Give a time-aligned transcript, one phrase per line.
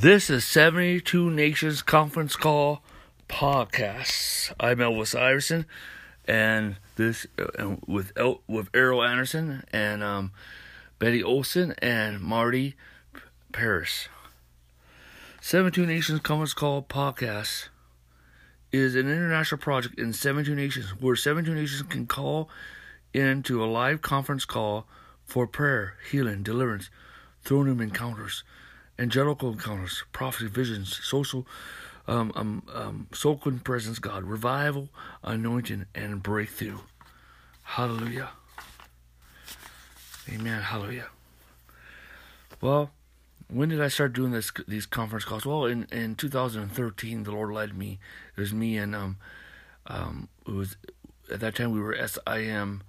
[0.00, 2.84] This is 72 Nations Conference Call
[3.28, 4.52] Podcast.
[4.60, 5.66] I'm Elvis Iverson,
[6.24, 10.30] and this uh, with El, with Erryl Anderson and um,
[11.00, 12.76] Betty Olson and Marty
[13.50, 14.08] Paris.
[15.40, 17.66] 72 Nations Conference Call Podcast
[18.70, 22.48] is an international project in 72 nations where 72 nations can call
[23.12, 24.86] into a live conference call
[25.24, 26.88] for prayer, healing, deliverance,
[27.42, 28.44] throne room encounters
[28.98, 31.46] angelical encounters, prophecy, visions, social,
[32.06, 34.88] um, um, um, soul presence, God, revival,
[35.22, 36.78] anointing, and breakthrough.
[37.62, 38.30] Hallelujah.
[40.32, 40.62] Amen.
[40.62, 41.08] Hallelujah.
[42.60, 42.90] Well,
[43.48, 45.46] when did I start doing this these conference calls?
[45.46, 47.98] Well, in, in 2013, the Lord led me.
[48.36, 49.16] It was me and um,
[49.86, 50.76] um, it was
[51.32, 52.82] at that time we were SIM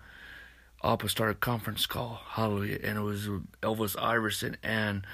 [0.81, 2.21] Apostolic Conference Call.
[2.25, 3.27] Hallelujah, and it was
[3.61, 5.05] Elvis Iverson and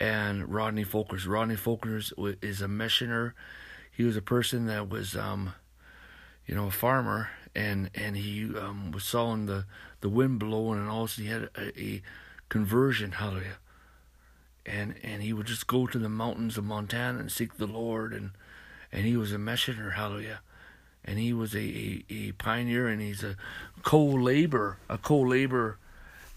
[0.00, 1.28] and Rodney Folkers.
[1.28, 3.34] Rodney Folkers is a missioner.
[3.90, 5.54] He was a person that was, um,
[6.46, 9.66] you know, a farmer, and and he um, was sawing the
[10.00, 12.02] the wind blowing, and also he had a, a
[12.48, 13.12] conversion.
[13.12, 13.58] Hallelujah.
[14.66, 18.12] And and he would just go to the mountains of Montana and seek the Lord,
[18.12, 18.30] and
[18.90, 19.90] and he was a missioner.
[19.90, 20.40] Hallelujah.
[21.06, 23.36] And he was a, a, a pioneer, and he's a
[23.82, 25.78] co-labor, a co-labor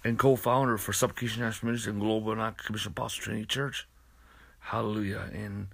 [0.08, 3.86] and co-founder for Supplication National Ministry and Global and Commission Apostle Trinity Church.
[4.60, 5.68] Hallelujah and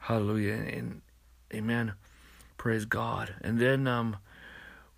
[0.00, 1.00] hallelujah and
[1.52, 1.94] amen.
[2.58, 3.34] Praise God.
[3.40, 4.18] And then um,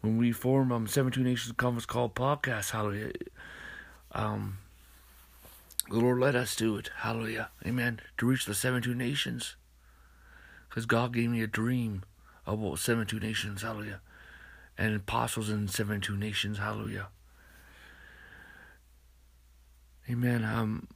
[0.00, 3.12] when we formed um 72 Nations Conference called podcast, hallelujah.
[4.10, 4.58] Um,
[5.88, 6.90] the Lord led us to it.
[6.96, 7.50] Hallelujah.
[7.64, 8.00] Amen.
[8.18, 9.54] To reach the 72 nations.
[10.68, 12.02] Because God gave me a dream
[12.44, 13.62] about 72 nations.
[13.62, 14.00] Hallelujah.
[14.76, 16.58] And apostles in 72 nations.
[16.58, 17.08] Hallelujah.
[20.08, 20.44] Amen.
[20.44, 20.88] Um,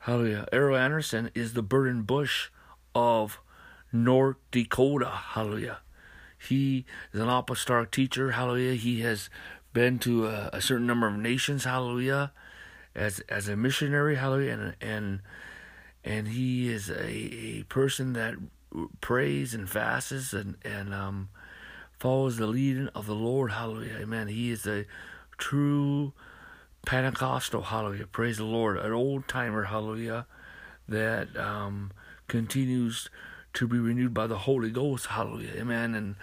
[0.00, 0.46] hallelujah.
[0.52, 2.50] Erryl Anderson is the Burden Bush
[2.94, 3.40] of
[3.92, 5.08] North Dakota.
[5.08, 5.78] Hallelujah.
[6.36, 8.32] He is an apostolic teacher.
[8.32, 8.74] Hallelujah.
[8.74, 9.30] He has
[9.72, 11.64] been to a, a, certain number of nations.
[11.64, 12.32] Hallelujah.
[12.94, 14.16] As as a missionary.
[14.16, 14.52] Hallelujah.
[14.52, 15.20] And and
[16.04, 18.34] and he is a, a person that
[19.00, 21.30] prays and fasts and and um
[21.98, 23.52] follows the leading of the Lord.
[23.52, 24.00] Hallelujah.
[24.00, 24.28] Amen.
[24.28, 24.84] He is a
[25.38, 26.12] true
[26.84, 30.26] Pentecostal, hallelujah, praise the Lord, an old timer, hallelujah,
[30.88, 31.92] that um,
[32.28, 33.08] continues
[33.54, 36.16] to be renewed by the Holy Ghost, hallelujah, amen, and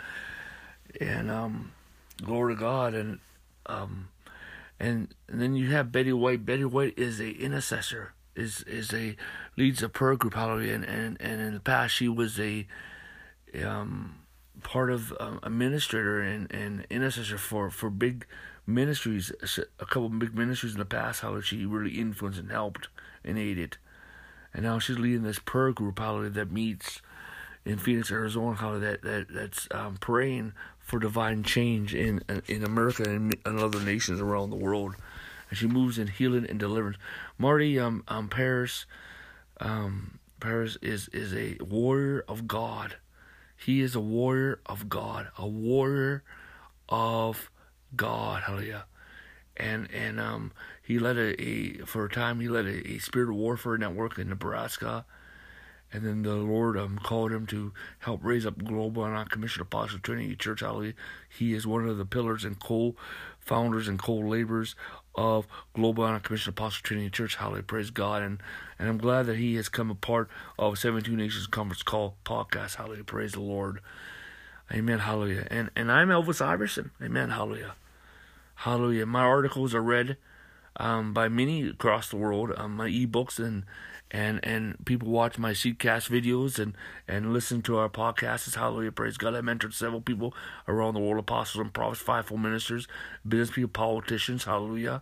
[0.99, 1.71] and um,
[2.21, 3.19] glory to God, and
[3.65, 4.09] um,
[4.79, 6.45] and, and then you have Betty White.
[6.45, 9.15] Betty White is a intercessor, is is a
[9.57, 12.67] leads a prayer group, hallelujah, and and, and in the past she was a
[13.63, 14.15] um
[14.63, 18.25] part of um, administrator and, and intercessor for for big
[18.65, 19.31] ministries,
[19.79, 22.87] a couple big ministries in the past, how she really influenced and helped
[23.23, 23.77] and aided.
[24.53, 27.01] And now she's leading this prayer group, how that meets
[27.65, 33.03] in Phoenix, Arizona, how that, that that's um, praying for divine change in in America
[33.03, 34.95] and in other nations around the world.
[35.49, 36.97] And she moves in healing and deliverance.
[37.37, 38.85] Marty um, um Paris
[39.59, 42.97] um Paris is is a warrior of God.
[43.55, 46.23] He is a warrior of God, a warrior
[46.89, 47.50] of
[47.95, 48.85] God, hallelujah.
[49.57, 53.33] And and um he led a, a for a time he led a, a spirit
[53.33, 55.05] warfare network in Nebraska.
[55.93, 59.99] And then the Lord um, called him to help raise up Global and Commission Apostle
[59.99, 60.61] Trinity Church.
[60.61, 60.93] Hallelujah.
[61.27, 64.75] He is one of the pillars and co-founders and co-laborers
[65.15, 67.35] of Global and Commission Apostle Trinity Church.
[67.35, 67.63] Hallelujah.
[67.63, 68.23] Praise God.
[68.23, 68.41] And
[68.79, 72.75] and I'm glad that he has come a part of 72 Nations Conference Call podcast.
[72.75, 73.03] Hallelujah.
[73.03, 73.81] Praise the Lord.
[74.71, 74.99] Amen.
[74.99, 75.47] Hallelujah.
[75.51, 76.91] And and I'm Elvis Iverson.
[77.01, 77.31] Amen.
[77.31, 77.75] Hallelujah.
[78.61, 79.07] Hallelujah.
[79.07, 80.17] My articles are read
[80.75, 82.51] um, by many across the world.
[82.55, 83.63] Um, my ebooks and
[84.11, 86.75] and and people watch my seedcast videos and
[87.07, 88.53] and listen to our podcasts.
[88.53, 89.33] Hallelujah, praise God.
[89.33, 90.35] I mentored several people
[90.67, 92.87] around the world: apostles and prophets, fivefold ministers,
[93.27, 94.43] business people, politicians.
[94.43, 95.01] Hallelujah,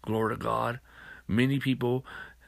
[0.00, 0.80] glory to God.
[1.28, 2.06] Many people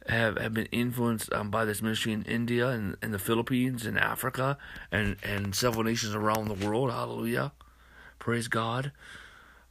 [0.08, 3.99] have, have been influenced um, by this ministry in India and, and the Philippines and
[3.99, 4.56] Africa
[4.91, 6.91] and, and several nations around the world.
[6.91, 7.53] Hallelujah.
[8.19, 8.93] Praise God.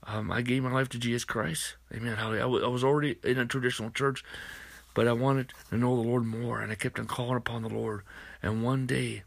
[0.07, 1.75] Um, I gave my life to Jesus Christ.
[1.94, 2.18] Amen.
[2.19, 4.24] I, I was already in a traditional church,
[4.94, 7.69] but I wanted to know the Lord more, and I kept on calling upon the
[7.69, 8.04] Lord.
[8.44, 9.24] And one day,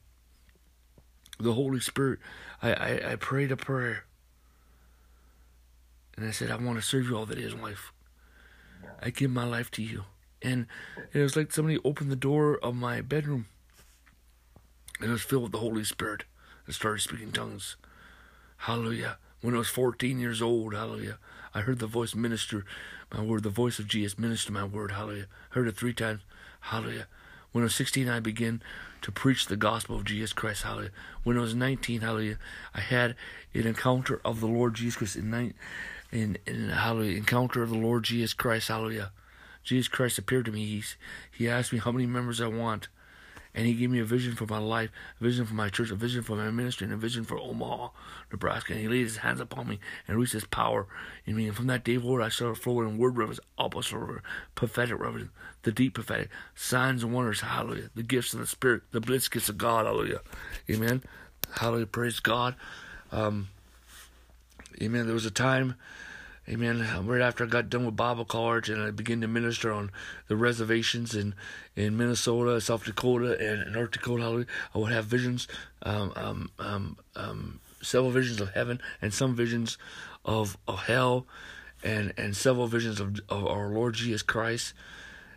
[1.40, 2.20] the Holy Spirit,
[2.62, 4.04] I, I, I prayed a prayer,
[6.16, 7.92] and I said, I want to serve you all that is life.
[9.02, 10.04] I give my life to you.
[10.42, 10.66] And
[11.12, 13.46] it was like somebody opened the door of my bedroom,
[15.00, 16.22] and it was filled with the Holy Spirit,
[16.66, 17.76] and started speaking tongues.
[18.58, 21.18] Hallelujah when I was 14 years old, hallelujah.
[21.54, 22.64] I heard the voice minister
[23.12, 25.26] my word, the voice of Jesus minister my word, hallelujah.
[25.50, 26.20] Heard it three times,
[26.60, 27.06] hallelujah.
[27.52, 28.62] When I was 16, I began
[29.02, 30.64] to preach the gospel of Jesus Christ.
[30.64, 30.90] Hallelujah.
[31.22, 32.38] When I was 19, hallelujah,
[32.74, 33.14] I had
[33.54, 35.54] an encounter of the Lord Jesus Christ in, nine,
[36.12, 38.68] in, in hallelujah, encounter of the Lord Jesus Christ.
[38.68, 39.12] Hallelujah.
[39.64, 40.66] Jesus Christ appeared to me.
[40.66, 40.96] He's,
[41.30, 42.88] he asked me how many members I want.
[43.58, 44.90] And he gave me a vision for my life,
[45.20, 47.88] a vision for my church, a vision for my ministry, and a vision for Omaha,
[48.30, 48.72] Nebraska.
[48.72, 50.86] And he laid his hands upon me and released his power
[51.26, 51.48] in me.
[51.48, 54.22] And from that day forward, I started flowing in word reverence, apostle reverence,
[54.54, 55.30] prophetic reverence,
[55.64, 59.48] the deep prophetic, signs and wonders, hallelujah, the gifts of the Spirit, the blitz gifts
[59.48, 60.20] of God, hallelujah.
[60.70, 61.02] Amen.
[61.50, 61.86] Hallelujah.
[61.86, 62.54] Praise God.
[63.10, 63.48] Um,
[64.80, 65.06] amen.
[65.06, 65.74] There was a time
[66.48, 67.06] Amen.
[67.06, 69.90] Right after I got done with Bible college and I began to minister on
[70.28, 71.34] the reservations in,
[71.76, 75.46] in Minnesota, South Dakota, and North Dakota, I would have visions,
[75.82, 79.76] um, um, um, um, several visions of heaven and some visions
[80.24, 81.26] of, of hell
[81.84, 84.72] and, and several visions of, of our Lord Jesus Christ.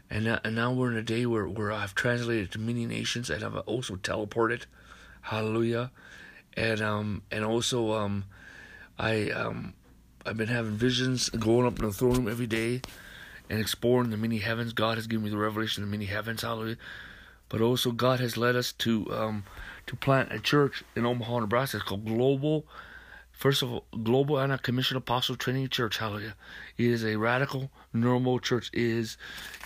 [0.09, 3.29] And now, and now we're in a day where, where I've translated to many nations
[3.29, 4.63] and I've also teleported.
[5.23, 5.91] Hallelujah.
[6.55, 8.25] And um and also um
[8.97, 9.73] I um
[10.25, 12.81] I've been having visions, going up in the throne room every day,
[13.49, 14.71] and exploring the many heavens.
[14.71, 16.43] God has given me the revelation of the many heavens.
[16.43, 16.77] Hallelujah.
[17.49, 19.43] But also, God has led us to um,
[19.87, 21.77] to plant a church in Omaha, Nebraska.
[21.77, 22.65] It's called Global.
[23.31, 25.97] First of all, Global Anna Commission Apostle Training Church.
[25.97, 26.35] Hallelujah.
[26.77, 28.69] It is a radical, normal church.
[28.73, 29.17] It is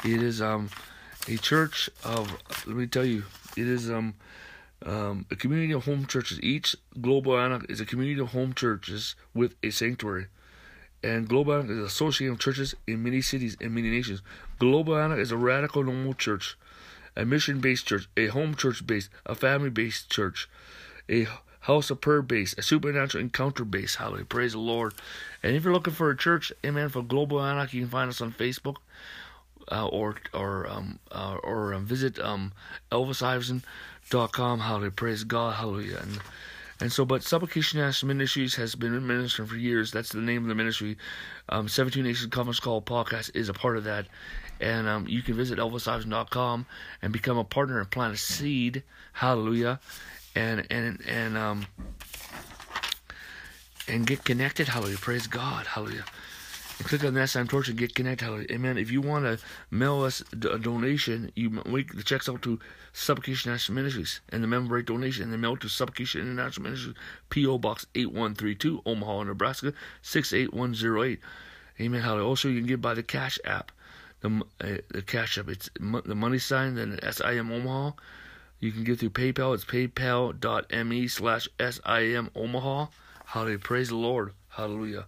[0.06, 0.70] it is um
[1.28, 2.32] a church of.
[2.66, 3.26] Let me tell you,
[3.58, 4.16] it is um
[4.86, 6.40] um, a community of home churches.
[6.42, 10.28] Each global Anna is a community of home churches with a sanctuary
[11.06, 14.24] and Global is associated with churches in many cities and many nations.
[14.58, 16.58] Global is a radical normal church,
[17.16, 20.50] a mission based church, a home church based, a family based church,
[21.08, 21.28] a
[21.62, 23.98] house of prayer based, a supernatural encounter based.
[23.98, 24.26] Hallelujah.
[24.26, 24.96] Praise the Lord.
[25.44, 28.22] And if you're looking for a church, amen, for Global Anak, you can find us
[28.22, 28.78] on Facebook.
[29.72, 32.54] Uh, or or um uh, or um, visit um
[32.92, 34.60] elvisiverson.com.
[34.60, 35.98] Hallelujah, praise God, hallelujah.
[36.04, 36.20] And
[36.82, 39.92] and so, but Supplication National Ministries has been ministering for years.
[39.92, 40.98] That's the name of the ministry.
[41.48, 44.08] Um, 17 Nations Conference Call podcast is a part of that.
[44.60, 46.66] And um, you can visit elvisiverson.com
[47.02, 48.84] and become a partner and plant a seed.
[49.14, 49.80] Hallelujah.
[50.36, 51.66] And, and, and, um,
[53.88, 54.68] and get connected.
[54.68, 54.98] Hallelujah.
[54.98, 55.68] Praise God.
[55.68, 56.06] Hallelujah
[56.84, 58.52] click on that sign torch and get connected.
[58.52, 58.78] Amen.
[58.78, 59.40] If you want to
[59.72, 62.60] mail us a donation, you make the checks out to
[62.94, 66.96] Supplication National Ministries and the member rate donation and the mail to Supplication International Ministries,
[67.30, 67.58] P.O.
[67.58, 71.20] Box 8132, Omaha, Nebraska 68108.
[71.82, 72.02] Amen.
[72.02, 72.28] Hallelujah.
[72.28, 73.72] Also, you can give by the Cash App.
[74.22, 77.92] The, uh, the Cash App, it's the money sign, then SIM Omaha.
[78.60, 79.54] You can get through PayPal.
[79.54, 82.88] It's paypal.me slash SIM Omaha.
[83.26, 83.60] Hallelujah.
[83.60, 84.34] Praise the Lord.
[84.50, 85.06] Hallelujah.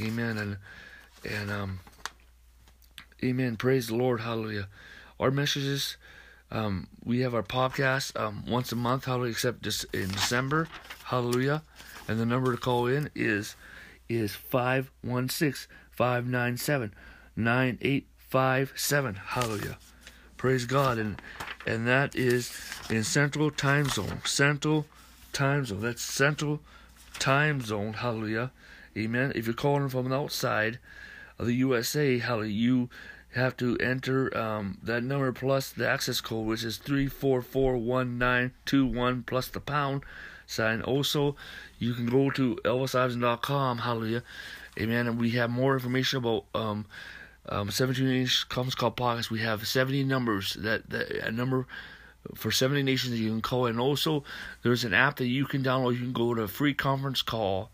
[0.00, 0.38] Amen.
[0.38, 0.56] And
[1.24, 1.80] and um,
[3.22, 3.56] amen.
[3.56, 4.20] Praise the Lord.
[4.20, 4.68] Hallelujah.
[5.18, 5.96] Our messages,
[6.50, 9.04] um, we have our podcast um, once a month.
[9.04, 9.32] Hallelujah.
[9.32, 10.68] Except just in December.
[11.04, 11.62] Hallelujah.
[12.06, 13.56] And the number to call in is
[14.08, 16.94] is 516 597
[17.36, 19.14] 9857.
[19.14, 19.78] Hallelujah.
[20.36, 20.98] Praise God.
[20.98, 21.20] And
[21.66, 22.52] and that is
[22.88, 24.22] in Central Time Zone.
[24.24, 24.86] Central
[25.32, 25.80] Time Zone.
[25.80, 26.60] That's Central
[27.18, 27.94] Time Zone.
[27.94, 28.52] Hallelujah.
[28.96, 29.32] Amen.
[29.34, 30.78] If you're calling from outside,
[31.38, 32.88] of the USA, how you
[33.34, 37.76] have to enter um, that number plus the access code, which is three four four
[37.76, 40.02] one nine two one plus the pound
[40.46, 40.82] sign.
[40.82, 41.36] Also,
[41.78, 43.78] you can go to elvisiverson.com.
[43.78, 44.22] Hallelujah,
[44.78, 45.06] amen.
[45.06, 46.86] And we have more information about um,
[47.48, 49.30] um, 17 inch conference call podcast.
[49.30, 51.66] We have 70 numbers that, that a number
[52.34, 53.66] for 70 nations that you can call.
[53.66, 54.24] And also,
[54.62, 55.94] there's an app that you can download.
[55.94, 57.70] You can go to free conference call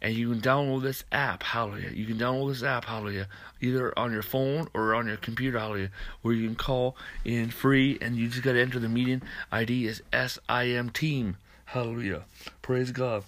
[0.00, 1.90] and you can download this app, hallelujah.
[1.90, 3.28] You can download this app, hallelujah,
[3.60, 5.90] either on your phone or on your computer, hallelujah,
[6.22, 9.86] where you can call in free and you just got to enter the meeting ID
[9.86, 11.36] is SIM Team,
[11.66, 12.22] hallelujah.
[12.62, 13.24] Praise God.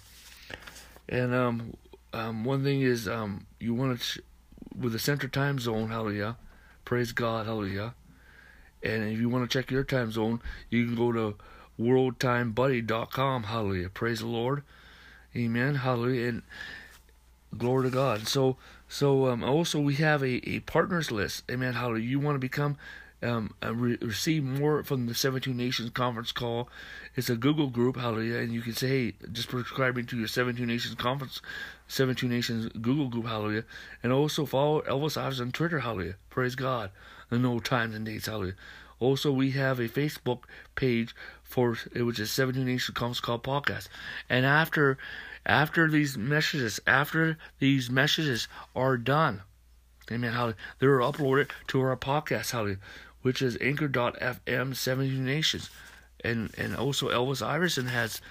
[1.09, 1.73] And um,
[2.13, 4.21] um, one thing is um, you want to, ch-
[4.77, 6.37] with the Central Time Zone, hallelujah,
[6.85, 7.95] praise God, hallelujah.
[8.83, 11.35] And if you want to check your time zone, you can go to
[11.79, 14.63] worldtimebuddy.com, hallelujah, praise the Lord.
[15.35, 15.75] Amen.
[15.75, 16.29] Hallelujah.
[16.29, 16.41] And
[17.57, 18.27] glory to God.
[18.27, 18.57] So,
[18.87, 21.43] so um, also we have a, a partners list.
[21.49, 21.73] Amen.
[21.73, 22.05] Hallelujah.
[22.07, 22.77] You want to become
[23.23, 26.69] um, re- receive more from the 17 Nations conference call.
[27.15, 30.65] It's a Google group, hallelujah, and you can say, hey, just subscribing to your 17
[30.65, 31.41] Nations conference,
[31.87, 33.65] 17 Nations Google group, hallelujah,
[34.01, 36.89] and also follow Elvis Ives on Twitter, hallelujah, praise God,
[37.29, 38.55] and no times and dates, hallelujah.
[39.01, 40.43] Also, we have a Facebook
[40.75, 43.89] page for which is 17 Nations Conference Call podcast.
[44.29, 44.97] And after
[45.45, 49.41] after these messages, after these messages are done,
[50.11, 50.33] Amen.
[50.33, 50.55] Hallelujah.
[50.79, 52.51] They're uploaded to our podcast.
[52.51, 52.77] Hallelujah.
[53.21, 55.69] which is Anchor.fm 72 Nations.
[56.23, 58.21] And and also Elvis Iverson has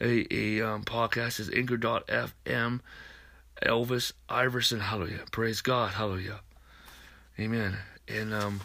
[0.00, 2.80] a, a um, podcast is Anchor.fm
[3.62, 4.80] Elvis Iverson.
[4.80, 5.24] Hallelujah.
[5.30, 5.92] Praise God.
[5.92, 6.40] Hallelujah.
[7.38, 7.76] Amen.
[8.08, 8.60] And um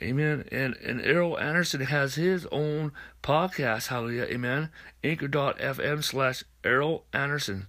[0.00, 0.44] Amen.
[0.52, 3.86] And and Erryl Anderson has his own podcast.
[3.88, 4.24] Hallelujah.
[4.24, 4.70] Amen.
[5.02, 7.66] Anchor.fm slash Erryl Anderson.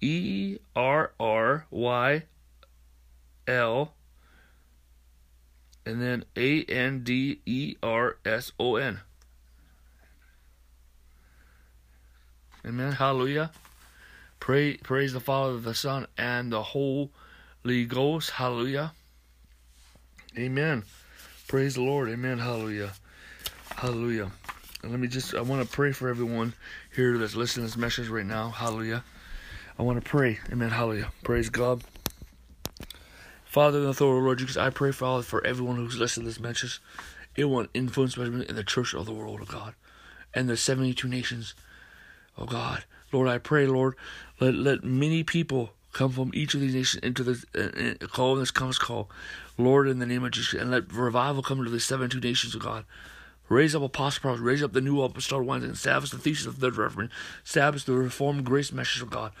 [0.00, 2.24] E R R Y
[3.48, 3.94] L
[5.86, 9.00] and then A N D E R S O N.
[12.66, 12.92] Amen.
[12.92, 13.52] Hallelujah.
[14.40, 18.30] Pray, praise the Father, the Son, and the Holy Ghost.
[18.30, 18.92] Hallelujah.
[20.36, 20.82] Amen.
[21.48, 22.08] Praise the Lord.
[22.08, 22.38] Amen.
[22.38, 22.92] Hallelujah.
[23.76, 24.32] Hallelujah.
[24.82, 26.54] And let me just, I want to pray for everyone
[26.92, 28.50] here that's listening to this message right now.
[28.50, 29.04] Hallelujah.
[29.78, 30.40] I want to pray.
[30.50, 30.70] Amen.
[30.70, 31.12] Hallelujah.
[31.22, 31.84] Praise God.
[33.44, 36.30] Father, in the authority of Lord Jesus, I pray, Father, for everyone who's listening to
[36.30, 36.80] this message.
[37.36, 39.74] It will influence in the church of the world, of God,
[40.34, 41.54] and the 72 nations,
[42.36, 42.84] oh God.
[43.12, 43.94] Lord, I pray, Lord,
[44.40, 48.36] let, let many people come from each of these nations into the uh, uh call
[48.36, 49.08] this comes call.
[49.58, 52.62] Lord, in the name of Jesus, and let revival come into the 72 nations, of
[52.62, 52.84] God.
[53.48, 56.58] Raise up apostle prophets, raise up the new apostolic ones, and establish the thesis of
[56.58, 57.10] the third reverend,
[57.44, 59.32] establish the reformed grace message of God.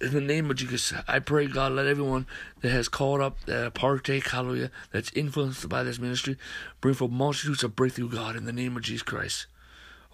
[0.00, 2.26] In the name of Jesus, I pray, God, let everyone
[2.62, 6.38] that has called up, that partake, hallelujah, that's influenced by this ministry,
[6.80, 9.46] bring forth multitudes of breakthrough, God, in the name of Jesus Christ.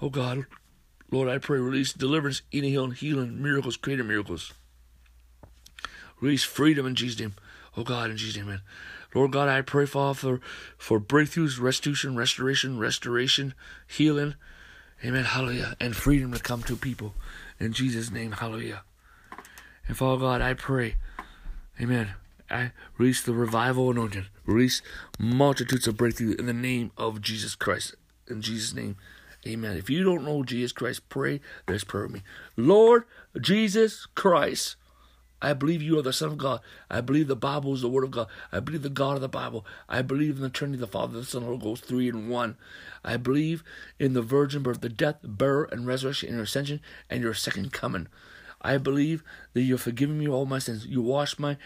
[0.02, 0.46] Oh, God,
[1.12, 4.52] Lord, I pray, release deliverance, eating, healing, healing, miracles, creative miracles.
[6.20, 7.34] Release freedom in Jesus' name.
[7.76, 8.62] Oh, God, in Jesus' name, man.
[9.14, 10.40] Lord God, I pray, Father, for,
[10.76, 13.54] for breakthroughs, restitution, restoration, restoration,
[13.86, 14.34] healing.
[15.04, 15.24] Amen.
[15.24, 15.76] Hallelujah.
[15.80, 17.14] And freedom to come to people.
[17.60, 18.32] In Jesus' name.
[18.32, 18.82] Hallelujah.
[19.88, 20.96] And Father God, I pray,
[21.80, 22.14] Amen.
[22.50, 24.80] I release the revival anointing, release
[25.18, 27.94] multitudes of breakthrough in the name of Jesus Christ.
[28.28, 28.96] In Jesus' name,
[29.46, 29.76] Amen.
[29.76, 32.22] If you don't know Jesus Christ, pray this prayer with me.
[32.56, 33.04] Lord
[33.40, 34.76] Jesus Christ,
[35.42, 36.60] I believe you are the Son of God.
[36.90, 38.28] I believe the Bible is the Word of God.
[38.50, 39.66] I believe the God of the Bible.
[39.88, 42.56] I believe in the Trinity, the Father, the Son, the Holy Ghost, three in one.
[43.04, 43.62] I believe
[43.98, 47.72] in the virgin birth, the death, burial, and resurrection, and your ascension, and your second
[47.72, 48.08] coming.
[48.62, 50.86] I believe that you have forgiven me all my sins.
[50.86, 51.56] You washed my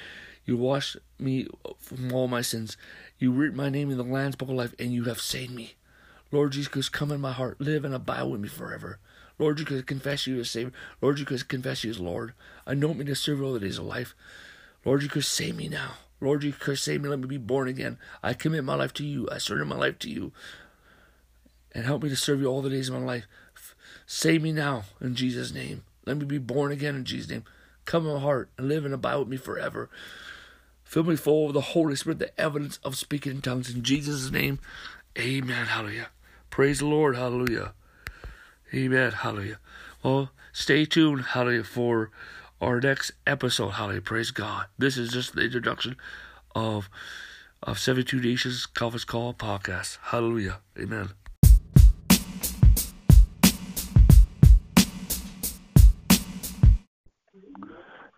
[0.45, 1.47] you washed me
[1.79, 2.77] from all my sins.
[3.19, 5.75] You wrote my name in the Lamb's Book of Life, and you have saved me.
[6.33, 8.99] Lord Jesus, come in my heart, live and abide with me forever.
[9.41, 10.71] Lord Jesus, confess you as Savior.
[11.01, 12.35] Lord Jesus, confess you as Lord.
[12.67, 14.15] Anoint me to serve you all the days of life.
[14.85, 15.93] Lord Jesus, save me now.
[16.21, 17.09] Lord Jesus, save me.
[17.09, 17.97] Let me be born again.
[18.23, 19.27] I commit my life to you.
[19.33, 20.33] I surrender my life to you.
[21.73, 23.25] And help me to serve you all the days of my life.
[24.07, 25.85] Save me now in Jesus' name.
[26.05, 27.45] Let me be born again in Jesus' name.
[27.87, 29.89] Come in my heart and live and abide with me forever.
[30.85, 33.75] Fill me full of the Holy Spirit, the evidence of speaking in tongues.
[33.75, 34.59] In Jesus' name,
[35.19, 35.65] amen.
[35.67, 36.09] Hallelujah.
[36.51, 37.17] Praise the Lord.
[37.17, 37.73] Hallelujah.
[38.73, 39.13] Amen.
[39.13, 39.59] Hallelujah.
[40.03, 41.23] Well, stay tuned.
[41.27, 41.65] Hallelujah.
[41.65, 42.11] For
[42.61, 43.71] our next episode.
[43.71, 44.03] Hallelujah.
[44.03, 44.67] Praise God.
[44.79, 45.97] This is just the introduction
[46.55, 46.89] of
[47.63, 49.99] of 72 Nations Conference Call podcast.
[50.03, 50.61] Hallelujah.
[50.79, 51.11] Amen.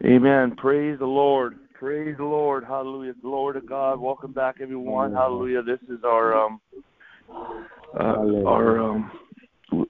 [0.05, 0.55] Amen.
[0.57, 1.59] Praise the Lord.
[1.75, 2.65] Praise the Lord.
[2.65, 3.15] Hallelujah.
[3.23, 4.01] Glory to God.
[4.01, 5.13] Welcome back, everyone.
[5.13, 5.63] Hallelujah.
[5.63, 6.61] This is our um
[7.99, 9.11] uh, our um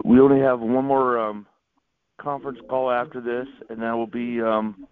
[0.05, 1.47] we only have one more um
[2.21, 4.87] conference call after this, and that will be um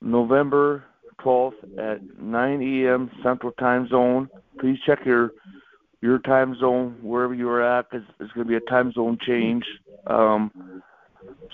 [0.00, 0.84] November
[1.20, 3.10] 12th at 9 a.m.
[3.22, 4.28] Central Time Zone.
[4.60, 5.32] Please check your
[6.00, 9.18] your time zone wherever you are at, because there's going to be a time zone
[9.26, 9.64] change.
[10.06, 10.82] Um,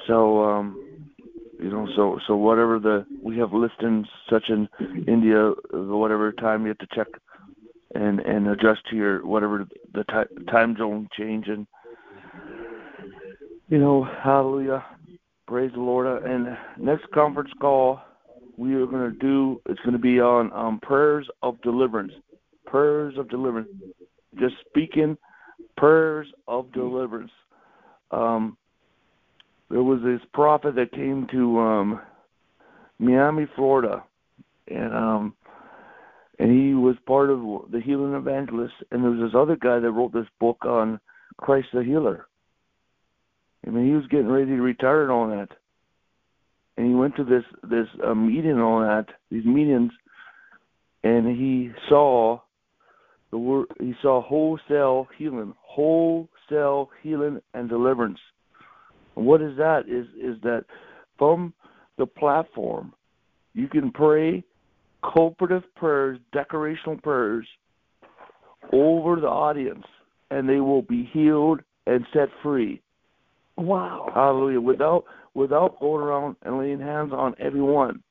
[0.06, 0.94] so um,
[1.58, 4.68] you know so so whatever the we have listings such in
[5.06, 7.06] india whatever time you have to check
[7.94, 11.66] and and adjust to your whatever the t- time zone change and
[13.74, 14.84] you know hallelujah.
[15.48, 16.22] Praise the lord.
[16.22, 18.00] And next conference call
[18.56, 22.12] we are going to do it's going to be on um prayers of deliverance.
[22.66, 23.68] Prayers of deliverance.
[24.38, 25.18] Just speaking
[25.76, 27.32] prayers of deliverance.
[28.12, 28.56] Um
[29.70, 32.00] there was this prophet that came to um
[33.00, 34.04] Miami, Florida,
[34.68, 35.34] and um
[36.38, 37.40] and he was part of
[37.72, 38.84] the healing evangelists.
[38.92, 41.00] And there was this other guy that wrote this book on
[41.38, 42.28] Christ the Healer.
[43.66, 45.48] I mean, he was getting ready to retire and all that.
[46.76, 49.92] And he went to this this uh, meeting and all that, these meetings,
[51.04, 52.40] and he saw
[53.30, 53.66] the word.
[53.78, 58.18] He saw wholesale healing, wholesale healing and deliverance.
[59.16, 59.84] And what is that?
[59.88, 60.64] Is is that
[61.16, 61.54] from
[61.96, 62.92] the platform
[63.52, 64.42] you can pray
[65.02, 67.46] cooperative prayers, decorational prayers
[68.72, 69.84] over the audience,
[70.30, 72.80] and they will be healed and set free.
[73.56, 74.10] Wow.
[74.14, 74.60] Hallelujah.
[74.60, 78.02] Without without going around and laying hands on everyone.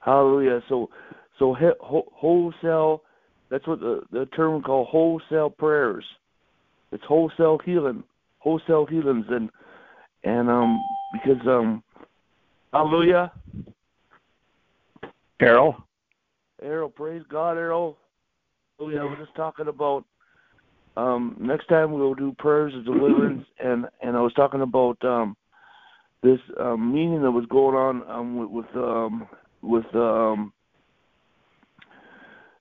[0.00, 0.60] Hallelujah.
[0.68, 0.90] So
[1.38, 3.02] so wholesale
[3.50, 6.04] that's what the the term called wholesale prayers.
[6.92, 8.04] It's wholesale healing,
[8.38, 9.50] wholesale healings, and
[10.22, 11.82] and um because um
[12.72, 13.32] hallelujah.
[15.40, 15.74] Erryl.
[16.64, 17.96] Erryl, praise God, Erryl.
[18.78, 20.04] Oh yeah, we're just talking about
[20.96, 25.36] um next time we'll do prayers of deliverance and and I was talking about um
[26.22, 29.28] this um meeting that was going on um with, with um
[29.62, 30.52] with um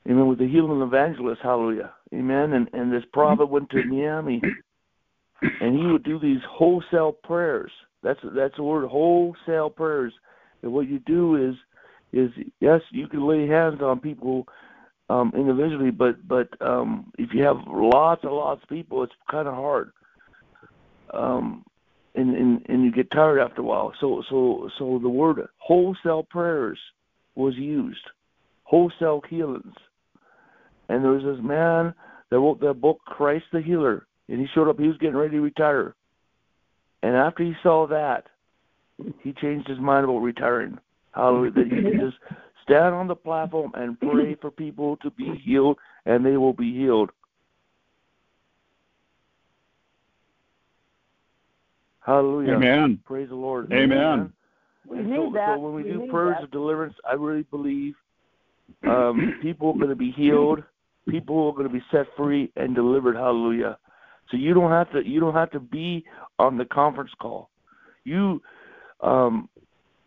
[0.10, 0.28] Amen.
[0.28, 1.94] With the healing evangelist, hallelujah.
[2.14, 2.54] Amen.
[2.54, 4.42] And and this prophet went to Miami
[5.62, 7.72] and he would do these wholesale prayers.
[8.02, 10.14] That's that's the word wholesale prayers.
[10.62, 11.56] And what you do is
[12.12, 14.46] is yes, you can lay hands on people
[15.14, 19.52] um individually, but but um if you have lots and lots of people it's kinda
[19.52, 19.92] hard.
[21.14, 21.66] Um
[22.16, 23.94] and, and and you get tired after a while.
[24.00, 26.80] So so so the word wholesale prayers
[27.36, 28.06] was used.
[28.64, 29.76] Wholesale healings
[30.90, 31.94] and there was this man
[32.30, 34.80] that wrote the book Christ the Healer, and he showed up.
[34.80, 35.96] He was getting ready to retire,
[37.02, 38.28] and after he saw that,
[39.22, 40.78] he changed his mind about retiring.
[41.14, 41.52] Hallelujah!
[41.52, 42.18] That he could just
[42.64, 46.74] stand on the platform and pray for people to be healed, and they will be
[46.74, 47.12] healed.
[52.00, 52.56] Hallelujah.
[52.56, 53.00] Amen.
[53.06, 53.72] Praise the Lord.
[53.72, 54.34] Amen.
[54.86, 55.56] We need so, that.
[55.56, 56.46] So when we, we do prayers that.
[56.46, 57.94] of deliverance, I really believe
[58.86, 60.64] um, people are going to be healed
[61.10, 63.16] people are going to be set free and delivered.
[63.16, 63.78] Hallelujah.
[64.30, 66.06] So you don't have to you don't have to be
[66.40, 67.50] on the conference call.
[68.04, 68.42] You
[69.02, 69.50] um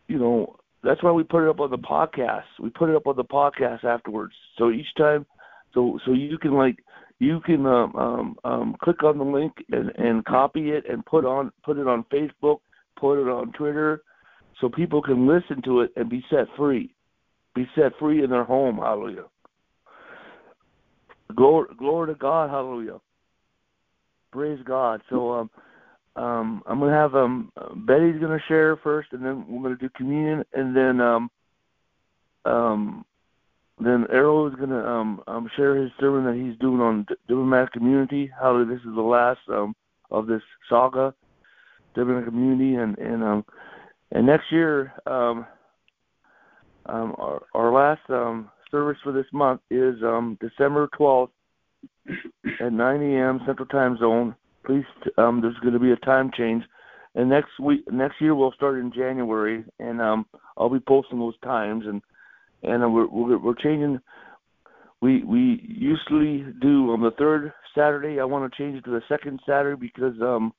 [0.08, 0.56] you know,
[0.86, 2.44] that's why we put it up on the podcast.
[2.60, 4.34] We put it up on the podcast afterwards.
[4.58, 5.26] So each time
[5.74, 6.78] so so you can like
[7.18, 11.24] you can um um, um click on the link and, and copy it and put
[11.24, 12.58] on put it on Facebook,
[12.98, 14.02] put it on Twitter
[14.60, 16.94] so people can listen to it and be set free.
[17.54, 18.76] Be set free in their home.
[18.78, 19.24] Hallelujah.
[21.34, 22.98] Glory, glory to God, hallelujah.
[24.32, 25.02] Praise God.
[25.10, 25.50] So um,
[26.16, 27.52] um, I'm gonna have um,
[27.86, 31.30] Betty's gonna share first, and then we're gonna do communion, and then um,
[32.44, 33.04] um,
[33.78, 38.30] then Erryl is gonna um, um, share his sermon that he's doing on Diplomatic Community.
[38.40, 39.76] How this is the last um,
[40.10, 41.14] of this saga,
[41.94, 43.44] Diplomatic Community, and and um,
[44.12, 45.46] and next year um,
[46.86, 51.30] um, our our last um, service for this month is um, December 12th
[52.60, 53.40] at 9 a.m.
[53.46, 54.34] Central Time Zone.
[54.66, 54.84] Please,
[55.16, 56.64] um, there's going to be a time change,
[57.14, 60.26] and next week, next year we'll start in January, and um,
[60.56, 62.02] I'll be posting those times, and
[62.62, 64.00] and uh, we're, we're changing.
[65.00, 68.18] We we usually do on the third Saturday.
[68.18, 70.52] I want to change it to the second Saturday because um,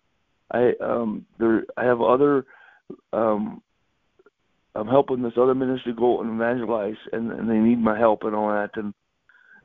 [0.52, 2.46] I um there I have other
[3.12, 3.62] um
[4.76, 8.36] I'm helping this other ministry go and evangelize, and, and they need my help and
[8.36, 8.93] all that, and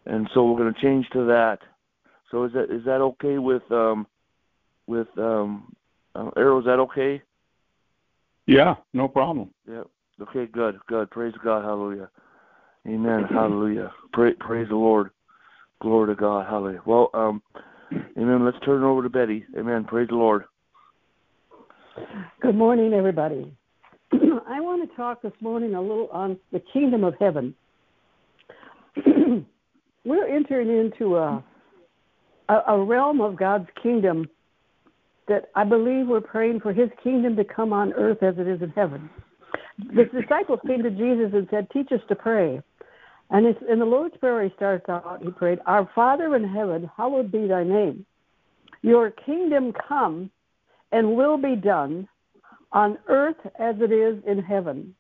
[0.07, 1.59] and so we're going to change to that.
[2.31, 4.07] So is that is that okay with um
[4.87, 5.75] with um
[6.15, 6.61] uh, Erryl?
[6.61, 7.23] Is that okay?
[8.47, 9.51] Yeah, no problem.
[9.69, 9.83] Yeah.
[10.21, 10.47] Okay.
[10.47, 10.79] Good.
[10.89, 11.11] Good.
[11.11, 11.65] Praise God.
[11.65, 12.11] Hallelujah.
[12.87, 13.25] Amen.
[13.31, 13.93] Hallelujah.
[14.13, 15.11] Pray, praise the Lord.
[15.81, 16.47] Glory to God.
[16.49, 16.83] Hallelujah.
[16.85, 17.43] Well, um,
[18.19, 18.45] Amen.
[18.45, 19.45] Let's turn it over to Betty.
[19.59, 19.85] Amen.
[19.85, 20.45] Praise the Lord.
[22.41, 23.53] Good morning, everybody.
[24.13, 27.55] I want to talk this morning a little on the kingdom of heaven.
[30.05, 31.43] We're entering into a,
[32.49, 34.29] a, a realm of God's kingdom
[35.29, 38.63] that I believe we're praying for His kingdom to come on earth as it is
[38.63, 39.09] in heaven.
[39.79, 42.61] The disciples came to Jesus and said, "Teach us to pray."
[43.31, 45.23] And it's, in the Lord's Prayer, he starts out.
[45.23, 48.05] He prayed, "Our Father in heaven, hallowed be Thy name.
[48.83, 50.31] Your kingdom come,
[50.93, 52.09] and will be done."
[52.73, 54.95] on earth as it is in heaven.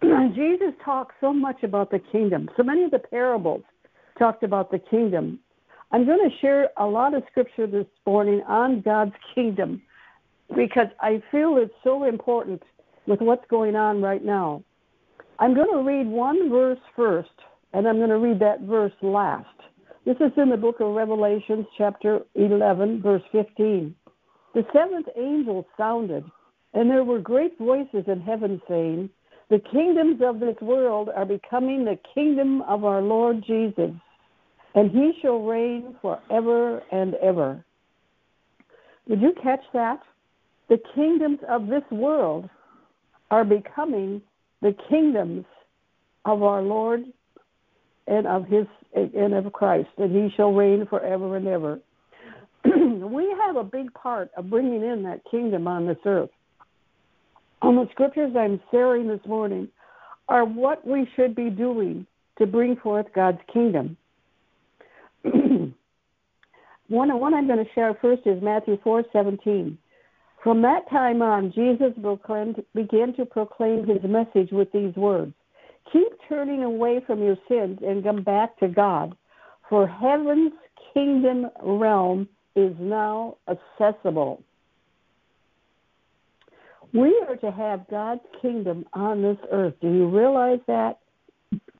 [0.34, 2.48] Jesus talked so much about the kingdom.
[2.56, 3.62] So many of the parables
[4.18, 5.40] talked about the kingdom.
[5.92, 9.82] I'm going to share a lot of scripture this morning on God's kingdom
[10.56, 12.62] because I feel it's so important
[13.06, 14.62] with what's going on right now.
[15.38, 17.30] I'm going to read one verse first,
[17.72, 19.46] and I'm going to read that verse last.
[20.04, 23.94] This is in the book of Revelations, chapter 11, verse 15.
[24.54, 26.24] The seventh angel sounded,
[26.74, 29.10] and there were great voices in heaven saying,
[29.50, 33.90] The kingdoms of this world are becoming the kingdom of our Lord Jesus,
[34.74, 37.64] and he shall reign forever and ever.
[39.08, 40.00] Did you catch that?
[40.68, 42.48] The kingdoms of this world
[43.30, 44.22] are becoming
[44.62, 45.44] the kingdoms
[46.24, 47.04] of our Lord
[48.06, 51.80] and of his and of Christ, and he shall reign forever and ever.
[52.64, 56.30] we have a big part of bringing in that kingdom on this earth.
[57.62, 59.68] On the scriptures I'm sharing this morning
[60.28, 62.06] are what we should be doing
[62.38, 63.96] to bring forth God's kingdom.
[66.88, 69.76] One, one I'm going to share first is Matthew 4:17.
[70.42, 71.92] From that time on, Jesus
[72.74, 75.32] began to proclaim his message with these words
[75.92, 79.16] Keep turning away from your sins and come back to God,
[79.68, 80.52] for heaven's
[80.92, 84.42] kingdom realm is now accessible.
[86.92, 89.74] We are to have God's kingdom on this earth.
[89.80, 90.98] Do you realize that?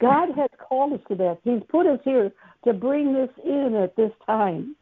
[0.00, 1.38] God has called us to that.
[1.44, 2.32] He's put us here
[2.64, 4.74] to bring this in at this time.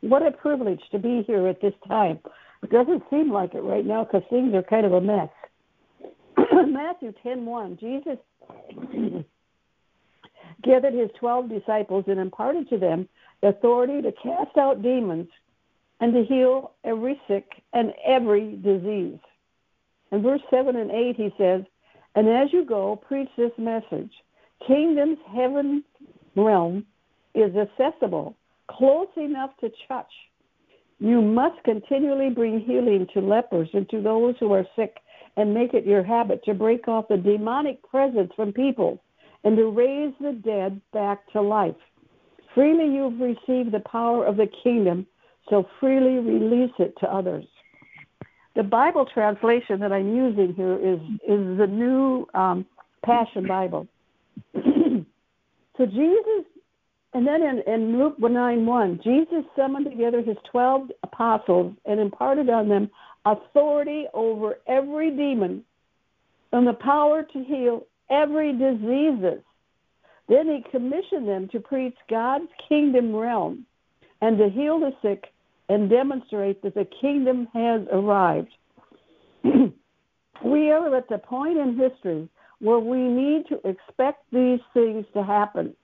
[0.00, 2.20] What a privilege to be here at this time.
[2.62, 5.28] It doesn't seem like it right now because things are kind of a mess.
[6.66, 8.18] Matthew 10:1, Jesus
[10.62, 13.08] gathered his 12 disciples and imparted to them
[13.40, 15.28] the authority to cast out demons
[16.00, 19.18] and to heal every sick and every disease.
[20.12, 21.62] In verse 7 and 8, he says,
[22.14, 24.10] And as you go, preach this message
[24.66, 25.84] Kingdom's heaven
[26.36, 26.84] realm
[27.34, 28.36] is accessible,
[28.76, 30.10] close enough to touch.
[30.98, 34.96] You must continually bring healing to lepers and to those who are sick,
[35.36, 39.02] and make it your habit to break off the demonic presence from people
[39.44, 41.76] and to raise the dead back to life.
[42.54, 45.06] Freely you've received the power of the kingdom,
[45.48, 47.44] so freely release it to others.
[48.56, 52.66] The Bible translation that I'm using here is is the new um,
[53.04, 53.86] Passion Bible.
[54.54, 56.44] so Jesus,
[57.12, 62.48] and then in, in Luke 9 1, Jesus summoned together his 12 apostles and imparted
[62.48, 62.90] on them
[63.24, 65.64] authority over every demon
[66.52, 69.42] and the power to heal every diseases.
[70.28, 73.66] Then he commissioned them to preach God's kingdom realm
[74.20, 75.24] and to heal the sick
[75.68, 78.50] and demonstrate that the kingdom has arrived.
[79.44, 82.28] we are at the point in history
[82.60, 85.74] where we need to expect these things to happen.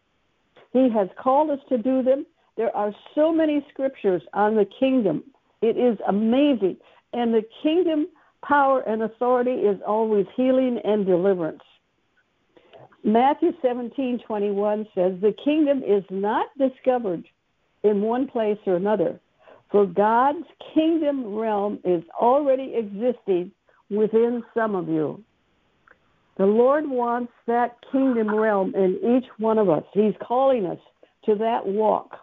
[0.76, 2.26] He has called us to do them.
[2.56, 5.24] There are so many scriptures on the kingdom.
[5.62, 6.76] It is amazing.
[7.14, 8.08] And the kingdom
[8.46, 11.62] power and authority is always healing and deliverance.
[13.04, 17.24] Matthew 17:21 says, "The kingdom is not discovered
[17.82, 19.18] in one place or another,
[19.70, 23.50] for God's kingdom realm is already existing
[23.88, 25.24] within some of you."
[26.37, 29.85] The Lord wants that kingdom realm in each one of us.
[29.92, 30.79] He's calling us
[31.25, 32.18] to that walk.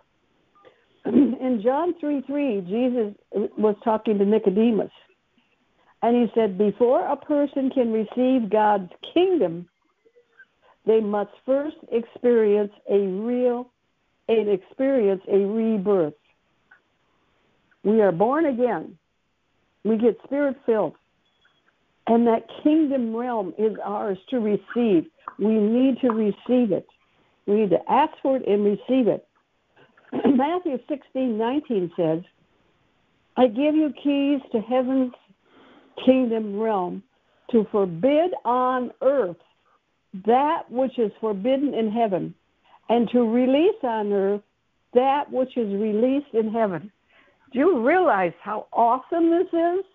[1.06, 3.16] In John 3 3, Jesus
[3.58, 4.92] was talking to Nicodemus.
[6.04, 9.68] And he said, Before a person can receive God's kingdom,
[10.86, 13.72] they must first experience a real
[14.28, 16.14] and experience a rebirth.
[17.84, 18.98] We are born again.
[19.84, 20.96] We get spirit filled.
[22.08, 25.06] And that kingdom realm is ours to receive.
[25.40, 26.88] We need to receive it.
[27.46, 29.26] We need to ask for it and receive it.
[30.36, 32.22] Matthew 16, 19 says,
[33.36, 35.14] I give you keys to heaven's
[36.06, 37.04] kingdom realm
[37.52, 39.38] to forbid on earth
[40.26, 42.36] that which is forbidden in heaven,
[42.90, 44.42] and to release on earth
[44.94, 46.92] that which is released in heaven.
[47.52, 49.86] Do you realize how awesome this is?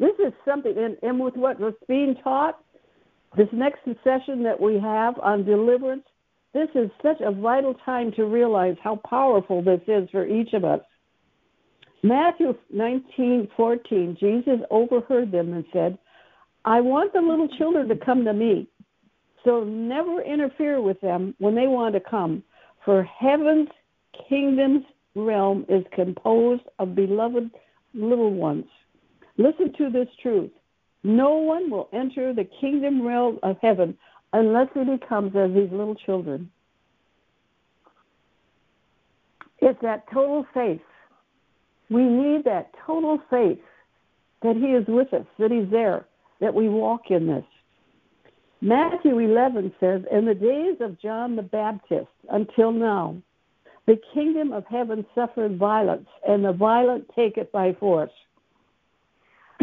[0.00, 2.58] This is something, and, and with what was being taught,
[3.36, 6.04] this next session that we have on deliverance,
[6.54, 10.64] this is such a vital time to realize how powerful this is for each of
[10.64, 10.80] us.
[12.02, 15.98] Matthew 19:14, Jesus overheard them and said,
[16.64, 18.66] "I want the little children to come to me,
[19.44, 22.42] so never interfere with them when they want to come,
[22.86, 23.68] for heaven's
[24.28, 27.50] kingdom's realm is composed of beloved
[27.92, 28.64] little ones."
[29.40, 30.50] Listen to this truth.
[31.02, 33.96] No one will enter the kingdom realm of heaven
[34.34, 36.50] unless he becomes as these little children.
[39.60, 40.82] It's that total faith.
[41.88, 43.60] We need that total faith
[44.42, 46.06] that he is with us, that he's there,
[46.40, 47.44] that we walk in this.
[48.60, 53.16] Matthew 11 says, In the days of John the Baptist until now,
[53.86, 58.12] the kingdom of heaven suffered violence, and the violent take it by force.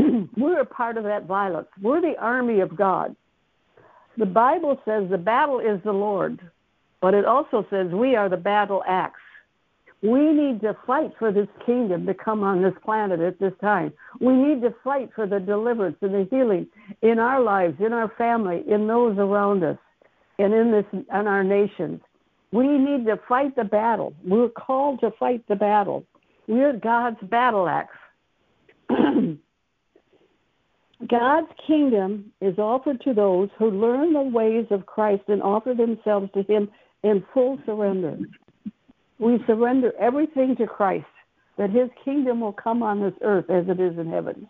[0.37, 1.67] We're a part of that violence.
[1.81, 3.15] We're the army of God.
[4.17, 6.39] The Bible says the battle is the Lord,
[7.01, 9.19] but it also says we are the battle axe.
[10.01, 13.91] We need to fight for this kingdom to come on this planet at this time.
[14.19, 16.67] We need to fight for the deliverance and the healing
[17.01, 19.77] in our lives, in our family, in those around us.
[20.39, 22.01] and in this in our nations.
[22.51, 24.13] We need to fight the battle.
[24.23, 26.05] We're called to fight the battle.
[26.47, 27.97] We're God's battle axe.
[31.05, 36.29] God's kingdom is offered to those who learn the ways of Christ and offer themselves
[36.33, 36.69] to Him
[37.03, 38.17] in full surrender.
[39.19, 41.05] We surrender everything to Christ,
[41.57, 44.49] that His kingdom will come on this earth as it is in heaven.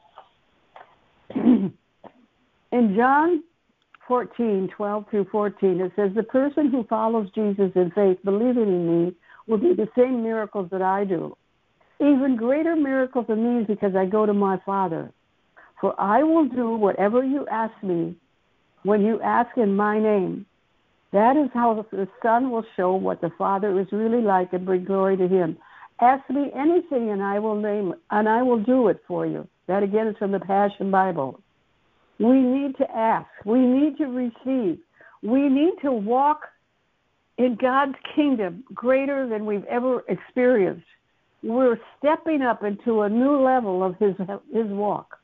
[2.72, 3.44] in John
[4.08, 9.06] 14, 12 through 14, it says, The person who follows Jesus in faith, believing in
[9.06, 9.16] me,
[9.48, 11.36] will do the same miracles that I do.
[12.00, 15.12] Even greater miracles than these because I go to my Father.
[15.80, 18.16] For I will do whatever you ask me
[18.84, 20.46] when you ask in my name.
[21.14, 24.86] That is how the Son will show what the Father is really like and bring
[24.86, 25.58] glory to him.
[26.00, 29.48] Ask me anything and I will name it, and I will do it for you.
[29.68, 31.40] That again is from the Passion Bible.
[32.20, 33.28] We need to ask.
[33.46, 34.80] We need to receive.
[35.22, 36.42] We need to walk
[37.38, 40.86] in God's kingdom greater than we've ever experienced.
[41.44, 44.16] We're stepping up into a new level of his
[44.52, 45.20] his walk.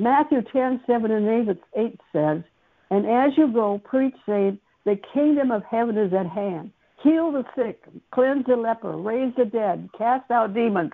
[0.00, 2.42] Matthew 10, 7 and 8, 8 says,
[2.90, 6.70] And as you go, preach, saying, The kingdom of heaven is at hand.
[7.02, 10.92] Heal the sick, cleanse the leper, raise the dead, cast out demons.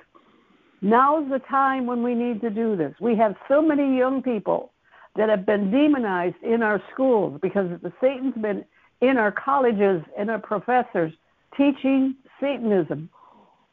[0.83, 2.95] Now's the time when we need to do this.
[3.01, 4.73] We have so many young people
[5.15, 8.65] that have been demonized in our schools because the Satan's been
[9.03, 11.13] in our colleges and our professors
[11.57, 13.09] teaching Satanism.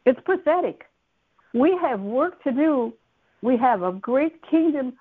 [0.05, 0.83] It's pathetic.
[1.55, 2.93] We have work to do.
[3.41, 4.93] We have a great kingdom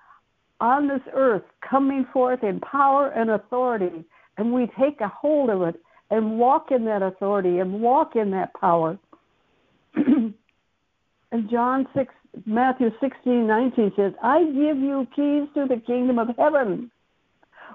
[0.59, 4.05] on this earth coming forth in power and authority,
[4.37, 8.31] and we take a hold of it and walk in that authority and walk in
[8.31, 8.97] that power.
[9.95, 10.33] and
[11.49, 12.13] John 6,
[12.45, 16.91] Matthew 16, 19 says, I give you keys to the kingdom of heaven.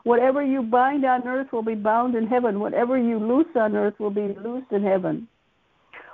[0.05, 2.61] Whatever you bind on earth will be bound in heaven.
[2.61, 5.29] Whatever you loose on earth will be loosed in heaven.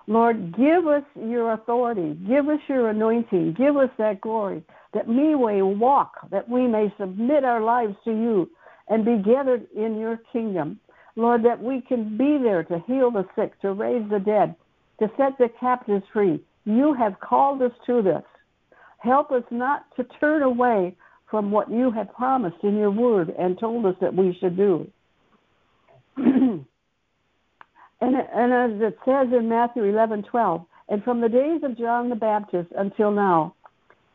[0.06, 2.14] Lord, give us your authority.
[2.28, 3.54] Give us your anointing.
[3.56, 4.62] Give us that glory
[4.94, 8.48] that we may walk, that we may submit our lives to you
[8.88, 10.78] and be gathered in your kingdom.
[11.16, 14.54] Lord, that we can be there to heal the sick, to raise the dead,
[15.00, 16.42] to set the captives free.
[16.64, 18.22] You have called us to this.
[18.98, 20.96] Help us not to turn away
[21.30, 24.86] from what you have promised in your word and told us that we should do.
[28.04, 32.10] and, and as it says in Matthew 11, 12, and from the days of John
[32.10, 33.54] the Baptist until now,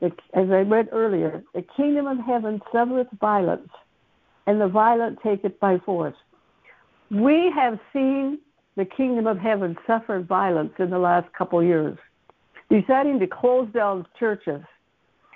[0.02, 3.70] as I read earlier, the kingdom of heaven suffereth violence,
[4.48, 6.16] and the violent take it by force.
[7.12, 8.40] We have seen
[8.78, 11.98] the kingdom of heaven suffer violence in the last couple years,
[12.70, 14.62] deciding to close down churches,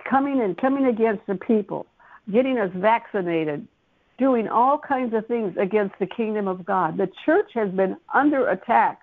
[0.09, 1.87] coming and coming against the people,
[2.31, 3.67] getting us vaccinated,
[4.17, 6.97] doing all kinds of things against the kingdom of God.
[6.97, 8.99] The church has been under attack.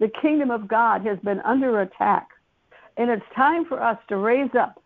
[0.00, 2.28] The kingdom of God has been under attack.
[2.96, 4.82] And it's time for us to raise up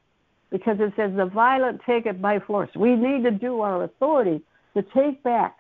[0.51, 2.71] because it says the violent take it by force.
[2.75, 4.43] We need to do our authority
[4.75, 5.59] to take back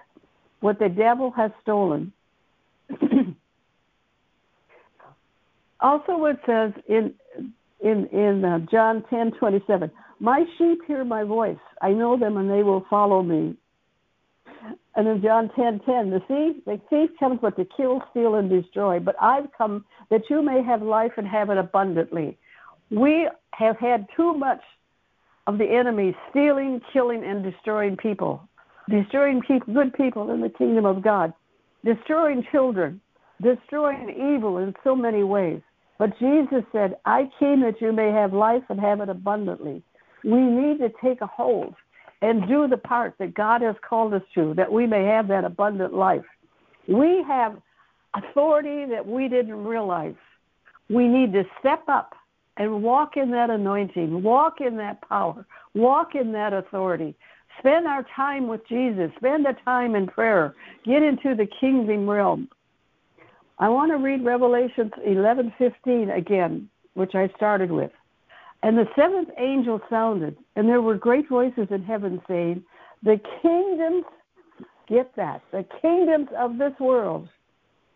[0.60, 2.12] what the devil has stolen.
[5.80, 7.14] also, it says in
[7.80, 11.58] in in uh, John ten twenty seven, "My sheep hear my voice.
[11.82, 13.56] I know them, and they will follow me."
[14.98, 18.50] And in John ten ten, the thief the thief comes but to kill, steal, and
[18.50, 18.98] destroy.
[18.98, 22.36] But I've come that you may have life and have it abundantly.
[22.90, 24.60] We have had too much
[25.46, 28.42] of the enemy stealing, killing, and destroying people,
[28.90, 31.32] destroying people, good people in the kingdom of God,
[31.84, 33.00] destroying children,
[33.40, 35.60] destroying evil in so many ways.
[36.00, 39.80] But Jesus said, I came that you may have life and have it abundantly.
[40.24, 41.76] We need to take a hold
[42.22, 45.44] and do the part that God has called us to, that we may have that
[45.44, 46.24] abundant life.
[46.86, 47.60] We have
[48.14, 50.14] authority that we didn't realize.
[50.88, 52.14] We need to step up
[52.56, 57.14] and walk in that anointing, walk in that power, walk in that authority.
[57.60, 60.54] Spend our time with Jesus, spend the time in prayer,
[60.84, 62.48] get into the kingdom realm.
[63.58, 67.90] I want to read Revelations 11:15 again, which I started with.
[68.62, 72.64] And the seventh angel sounded, and there were great voices in heaven saying,
[73.02, 74.04] The kingdoms,
[74.88, 77.28] get that, the kingdoms of this world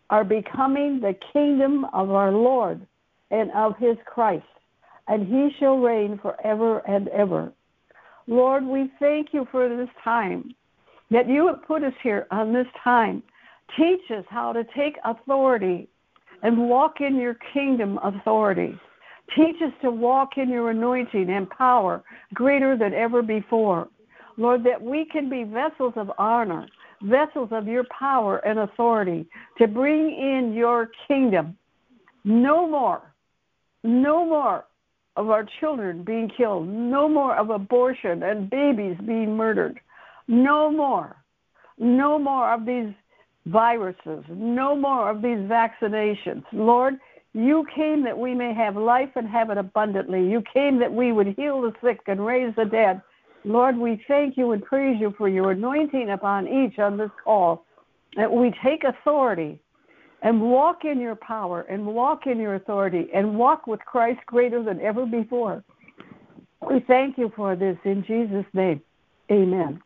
[0.09, 2.85] are becoming the kingdom of our Lord
[3.31, 4.45] and of his Christ,
[5.07, 7.51] and he shall reign forever and ever.
[8.27, 10.55] Lord, we thank you for this time,
[11.11, 13.21] that you have put us here on this time.
[13.75, 15.89] Teach us how to take authority
[16.41, 18.79] and walk in your kingdom authority.
[19.35, 23.87] Teach us to walk in your anointing and power greater than ever before.
[24.37, 26.67] Lord, that we can be vessels of honor,
[27.01, 31.57] vessels of your power and authority to bring in your kingdom.
[32.23, 33.01] No more,
[33.83, 34.65] no more
[35.15, 39.79] of our children being killed, no more of abortion and babies being murdered,
[40.27, 41.15] no more,
[41.77, 42.93] no more of these
[43.45, 46.43] viruses, no more of these vaccinations.
[46.51, 46.95] Lord,
[47.33, 50.29] you came that we may have life and have it abundantly.
[50.29, 53.01] You came that we would heal the sick and raise the dead.
[53.43, 57.65] Lord, we thank you and praise you for your anointing upon each on this call.
[58.15, 59.59] That we take authority
[60.21, 64.63] and walk in your power and walk in your authority and walk with Christ greater
[64.63, 65.63] than ever before.
[66.61, 68.81] We thank you for this in Jesus' name.
[69.31, 69.81] Amen.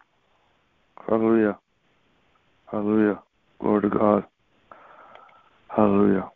[1.08, 1.58] Hallelujah.
[2.70, 3.22] Hallelujah.
[3.60, 4.26] Glory to God.
[5.70, 6.30] Hallelujah.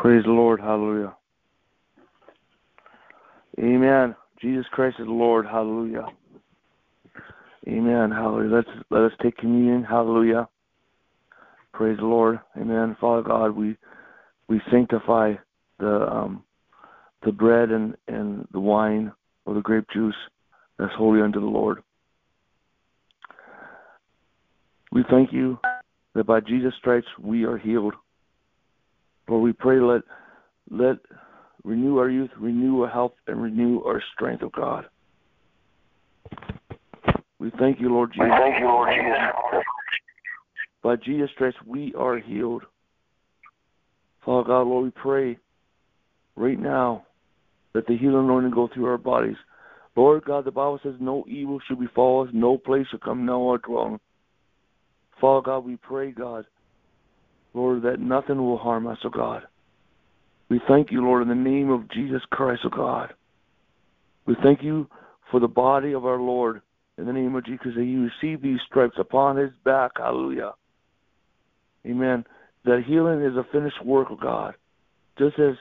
[0.00, 0.60] Praise the Lord.
[0.60, 1.14] Hallelujah.
[3.58, 4.16] Amen.
[4.40, 5.44] Jesus Christ is Lord.
[5.44, 6.06] Hallelujah.
[7.68, 8.10] Amen.
[8.10, 8.56] Hallelujah.
[8.56, 9.84] Let's let us take communion.
[9.84, 10.48] Hallelujah.
[11.74, 12.40] Praise the Lord.
[12.58, 12.96] Amen.
[12.98, 13.76] Father God, we
[14.48, 15.34] we sanctify
[15.78, 16.44] the um
[17.22, 19.12] the bread and, and the wine
[19.44, 20.16] or the grape juice
[20.78, 21.82] that's holy unto the Lord.
[24.92, 25.58] We thank you
[26.14, 27.92] that by Jesus' stripes we are healed.
[29.30, 30.02] Lord, we pray let
[30.70, 30.96] let
[31.62, 34.86] renew our youth, renew our health, and renew our strength, O oh God.
[37.38, 38.24] We thank you, Lord Jesus.
[38.24, 39.64] We thank you, Lord Jesus.
[40.82, 42.64] By Jesus' stripes we are healed.
[44.24, 45.38] Father God, Lord, we pray
[46.34, 47.06] right now
[47.72, 49.36] that the healing anointing go through our bodies.
[49.94, 53.36] Lord God, the Bible says no evil should befall us, no place shall come near
[53.36, 54.00] our dwelling.
[55.20, 56.46] Father God, we pray, God,
[57.54, 59.42] Lord, that nothing will harm us, O oh God.
[60.48, 63.14] We thank you, Lord, in the name of Jesus Christ, O oh God.
[64.26, 64.88] We thank you
[65.30, 66.62] for the body of our Lord
[66.98, 69.92] in the name of Jesus, that you receive these stripes upon his back.
[69.96, 70.52] Hallelujah.
[71.86, 72.24] Amen.
[72.64, 74.54] That healing is a finished work of God.
[75.18, 75.54] Just as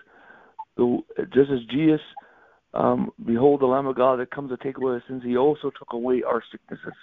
[0.76, 1.00] the
[1.34, 2.02] just as Jesus
[2.74, 5.72] um, behold the Lamb of God that comes to take away our sins, he also
[5.72, 6.94] took away our sicknesses.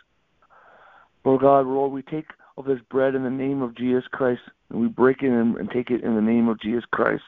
[1.25, 4.41] Lord God, Lord, we take of this bread in the name of Jesus Christ,
[4.71, 7.23] and we break it and, and take it in the name of Jesus Christ.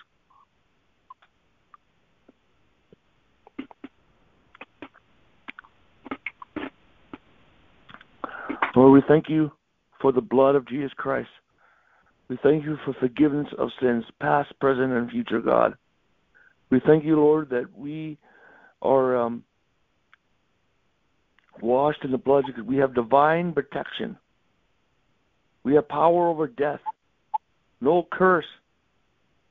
[8.75, 9.51] Lord, we thank you
[10.01, 11.29] for the blood of Jesus Christ.
[12.29, 15.75] We thank you for forgiveness of sins, past, present, and future, God.
[16.71, 18.19] We thank you, Lord, that we
[18.83, 19.43] are um,
[21.61, 24.17] washed in the blood because we have divine protection.
[25.65, 26.81] We have power over death.
[27.81, 28.47] No curse,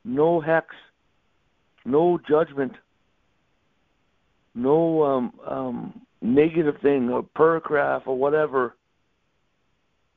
[0.04, 0.68] no hex,
[1.86, 2.74] no judgment,
[4.54, 8.76] no um, um, negative thing, a paragraph or whatever.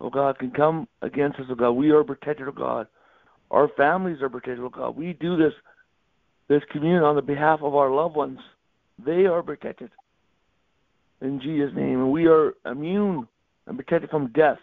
[0.01, 1.73] Oh God, can come against us, oh God.
[1.73, 2.87] We are protected, oh God.
[3.51, 4.97] Our families are protected, oh God.
[4.97, 5.53] We do this
[6.49, 8.41] this communion on the behalf of our loved ones.
[9.05, 9.91] They are protected.
[11.21, 12.01] In Jesus' name.
[12.01, 13.29] And we are immune
[13.67, 14.59] and protected from death.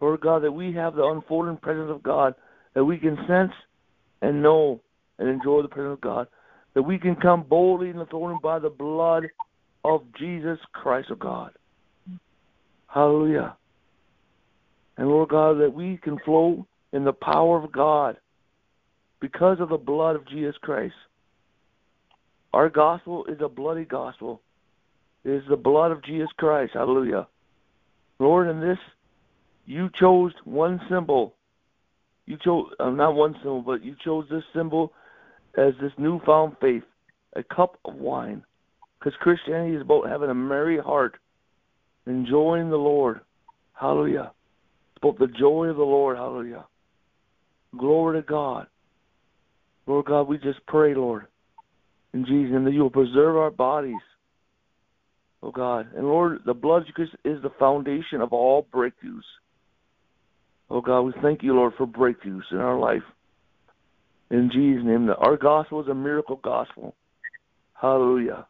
[0.00, 2.34] Lord God, that we have the unfolding presence of God,
[2.74, 3.52] that we can sense
[4.22, 4.80] and know
[5.18, 6.28] and enjoy the presence of God,
[6.74, 9.24] that we can come boldly in the throne by the blood
[9.84, 11.52] of Jesus Christ of God.
[12.88, 13.56] Hallelujah.
[14.98, 18.16] And Lord God, that we can flow in the power of God
[19.20, 20.94] because of the blood of Jesus Christ.
[22.52, 24.40] Our gospel is a bloody gospel.
[25.24, 26.72] It is the blood of Jesus Christ.
[26.74, 27.26] Hallelujah.
[28.18, 28.78] Lord, in this
[29.66, 31.34] you chose one symbol.
[32.24, 34.92] You chose uh, not one symbol, but you chose this symbol
[35.58, 36.84] as this newfound faith,
[37.34, 38.42] a cup of wine.
[38.98, 41.16] Because Christianity is about having a merry heart,
[42.06, 43.20] enjoying the Lord.
[43.72, 44.32] Hallelujah.
[44.94, 46.16] It's about the joy of the Lord.
[46.16, 46.64] Hallelujah.
[47.76, 48.66] Glory to God.
[49.86, 51.26] Lord God, we just pray, Lord,
[52.12, 53.94] in Jesus, and that you will preserve our bodies.
[55.42, 55.88] Oh God.
[55.94, 59.20] And Lord, the blood of Jesus is the foundation of all breakthroughs.
[60.68, 63.02] Oh God, we thank you, Lord, for breakthroughs in our life.
[64.30, 66.96] In Jesus' name, our gospel is a miracle gospel.
[67.74, 68.46] Hallelujah.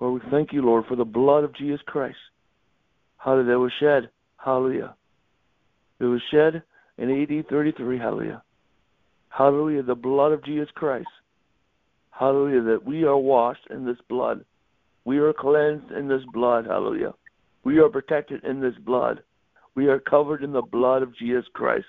[0.00, 2.16] Lord, we thank you, Lord, for the blood of Jesus Christ.
[3.16, 3.52] Hallelujah.
[3.52, 4.10] That was shed.
[4.36, 4.94] Hallelujah.
[5.98, 6.62] It was shed
[6.98, 7.98] in AD 33.
[7.98, 8.42] Hallelujah.
[9.30, 9.82] Hallelujah.
[9.82, 11.08] The blood of Jesus Christ.
[12.10, 12.62] Hallelujah.
[12.62, 14.44] That we are washed in this blood.
[15.04, 16.66] We are cleansed in this blood.
[16.66, 17.14] Hallelujah.
[17.64, 19.22] We are protected in this blood.
[19.78, 21.86] We are covered in the blood of Jesus Christ.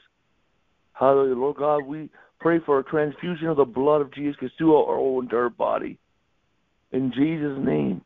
[0.93, 1.33] Hallelujah.
[1.33, 4.95] Lord God, we pray for a transfusion of the blood of Jesus Christ through our
[4.95, 5.97] whole entire body.
[6.91, 8.03] In Jesus' name.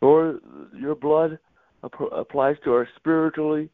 [0.00, 0.40] Lord,
[0.76, 1.38] your blood
[1.84, 3.70] applies to our spiritually,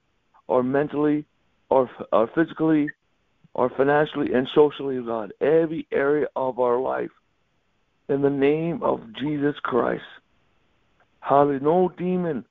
[0.49, 1.25] or mentally,
[1.71, 2.91] or, or physically,
[3.55, 5.33] or financially and socially, God.
[5.41, 7.09] Every area of our life.
[8.11, 10.05] In the name of Jesus Christ.
[11.21, 11.61] Hallelujah.
[11.63, 12.45] No demon,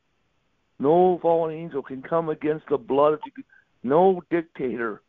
[0.80, 3.50] no fallen angel can come against the blood of Jesus.
[3.84, 5.02] No dictator,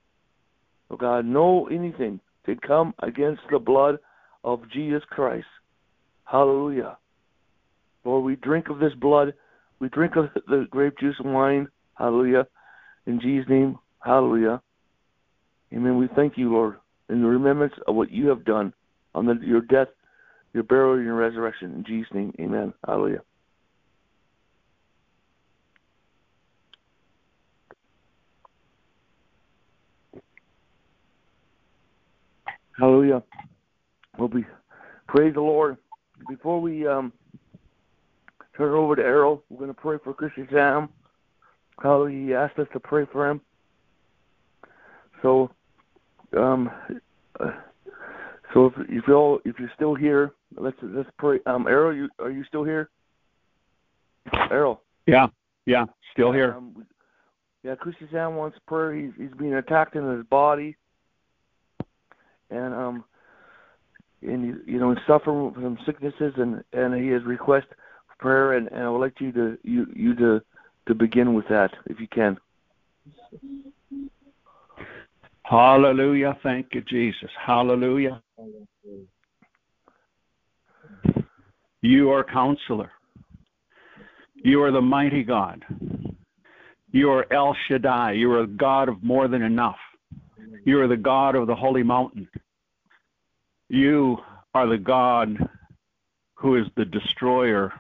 [0.90, 3.98] oh God, no anything can come against the blood
[4.44, 5.46] of Jesus Christ.
[6.24, 6.98] Hallelujah.
[8.04, 9.34] Lord, we drink of this blood.
[9.80, 11.68] We drink of the grape juice and wine.
[11.94, 12.46] Hallelujah.
[13.06, 14.60] In Jesus' name, hallelujah.
[15.72, 15.98] Amen.
[15.98, 16.76] We thank you, Lord,
[17.08, 18.72] in the remembrance of what you have done
[19.14, 19.88] on the, your death,
[20.52, 21.74] your burial, and your resurrection.
[21.74, 22.72] In Jesus' name, amen.
[22.86, 23.22] Hallelujah.
[33.07, 33.24] Hallelujah.
[34.18, 34.44] We'll be
[35.07, 35.76] praise the Lord.
[36.28, 37.12] Before we um,
[38.57, 40.88] turn it over to Erryl, we're going to pray for Christian Sam.
[41.80, 42.26] Hallelujah.
[42.26, 43.40] He asked us to pray for him.
[45.22, 45.50] So,
[46.36, 46.70] um,
[47.38, 47.50] uh,
[48.52, 51.38] so if, if you all if you're still here, let's let's pray.
[51.46, 52.90] Um, Erryl, you are you still here?
[54.32, 54.78] Erryl.
[55.07, 55.28] Yeah,
[55.66, 56.54] yeah, still here.
[56.54, 56.84] Um,
[57.62, 58.94] yeah, Christian Sam wants prayer.
[58.94, 60.76] He's he's being attacked in his body
[62.51, 63.05] and um
[64.22, 67.66] and you know suffer from sicknesses and and he has request
[68.18, 70.40] prayer and, and I would like you to you you to
[70.88, 72.38] to begin with that if you can.
[75.42, 76.36] Hallelujah.
[76.42, 77.30] Thank you, Jesus.
[77.44, 78.20] Hallelujah.
[81.82, 82.90] You are counselor.
[84.34, 85.64] You are the mighty God.
[86.90, 88.12] You are El Shaddai.
[88.12, 89.76] You are a God of more than enough.
[90.64, 92.28] You are the God of the holy mountain.
[93.68, 94.18] You
[94.54, 95.36] are the God
[96.34, 97.72] who is the destroyer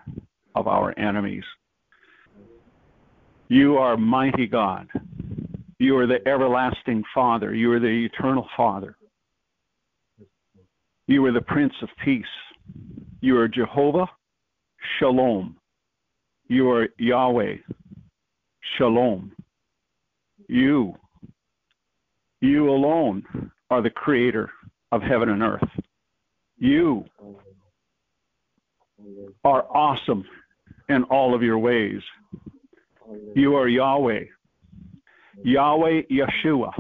[0.54, 1.44] of our enemies.
[3.48, 4.88] You are mighty God.
[5.78, 7.54] You are the everlasting Father.
[7.54, 8.96] You are the eternal Father.
[11.06, 12.24] You are the Prince of Peace.
[13.20, 14.06] You are Jehovah
[14.98, 15.56] Shalom.
[16.48, 17.56] You are Yahweh
[18.76, 19.32] Shalom.
[20.48, 20.94] You
[22.40, 24.50] you alone are the creator
[24.92, 25.68] of heaven and earth.
[26.58, 27.04] You
[29.44, 30.24] are awesome
[30.88, 32.00] in all of your ways.
[33.34, 34.24] You are Yahweh.
[35.44, 36.72] Yahweh Yeshua.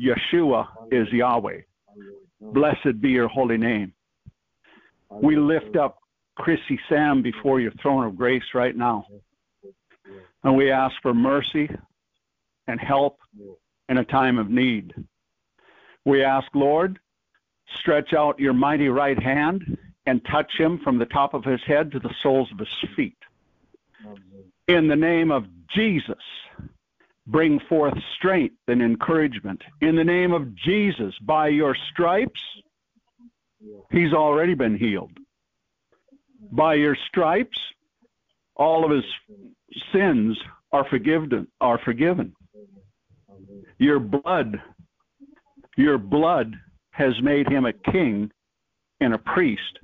[0.00, 1.60] Yeshua is Yahweh.
[2.40, 3.92] Blessed be your holy name.
[5.10, 5.98] We lift up
[6.36, 9.06] Chrissy Sam before your throne of grace right now.
[10.42, 11.70] And we ask for mercy
[12.66, 13.18] and help
[13.88, 14.94] in a time of need.
[16.04, 16.98] We ask, Lord,
[17.78, 21.90] stretch out your mighty right hand and touch him from the top of his head
[21.92, 23.16] to the soles of his feet.
[24.68, 26.22] In the name of Jesus,
[27.26, 29.62] bring forth strength and encouragement.
[29.80, 32.40] In the name of Jesus, by your stripes,
[33.90, 35.12] he's already been healed.
[36.52, 37.58] By your stripes,
[38.56, 39.04] all of his
[39.92, 40.38] sins
[40.72, 42.34] are forgiven are forgiven.
[43.78, 44.60] Your blood
[45.76, 46.54] your blood
[46.90, 48.30] has made him a king
[49.00, 49.78] and a priest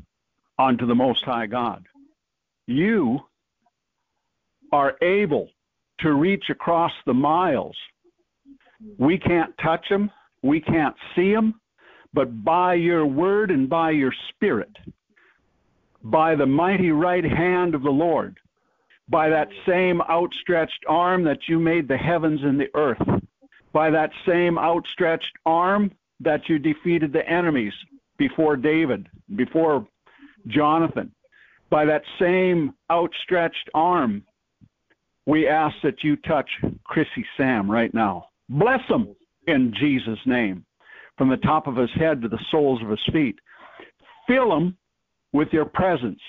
[0.59, 1.85] unto the Most High God.
[2.67, 3.21] You
[4.73, 5.49] are able
[6.01, 7.77] to reach across the miles.
[8.99, 10.11] We can't touch him,
[10.43, 11.61] we can't see him,
[12.15, 14.75] but by your word and by your spirit,
[16.05, 18.39] by the mighty right hand of the Lord,
[19.09, 23.20] by that same outstretched arm that you made the heavens and the earth,
[23.73, 27.73] by that same outstretched arm that you defeated the enemies
[28.19, 29.87] before David, before
[30.47, 31.13] Jonathan.
[31.71, 34.25] By that same outstretched arm,
[35.27, 36.51] we ask that you touch
[36.85, 38.27] Chrissy Sam right now.
[38.49, 39.15] Bless him
[39.47, 40.65] in Jesus' name,
[41.17, 43.39] from the top of his head to the soles of his feet.
[44.27, 44.77] Fill him
[45.33, 46.21] with your presence.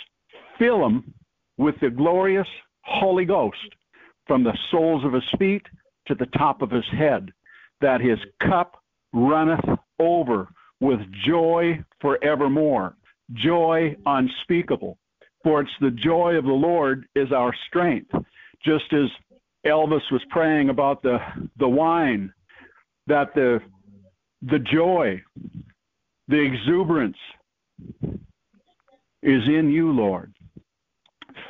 [0.59, 1.13] Fill him
[1.57, 2.47] with the glorious
[2.83, 3.57] Holy Ghost
[4.27, 5.65] from the soles of his feet
[6.11, 7.31] to the top of his head,
[7.79, 8.83] that his cup
[9.13, 9.63] runneth
[9.97, 10.49] over
[10.81, 12.95] with joy forevermore,
[13.33, 14.97] joy unspeakable.
[15.43, 18.11] For it's the joy of the Lord is our strength.
[18.63, 19.09] Just as
[19.65, 21.17] Elvis was praying about the,
[21.57, 22.33] the wine,
[23.07, 23.59] that the,
[24.41, 25.21] the joy,
[26.27, 27.17] the exuberance
[29.23, 30.33] is in you, Lord.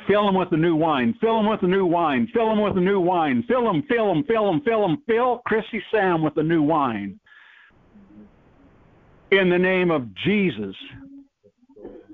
[0.06, 1.14] Fill them with the new wine.
[1.20, 2.28] Fill them with the new wine.
[2.32, 3.44] Fill them with the new wine.
[3.48, 5.02] Fill them, fill them, fill them, fill them.
[5.06, 7.18] Fill Chrissy Sam with the new wine.
[9.30, 10.76] In the name of Jesus.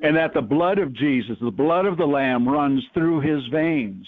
[0.03, 4.07] And that the blood of Jesus, the blood of the Lamb, runs through his veins.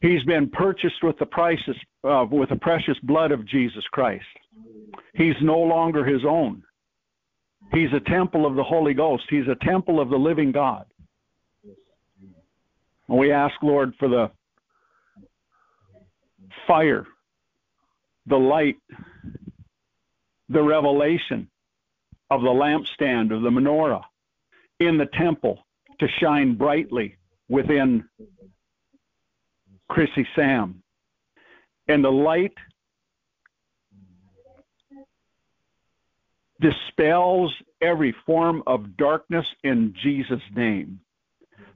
[0.00, 4.24] He's been purchased with the prices uh, with the precious blood of Jesus Christ.
[5.14, 6.62] He's no longer his own.
[7.72, 9.24] He's a temple of the Holy Ghost.
[9.30, 10.86] He's a temple of the living God.
[13.08, 14.30] And we ask, Lord, for the
[16.66, 17.06] fire,
[18.26, 18.76] the light,
[20.48, 21.48] the revelation
[22.30, 24.02] of the lampstand, of the menorah
[24.80, 25.58] in the temple
[26.00, 27.16] to shine brightly
[27.48, 28.04] within
[29.88, 30.82] Chrissy Sam.
[31.88, 32.54] And the light
[36.60, 41.00] dispels every form of darkness in Jesus' name.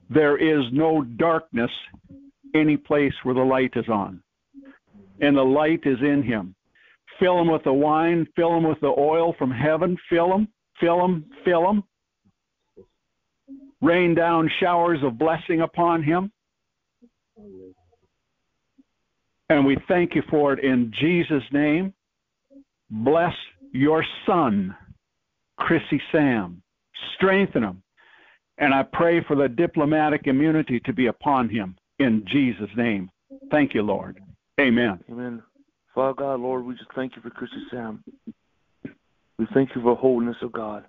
[0.09, 1.71] There is no darkness
[2.55, 4.21] any place where the light is on.
[5.21, 6.55] And the light is in him.
[7.19, 10.47] Fill him with the wine, fill him with the oil from heaven, fill him,
[10.79, 11.83] fill him, fill him.
[13.81, 16.31] Rain down showers of blessing upon him.
[19.49, 21.93] And we thank you for it in Jesus' name.
[22.89, 23.33] Bless
[23.71, 24.75] your son,
[25.57, 26.61] Chrissy Sam.
[27.15, 27.83] Strengthen him.
[28.57, 33.09] And I pray for the diplomatic immunity to be upon him in Jesus' name.
[33.51, 34.19] Thank you, Lord.
[34.59, 34.99] Amen.
[35.11, 35.43] Amen.
[35.93, 38.03] Father God, Lord, we just thank you for Chrissy Sam.
[39.37, 40.85] We thank you for holiness of God.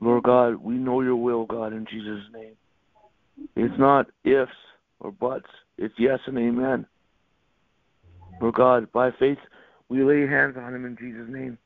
[0.00, 2.56] Lord God, we know your will, God, in Jesus' name.
[3.56, 4.50] It's not ifs
[5.00, 5.48] or buts,
[5.78, 6.86] it's yes and amen.
[8.40, 9.38] Lord God, by faith,
[9.88, 11.58] we lay hands on him in Jesus' name.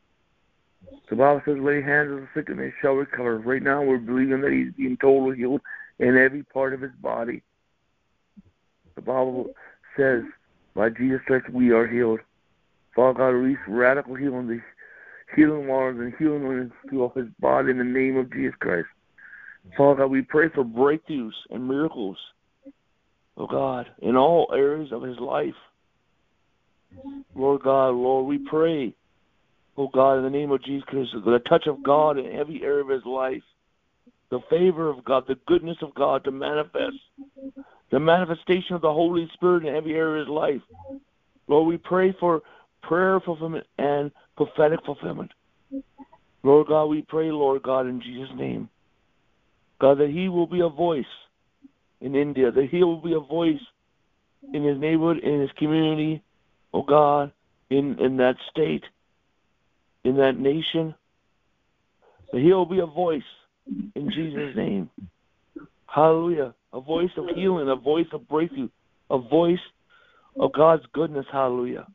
[1.10, 3.38] The Bible says, lay hands on the sick and they shall recover.
[3.38, 5.60] Right now, we're believing that he's being totally healed
[5.98, 7.42] in every part of his body.
[8.94, 9.50] The Bible
[9.96, 10.22] says,
[10.74, 12.20] by Jesus Christ, we are healed.
[12.96, 14.60] Father God, release radical healing, the
[15.36, 18.86] healing waters and healing through his body in the name of Jesus Christ.
[19.76, 22.16] Father God, we pray for breakthroughs and miracles,
[23.36, 25.54] oh God, in all areas of his life.
[27.34, 28.94] Lord God, Lord, we pray,
[29.76, 32.82] oh God, in the name of Jesus Christ, the touch of God in every area
[32.82, 33.42] of his life,
[34.30, 36.96] the favor of God, the goodness of God to manifest,
[37.90, 40.60] the manifestation of the Holy Spirit in every area of his life.
[41.46, 42.42] Lord, we pray for
[42.82, 45.30] prayer fulfillment and prophetic fulfillment.
[46.42, 48.68] Lord God, we pray, Lord God, in Jesus' name,
[49.80, 51.04] God, that he will be a voice
[52.00, 53.60] in India, that he will be a voice
[54.52, 56.22] in his neighborhood, in his community,
[56.74, 57.32] oh God,
[57.70, 58.84] in, in that state,
[60.04, 60.94] in that nation,
[62.32, 63.22] that he'll be a voice
[63.94, 64.90] in Jesus' name.
[65.86, 66.54] Hallelujah.
[66.72, 68.68] A voice of healing, a voice of breakthrough,
[69.10, 69.60] a voice
[70.38, 71.26] of God's goodness.
[71.30, 71.86] Hallelujah.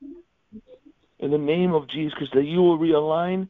[1.19, 3.49] In the name of Jesus, because that you will realign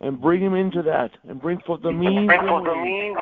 [0.00, 2.30] and bring him into that and bring forth the means.
[2.30, 3.16] For the means,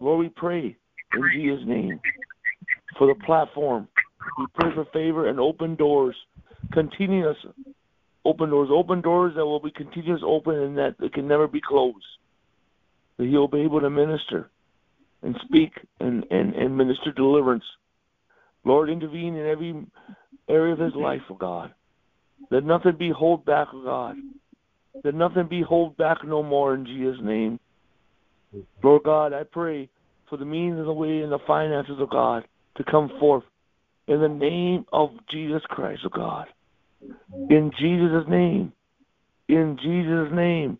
[0.00, 0.76] Lord, we pray
[1.14, 2.00] in Jesus' name
[2.98, 3.88] for the platform
[4.38, 6.16] we pray for favor and open doors,
[6.72, 7.36] continuous
[8.24, 11.60] open doors, open doors that will be continuous open and that they can never be
[11.60, 12.04] closed.
[13.18, 14.50] That he'll be able to minister
[15.22, 17.64] and speak and, and, and minister deliverance.
[18.64, 19.86] Lord, intervene in every
[20.48, 21.72] area of his life, oh God.
[22.50, 24.16] Let nothing be hold back, oh God.
[25.02, 27.58] Let nothing be hold back no more in Jesus' name.
[28.82, 29.88] Lord God, I pray
[30.28, 32.44] for the means and the way and the finances of God
[32.76, 33.44] to come forth
[34.06, 36.46] in the name of Jesus Christ, oh God.
[37.50, 38.72] In Jesus' name.
[39.48, 40.78] In Jesus' name.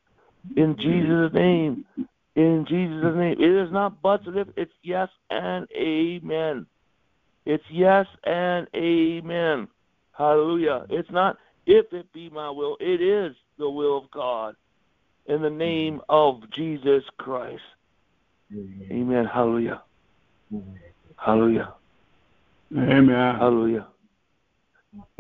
[0.56, 1.84] In Jesus' name.
[2.36, 3.36] In Jesus' name.
[3.38, 6.66] It is not buts and if, it's yes and amen.
[7.46, 9.68] It's yes and amen.
[10.12, 10.86] Hallelujah.
[10.88, 14.54] It's not if it be my will, it is the will of God.
[15.26, 17.62] In the name of Jesus Christ.
[18.52, 19.24] Amen.
[19.24, 19.82] Hallelujah.
[21.16, 21.74] Hallelujah.
[22.72, 23.36] Amen.
[23.36, 23.86] Hallelujah.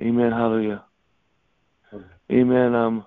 [0.00, 0.30] Amen.
[0.30, 0.84] Hallelujah.
[2.32, 2.74] Amen.
[2.74, 3.04] Um,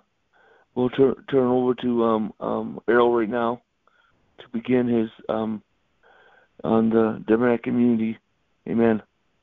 [0.76, 3.62] we'll turn turn over to um um Erryl right now
[4.40, 5.62] to begin his um
[6.64, 8.18] on the diplomatic immunity.
[8.68, 9.02] Amen.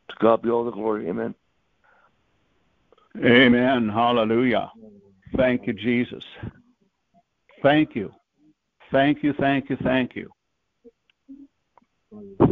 [0.08, 1.08] To God be all the glory.
[1.08, 1.34] Amen.
[3.24, 3.88] Amen.
[3.88, 4.70] Hallelujah.
[5.36, 6.24] Thank you, Jesus.
[7.62, 8.12] Thank you.
[8.92, 10.30] Thank you, thank you, thank you.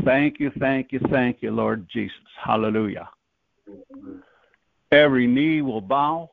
[0.05, 2.17] Thank you, thank you, thank you, Lord Jesus.
[2.43, 3.09] Hallelujah.
[4.91, 6.31] Every knee will bow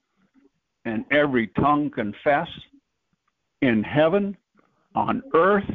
[0.89, 2.47] and every tongue confess
[3.61, 4.35] in heaven,
[4.95, 5.69] on earth,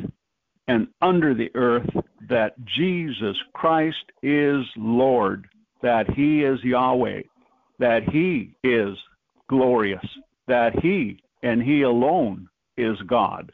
[0.66, 1.88] and under the earth
[2.28, 5.46] that Jesus Christ is Lord,
[5.82, 7.22] that He is Yahweh,
[7.78, 8.96] that He is
[9.48, 10.04] glorious,
[10.48, 13.52] that He and He alone is God.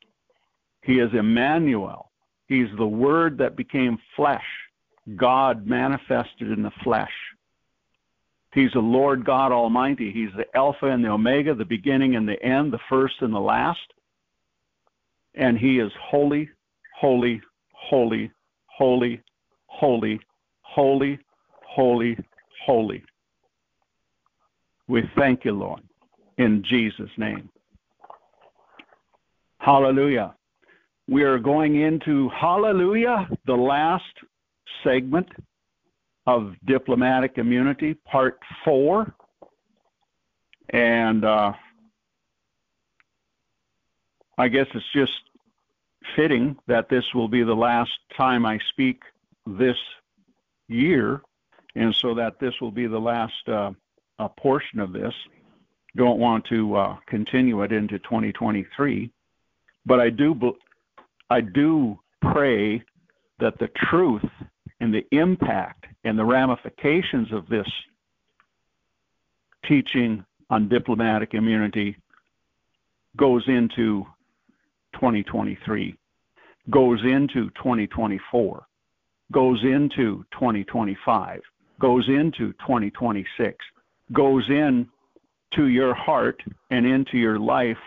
[0.82, 2.10] He is Emmanuel,
[2.46, 4.46] He's the Word that became flesh,
[5.16, 7.12] God manifested in the flesh.
[8.52, 10.10] He's the Lord God Almighty.
[10.12, 13.38] He's the Alpha and the Omega, the beginning and the end, the first and the
[13.38, 13.78] last.
[15.34, 16.50] And He is holy,
[16.98, 17.40] holy,
[17.72, 18.30] holy,
[18.76, 19.20] holy,
[19.66, 20.20] holy,
[20.62, 21.18] holy,
[21.62, 22.16] holy,
[22.66, 23.04] holy.
[24.88, 25.82] We thank you, Lord,
[26.38, 27.48] in Jesus' name.
[29.58, 30.34] Hallelujah.
[31.08, 34.04] We are going into Hallelujah, the last
[34.82, 35.28] segment
[36.26, 39.14] of diplomatic immunity, part four.
[40.70, 41.52] And uh,
[44.38, 45.12] I guess it's just
[46.16, 49.02] fitting that this will be the last time I speak
[49.46, 49.76] this
[50.68, 51.22] year,
[51.74, 53.72] and so that this will be the last uh,
[54.38, 55.14] portion of this.
[55.96, 59.10] Don't want to uh, continue it into 2023,
[59.84, 60.54] but I do
[61.28, 62.82] I do pray
[63.40, 64.24] that the truth
[64.80, 67.68] and the impact and the ramifications of this
[69.66, 71.96] teaching on diplomatic immunity
[73.16, 74.06] goes into
[74.94, 75.96] 2023,
[76.70, 78.66] goes into 2024,
[79.30, 81.40] goes into 2025,
[81.78, 83.56] goes into 2026,
[84.12, 84.88] goes in
[85.52, 87.78] to your heart and into your life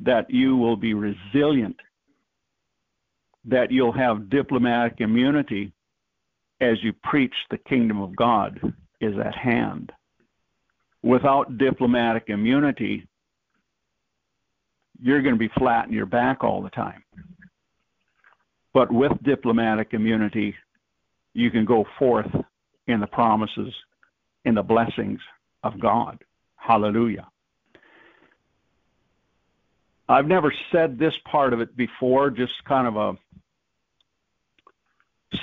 [0.00, 1.78] that you will be resilient,
[3.44, 5.72] that you'll have diplomatic immunity
[6.60, 8.60] as you preach the kingdom of God
[9.00, 9.92] is at hand.
[11.02, 13.06] Without diplomatic immunity,
[15.00, 17.02] you're going to be flat in your back all the time.
[18.72, 20.54] But with diplomatic immunity,
[21.34, 22.30] you can go forth
[22.86, 23.72] in the promises,
[24.44, 25.20] in the blessings
[25.62, 26.18] of God.
[26.56, 27.26] Hallelujah.
[30.08, 33.16] I've never said this part of it before, just kind of a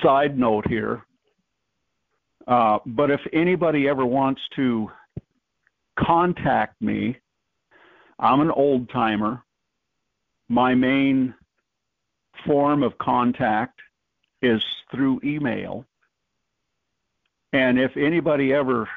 [0.02, 1.06] side note here.
[2.48, 4.90] Uh, but if anybody ever wants to
[5.98, 7.18] contact me,
[8.20, 9.44] I'm an old timer.
[10.50, 11.34] My main
[12.46, 13.80] form of contact
[14.42, 15.86] is through email.
[17.54, 18.90] And if anybody ever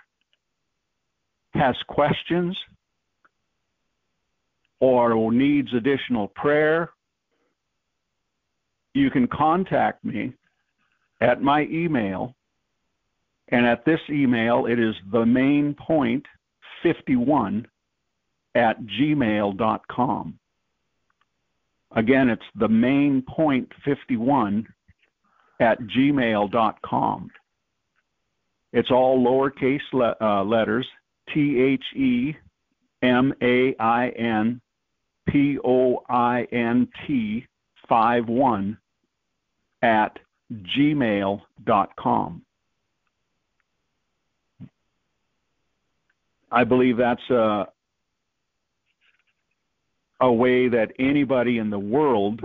[1.55, 2.59] has questions
[4.81, 6.91] or needs additional prayer,
[8.95, 10.33] you can contact me
[11.21, 12.35] at my email.
[13.49, 16.25] And at this email, it is the main point
[16.83, 17.67] 51
[18.55, 20.39] at gmail.com.
[21.97, 24.67] Again, it's the main point 51
[25.61, 27.31] at gmail.com.
[28.73, 30.87] It's all lowercase le- uh, letters
[31.33, 32.35] T H E
[33.03, 34.61] M A I N
[35.29, 37.47] P O I N T
[37.89, 38.79] 5 1
[39.83, 40.19] at
[40.77, 42.43] gmail.com.
[46.51, 47.67] I believe that's a,
[50.21, 52.41] a way that anybody in the world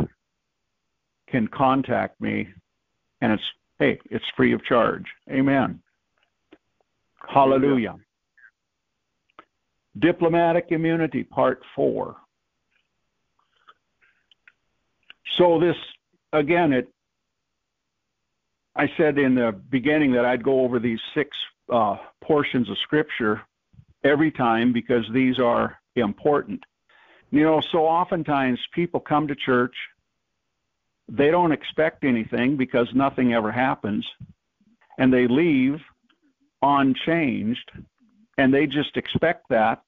[1.30, 2.48] can contact me,
[3.22, 3.44] and it's,
[3.78, 5.06] hey, it's free of charge.
[5.30, 5.80] Amen.
[7.28, 7.98] Hallelujah.
[10.00, 12.16] Diplomatic immunity, part four.
[15.38, 15.76] So, this,
[16.34, 16.88] again, it
[18.76, 21.30] I said in the beginning that I'd go over these six
[21.72, 23.42] uh, portions of Scripture
[24.04, 26.64] every time because these are important.
[27.32, 29.76] You know, so oftentimes people come to church,
[31.08, 34.06] they don't expect anything because nothing ever happens,
[34.98, 35.80] and they leave
[36.62, 37.72] unchanged,
[38.38, 39.82] and they just expect that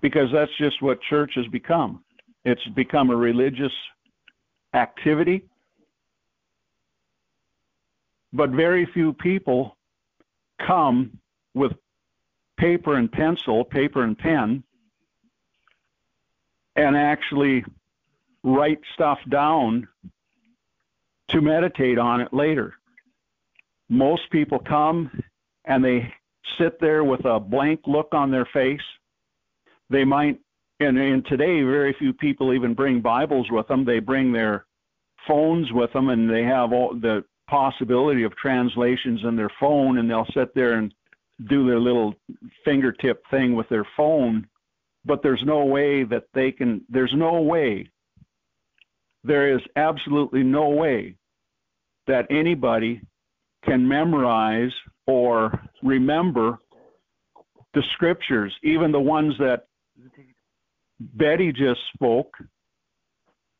[0.00, 2.02] because that's just what church has become.
[2.44, 3.72] It's become a religious
[4.74, 5.44] activity
[8.32, 9.76] but very few people
[10.66, 11.18] come
[11.54, 11.72] with
[12.56, 14.62] paper and pencil, paper and pen,
[16.76, 17.64] and actually
[18.42, 19.88] write stuff down
[21.28, 22.74] to meditate on it later.
[23.88, 25.10] Most people come
[25.64, 26.12] and they
[26.58, 28.80] sit there with a blank look on their face.
[29.90, 30.40] They might,
[30.80, 33.84] and, and today, very few people even bring Bibles with them.
[33.84, 34.66] They bring their
[35.28, 40.08] phones with them and they have all the possibility of translations in their phone and
[40.08, 40.94] they'll sit there and
[41.50, 42.14] do their little
[42.64, 44.46] fingertip thing with their phone
[45.04, 47.86] but there's no way that they can there's no way
[49.22, 51.14] there is absolutely no way
[52.06, 53.00] that anybody
[53.64, 54.72] can memorize
[55.06, 56.58] or remember
[57.74, 59.66] the scriptures even the ones that
[61.14, 62.36] Betty just spoke.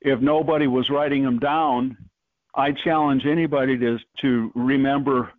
[0.01, 1.97] If nobody was writing them down
[2.55, 5.33] I challenge anybody to, to remember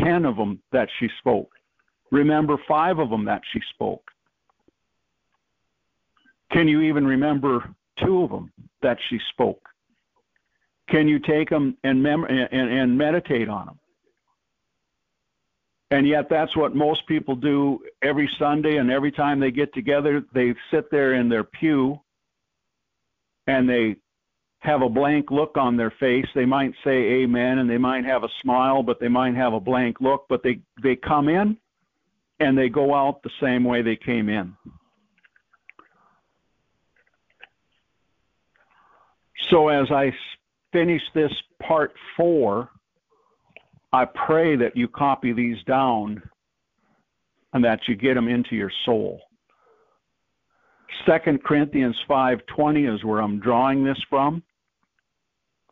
[0.00, 1.50] 10 of them that she spoke.
[2.10, 4.10] Remember five of them that she spoke.
[6.52, 8.52] Can you even remember two of them
[8.82, 9.68] that she spoke?
[10.88, 13.78] Can you take them and, mem- and, and meditate on them?
[15.90, 20.24] And yet, that's what most people do every Sunday, and every time they get together,
[20.32, 22.00] they sit there in their pew
[23.46, 23.96] and they
[24.64, 26.24] have a blank look on their face.
[26.34, 29.60] They might say amen and they might have a smile, but they might have a
[29.60, 31.58] blank look, but they, they come in
[32.40, 34.56] and they go out the same way they came in.
[39.50, 40.12] So as I
[40.72, 42.70] finish this part four,
[43.92, 46.22] I pray that you copy these down
[47.52, 49.20] and that you get them into your soul.
[51.06, 54.42] Second Corinthians 5:20 is where I'm drawing this from.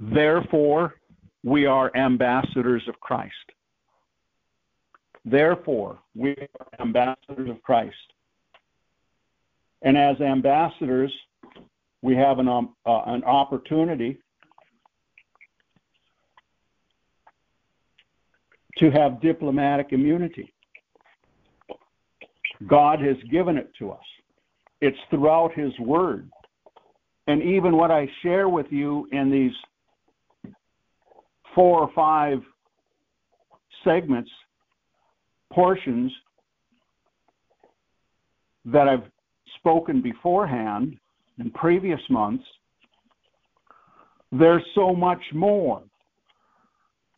[0.02, 0.94] Therefore,
[1.44, 3.32] we are ambassadors of Christ.
[5.24, 7.94] Therefore, we are ambassadors of Christ.
[9.82, 11.12] And as ambassadors,
[12.02, 14.18] we have an, um, uh, an opportunity
[18.78, 20.52] to have diplomatic immunity.
[22.66, 24.04] God has given it to us.
[24.80, 26.28] It's throughout His Word.
[27.28, 29.52] And even what I share with you in these
[31.54, 32.38] four or five
[33.84, 34.30] segments,
[35.52, 36.12] portions
[38.64, 39.10] that I've
[39.58, 40.96] spoken beforehand
[41.38, 42.44] in previous months,
[44.30, 45.82] there's so much more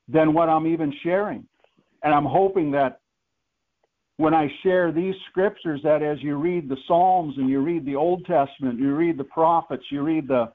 [0.08, 1.46] than what I'm even sharing.
[2.02, 3.00] And I'm hoping that
[4.16, 7.96] when I share these scriptures, that as you read the Psalms and you read the
[7.96, 10.52] Old Testament, you read the prophets, you read the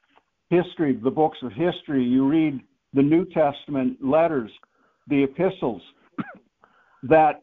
[0.49, 2.61] history, the books of history, you read
[2.93, 4.51] the New Testament letters,
[5.07, 5.81] the epistles,
[7.03, 7.41] that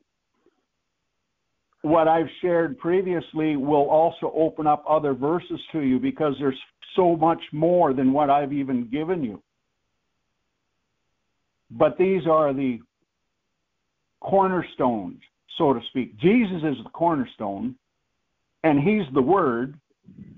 [1.82, 6.58] what I've shared previously will also open up other verses to you because there's
[6.96, 9.40] so much more than what I've even given you.
[11.70, 12.80] But these are the
[14.20, 15.20] cornerstones,
[15.58, 16.18] so to speak.
[16.18, 17.76] Jesus is the cornerstone,
[18.64, 19.78] and He's the Word,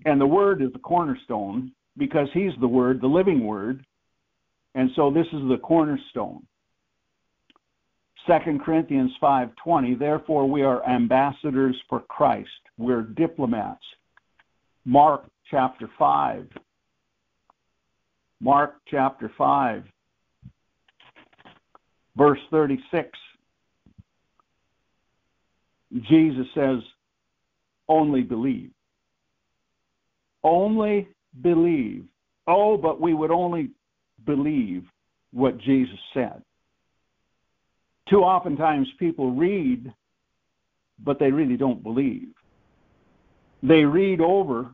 [0.04, 3.84] and the Word is the cornerstone because He's the Word, the living Word.
[4.74, 6.46] And so this is the cornerstone.
[8.26, 13.84] 2 Corinthians 5:20 Therefore we are ambassadors for Christ we're diplomats
[14.84, 16.46] Mark chapter 5
[18.40, 19.84] Mark chapter 5
[22.18, 23.08] verse 36,
[26.02, 26.80] Jesus says,
[27.88, 28.70] only believe.
[30.42, 31.08] Only
[31.40, 32.04] believe.
[32.46, 33.70] Oh, but we would only
[34.24, 34.84] believe
[35.32, 36.42] what Jesus said.
[38.08, 39.92] Too oftentimes people read,
[41.04, 42.28] but they really don't believe.
[43.62, 44.70] They read over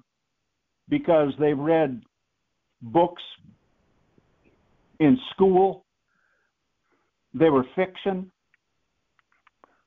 [0.89, 2.03] because they've read
[2.83, 3.23] books
[5.01, 5.85] in school
[7.35, 8.31] they were fiction.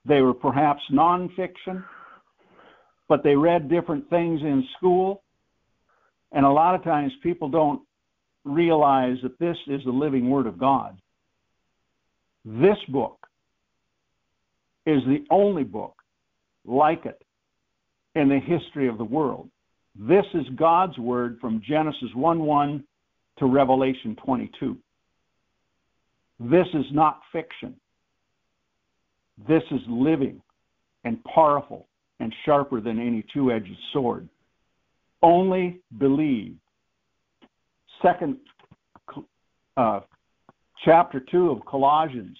[0.05, 1.83] They were perhaps nonfiction,
[3.07, 5.23] but they read different things in school.
[6.33, 7.81] And a lot of times people don't
[8.47, 10.99] realize that this is the living Word of God.
[12.45, 13.27] This book
[14.85, 15.95] is the only book
[16.65, 17.21] like it
[18.15, 19.49] in the history of the world.
[19.95, 22.83] This is God's Word from Genesis 1 1
[23.39, 24.77] to Revelation 22.
[26.39, 27.75] This is not fiction.
[29.47, 30.41] This is living
[31.03, 31.87] and powerful
[32.19, 34.27] and sharper than any two edged sword.
[35.21, 36.55] Only believe.
[38.01, 38.37] Second,
[39.75, 40.01] uh,
[40.83, 42.37] chapter 2 of Colossians.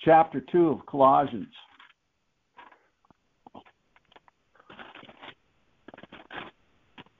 [0.00, 1.52] Chapter 2 of Colossians.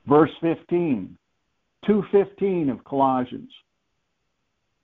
[0.07, 1.17] Verse 15.
[1.85, 3.49] 215 of Colossians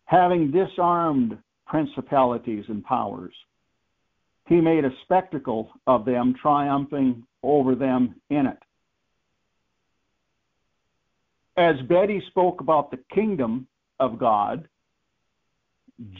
[0.06, 3.34] having disarmed principalities and powers.
[4.47, 8.58] He made a spectacle of them, triumphing over them in it.
[11.56, 13.68] As Betty spoke about the kingdom
[13.99, 14.68] of God,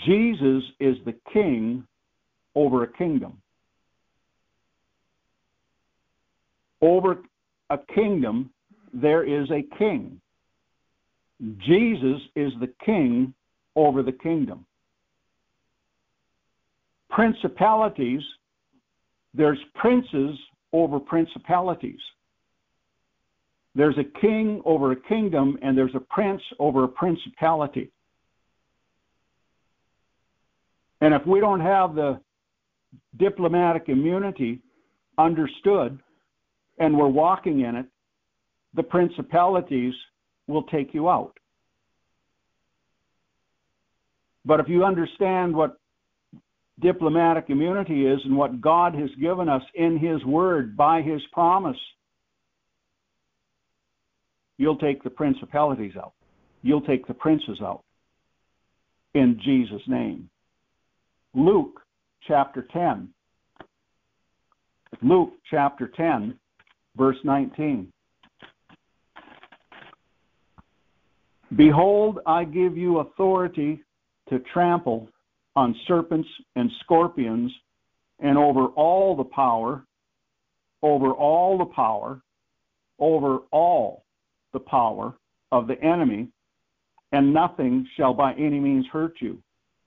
[0.05, 1.86] Jesus is the king
[2.55, 3.41] over a kingdom.
[6.81, 7.23] Over
[7.69, 8.51] a kingdom,
[8.93, 10.21] there is a king.
[11.59, 13.34] Jesus is the king
[13.75, 14.65] over the kingdom.
[17.09, 18.21] Principalities,
[19.34, 20.38] there's princes
[20.73, 21.99] over principalities.
[23.76, 27.91] There's a king over a kingdom, and there's a prince over a principality.
[31.01, 32.19] And if we don't have the
[33.17, 34.61] diplomatic immunity
[35.17, 35.99] understood
[36.78, 37.86] and we're walking in it,
[38.74, 39.93] the principalities
[40.47, 41.38] will take you out.
[44.45, 45.78] But if you understand what
[46.80, 51.78] diplomatic immunity is and what God has given us in His Word by His promise,
[54.64, 56.14] you'll take the principalities out.
[56.61, 57.84] You'll take the princes out
[59.14, 60.30] in Jesus' name.
[61.36, 61.82] Luke
[62.26, 63.09] chapter 10.
[65.01, 66.39] Luke chapter 10,
[66.95, 67.91] verse 19.
[71.57, 73.84] Behold, I give you authority
[74.30, 75.09] to trample
[75.57, 77.51] on serpents and scorpions
[78.22, 79.84] and over all the power,
[80.82, 82.22] over all the power,
[82.97, 84.03] over all
[84.54, 85.14] the power
[85.51, 86.30] of the enemy,
[87.12, 89.41] and nothing shall by any means hurt you.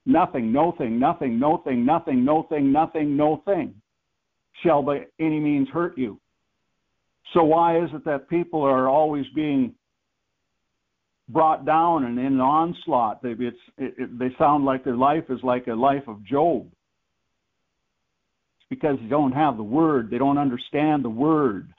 [0.04, 3.74] Nothing, no thing, nothing, no thing, nothing, no thing, nothing, no thing
[4.62, 6.20] shall by any means hurt you.
[7.34, 9.74] So why is it that people are always being
[11.28, 13.22] brought down and in an onslaught?
[13.22, 16.68] They, it, it, they sound like their life is like a life of Job.
[18.60, 20.08] It's because they don't have the word.
[20.10, 21.72] They don't understand the word.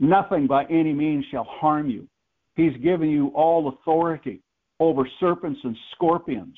[0.00, 2.08] Nothing by any means shall harm you.
[2.56, 4.40] He's given you all authority
[4.80, 6.56] over serpents and scorpions,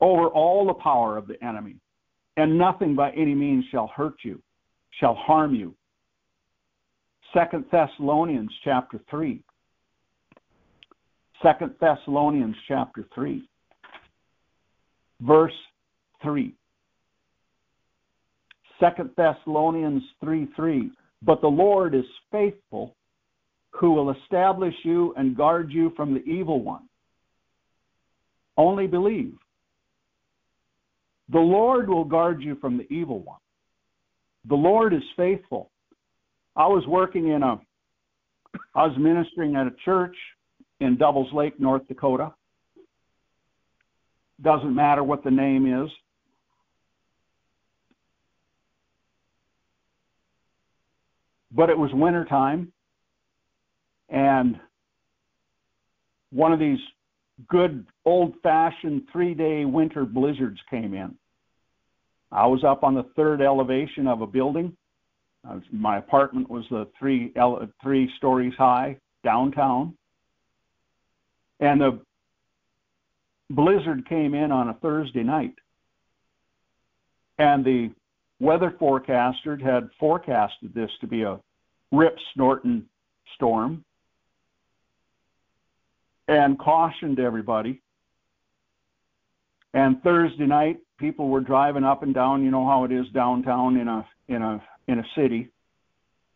[0.00, 1.76] over all the power of the enemy,
[2.36, 4.40] and nothing by any means shall hurt you,
[5.00, 5.74] shall harm you.
[7.32, 9.40] Second Thessalonians chapter 3.
[11.42, 13.42] Second Thessalonians chapter 3.
[15.20, 15.52] Verse
[16.22, 16.54] 3.
[18.80, 20.90] Second Thessalonians 3 3.
[21.24, 22.96] But the Lord is faithful
[23.70, 26.88] who will establish you and guard you from the evil one.
[28.56, 29.34] Only believe.
[31.30, 33.38] The Lord will guard you from the evil one.
[34.48, 35.70] The Lord is faithful.
[36.54, 37.58] I was working in a,
[38.74, 40.16] I was ministering at a church
[40.80, 42.34] in Devils Lake, North Dakota.
[44.42, 45.90] Doesn't matter what the name is.
[51.54, 52.72] But it was wintertime,
[54.08, 54.58] and
[56.30, 56.80] one of these
[57.48, 61.14] good old fashioned three day winter blizzards came in.
[62.32, 64.76] I was up on the third elevation of a building.
[65.44, 67.32] Was, my apartment was the three
[67.82, 69.96] three stories high downtown,
[71.60, 72.00] and the
[73.50, 75.54] blizzard came in on a Thursday night,
[77.38, 77.90] and the
[78.44, 81.40] weather forecaster had forecasted this to be a
[81.90, 82.84] rip snorting
[83.34, 83.84] storm
[86.28, 87.80] and cautioned everybody.
[89.72, 92.44] And Thursday night, people were driving up and down.
[92.44, 95.48] You know how it is downtown in a in a in a city.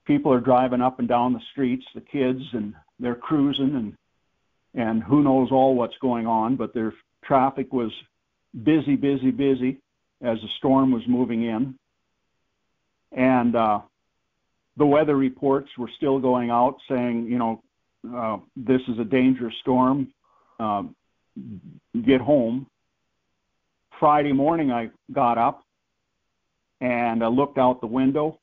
[0.06, 3.96] People are driving up and down the streets, the kids, and they're cruising, and
[4.74, 6.56] and who knows all what's going on.
[6.56, 6.94] But their
[7.24, 7.92] traffic was
[8.64, 9.80] busy, busy, busy
[10.20, 11.77] as the storm was moving in,
[13.12, 13.80] and uh,
[14.76, 17.62] the weather reports were still going out saying, you know,
[18.14, 20.08] uh, this is a dangerous storm.
[20.58, 20.84] Uh,
[22.04, 22.66] get home.
[23.98, 25.64] Friday morning, I got up
[26.80, 28.38] and I looked out the window,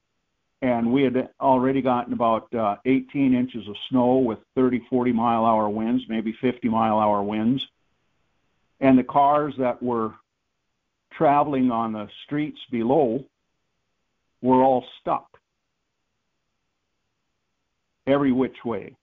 [0.62, 5.46] and we had already gotten about uh, 18 inches of snow with 30, 40 mile
[5.46, 7.66] hour winds, maybe 50 mile hour winds.
[8.82, 10.14] And the cars that were
[11.14, 13.24] traveling on the streets below
[14.46, 15.28] were all stuck
[18.08, 18.96] every which way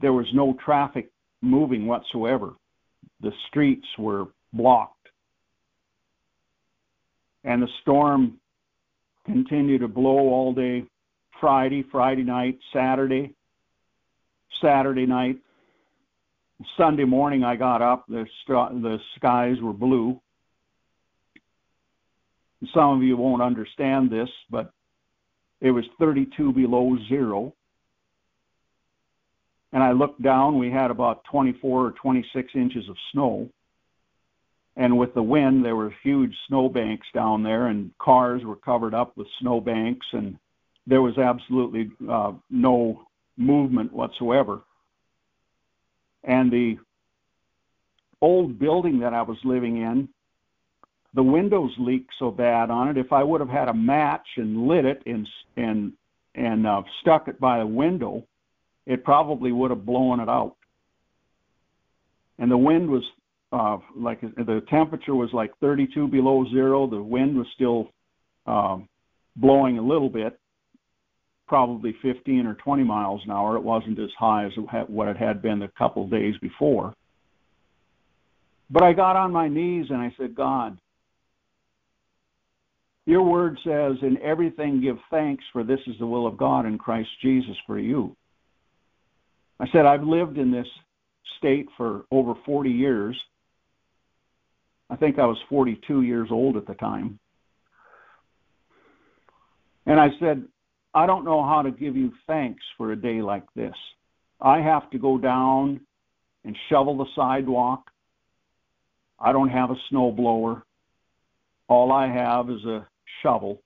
[0.00, 1.10] there was no traffic
[1.40, 2.54] moving whatsoever.
[3.20, 5.08] The streets were blocked.
[7.44, 8.38] And the storm
[9.24, 10.84] continued to blow all day
[11.40, 13.34] Friday, Friday night, Saturday,
[14.60, 15.36] Saturday night.
[16.76, 20.20] Sunday morning I got up, the, the skies were blue.
[22.72, 24.72] Some of you won't understand this, but
[25.60, 27.54] it was 32 below zero
[29.74, 33.50] and I looked down, we had about 24 or 26 inches of snow.
[34.76, 38.94] And with the wind, there were huge snow banks down there, and cars were covered
[38.94, 40.38] up with snow banks, and
[40.86, 43.02] there was absolutely uh, no
[43.36, 44.60] movement whatsoever.
[46.22, 46.78] And the
[48.20, 50.08] old building that I was living in,
[51.14, 52.98] the windows leaked so bad on it.
[52.98, 55.92] If I would have had a match and lit it and and
[56.34, 58.24] and uh, stuck it by the window,
[58.86, 60.56] it probably would have blown it out.
[62.38, 63.04] And the wind was
[63.52, 66.88] uh, like the temperature was like 32 below zero.
[66.88, 67.90] The wind was still
[68.46, 68.88] um,
[69.36, 70.38] blowing a little bit,
[71.46, 73.56] probably 15 or 20 miles an hour.
[73.56, 74.52] It wasn't as high as
[74.88, 76.92] what it had been a couple of days before.
[78.68, 80.76] But I got on my knees and I said, God,
[83.06, 86.78] your word says, in everything give thanks, for this is the will of God in
[86.78, 88.16] Christ Jesus for you.
[89.60, 90.66] I said, I've lived in this
[91.38, 93.16] state for over 40 years.
[94.88, 97.18] I think I was 42 years old at the time.
[99.86, 100.44] And I said,
[100.94, 103.74] I don't know how to give you thanks for a day like this.
[104.40, 105.80] I have to go down
[106.44, 107.90] and shovel the sidewalk.
[109.18, 110.64] I don't have a snow blower.
[111.68, 112.86] All I have is a
[113.22, 113.62] shovel,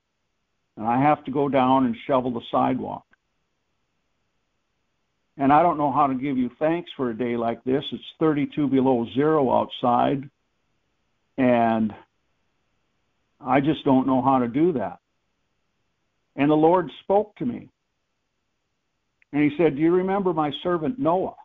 [0.77, 3.03] and I have to go down and shovel the sidewalk.
[5.37, 7.83] And I don't know how to give you thanks for a day like this.
[7.91, 10.29] It's 32 below zero outside,
[11.37, 11.93] and
[13.39, 14.99] I just don't know how to do that.
[16.35, 17.69] And the Lord spoke to me.
[19.31, 21.35] And he said, Do you remember my servant Noah?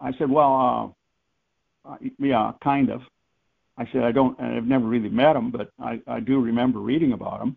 [0.00, 0.94] I said, Well,
[1.84, 3.00] uh, yeah, kind of.
[3.78, 7.12] I said, I don't, I've never really met him, but I, I do remember reading
[7.12, 7.56] about him.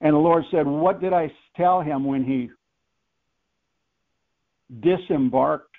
[0.00, 2.50] And the Lord said, What did I tell him when he
[4.80, 5.76] disembarked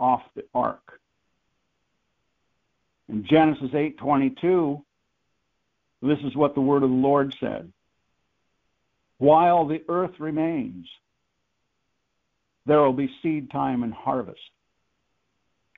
[0.00, 1.00] off the ark?
[3.08, 4.82] In Genesis 8:22,
[6.02, 7.72] this is what the word of the Lord said.
[9.18, 10.88] While the earth remains,
[12.66, 14.40] there will be seed time and harvest.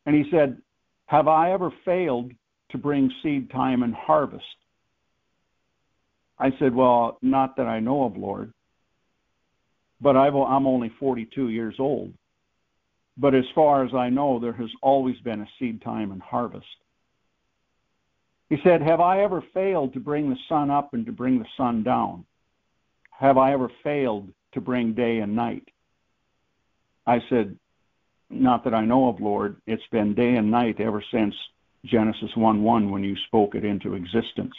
[0.07, 0.63] And he said,
[1.09, 2.33] Have I ever failed
[2.71, 4.45] to bring seed time and harvest?
[6.39, 8.53] I said, Well, not that I know of, Lord,
[10.03, 12.13] but i am only 42 years old.
[13.17, 16.67] But as far as I know, there has always been a seed time and harvest.
[18.51, 21.49] He said, Have I ever failed to bring the sun up and to bring the
[21.57, 22.27] sun down?
[23.19, 25.67] Have I ever failed to bring day and night?
[27.07, 27.59] I said,
[28.31, 29.57] Not that I know of, Lord.
[29.66, 31.35] It's been day and night ever since
[31.85, 34.55] Genesis 1 1 when you spoke it into existence.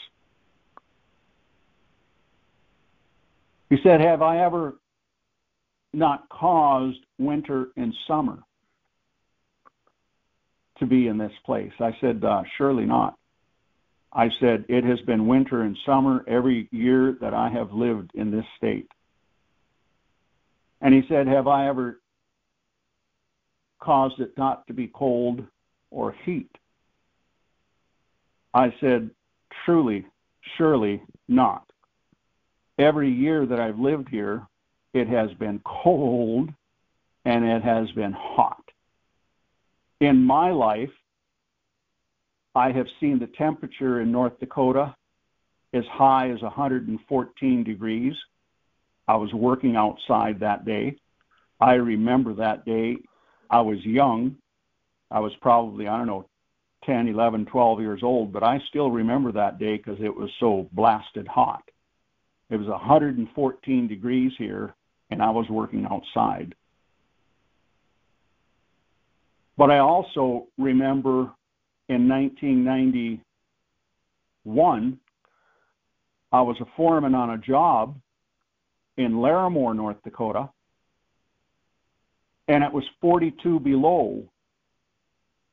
[3.70, 4.76] He said, Have I ever
[5.94, 8.40] not caused winter and summer
[10.80, 11.74] to be in this place?
[11.80, 13.16] I said, uh, Surely not.
[14.12, 18.32] I said, It has been winter and summer every year that I have lived in
[18.32, 18.90] this state.
[20.82, 22.00] And he said, Have I ever
[23.80, 25.46] caused it not to be cold
[25.92, 26.50] or heat?
[28.54, 29.10] I said,
[29.66, 30.06] Truly,
[30.58, 31.70] surely not.
[32.78, 34.48] Every year that I've lived here,
[34.94, 36.50] it has been cold
[37.26, 38.64] and it has been hot.
[40.00, 40.92] In my life,
[42.56, 44.96] I have seen the temperature in North Dakota
[45.74, 48.14] as high as 114 degrees.
[49.08, 50.96] I was working outside that day.
[51.60, 52.98] I remember that day.
[53.50, 54.36] I was young.
[55.12, 56.30] I was probably, I don't know,
[56.86, 60.70] 10, 11, 12 years old, but I still remember that day because it was so
[60.72, 61.64] blasted hot.
[62.50, 64.76] It was 114 degrees here,
[65.10, 66.56] and I was working outside.
[69.58, 71.32] But I also remember
[71.90, 75.00] in 1991,
[76.32, 78.00] I was a foreman on a job
[78.98, 80.50] in Larimore, North Dakota,
[82.50, 84.28] and it was 42 below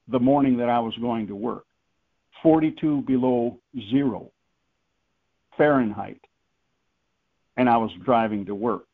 [0.08, 1.66] the morning that I was going to work.
[2.42, 3.58] 42 below
[3.90, 4.30] zero
[5.58, 6.20] Fahrenheit.
[7.58, 8.86] And I was driving to work.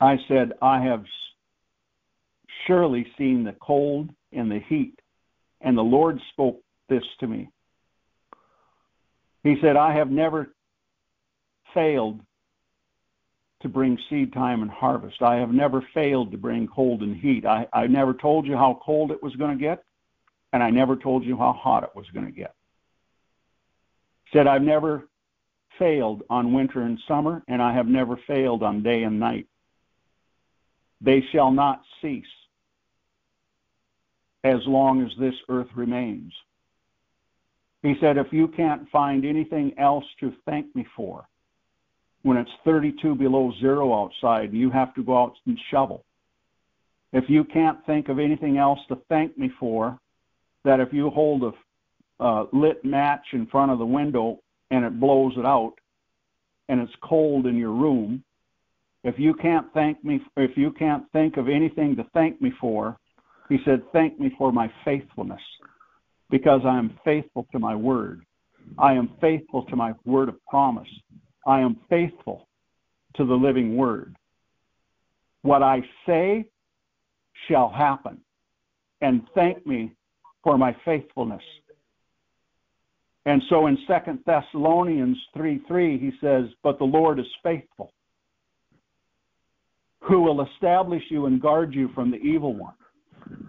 [0.00, 1.04] I said, I have
[2.66, 4.98] surely seen the cold and the heat
[5.60, 7.50] and the Lord spoke this to me.
[9.42, 10.54] He said, I have never
[11.74, 12.20] failed
[13.64, 15.22] to bring seed time and harvest.
[15.22, 17.46] I have never failed to bring cold and heat.
[17.46, 19.82] I, I never told you how cold it was going to get,
[20.52, 22.54] and I never told you how hot it was going to get.
[24.34, 25.08] Said, I've never
[25.78, 29.46] failed on winter and summer, and I have never failed on day and night.
[31.00, 32.24] They shall not cease
[34.44, 36.34] as long as this earth remains.
[37.82, 41.26] He said, If you can't find anything else to thank me for,
[42.24, 46.04] when it's 32 below zero outside, and you have to go out and shovel.
[47.12, 49.98] If you can't think of anything else to thank me for,
[50.64, 54.38] that if you hold a uh, lit match in front of the window
[54.70, 55.74] and it blows it out
[56.70, 58.24] and it's cold in your room,
[59.04, 62.96] if you can't thank me, if you can't think of anything to thank me for,
[63.50, 65.42] He said, Thank me for my faithfulness,
[66.30, 68.22] because I am faithful to my word.
[68.78, 70.88] I am faithful to my word of promise.
[71.46, 72.48] I am faithful
[73.16, 74.16] to the living word.
[75.42, 76.46] What I say
[77.48, 78.18] shall happen,
[79.00, 79.92] and thank me
[80.42, 81.42] for my faithfulness.
[83.26, 87.92] And so in Second Thessalonians 3 3, he says, But the Lord is faithful,
[90.00, 92.74] who will establish you and guard you from the evil one.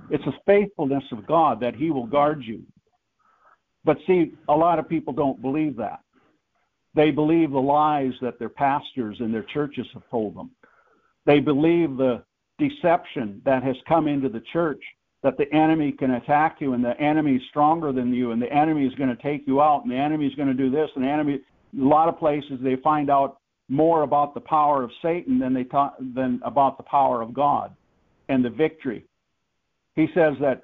[0.09, 2.63] It's a faithfulness of God that he will guard you.
[3.83, 5.99] But see, a lot of people don't believe that.
[6.95, 10.51] They believe the lies that their pastors and their churches have told them.
[11.25, 12.23] They believe the
[12.57, 14.81] deception that has come into the church
[15.21, 18.51] that the enemy can attack you and the enemy is stronger than you and the
[18.51, 20.89] enemy is going to take you out and the enemy is going to do this
[20.95, 21.39] and the enemy
[21.79, 25.63] a lot of places they find out more about the power of Satan than they
[25.63, 27.75] talk than about the power of God
[28.29, 29.03] and the victory.
[29.95, 30.63] He says that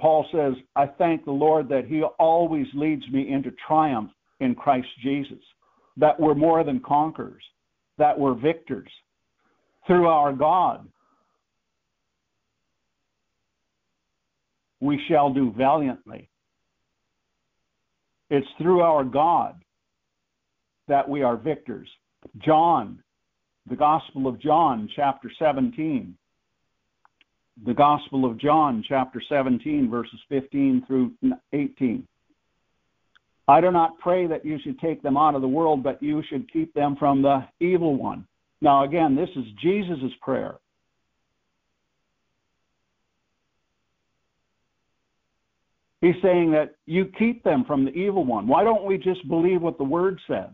[0.00, 4.10] Paul says, I thank the Lord that he always leads me into triumph
[4.40, 5.42] in Christ Jesus,
[5.96, 7.42] that we're more than conquerors,
[7.98, 8.88] that we're victors
[9.86, 10.86] through our God.
[14.80, 16.28] We shall do valiantly.
[18.30, 19.62] It's through our God
[20.88, 21.88] that we are victors.
[22.38, 23.02] John,
[23.68, 26.16] the Gospel of John, chapter 17.
[27.64, 31.12] The Gospel of John, chapter 17, verses 15 through
[31.52, 32.06] 18.
[33.46, 36.22] I do not pray that you should take them out of the world, but you
[36.28, 38.26] should keep them from the evil one.
[38.60, 40.56] Now, again, this is Jesus' prayer.
[46.00, 48.46] He's saying that you keep them from the evil one.
[48.46, 50.50] Why don't we just believe what the word says?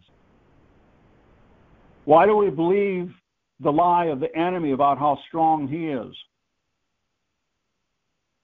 [2.05, 3.13] Why do we believe
[3.61, 6.15] the lie of the enemy about how strong he is?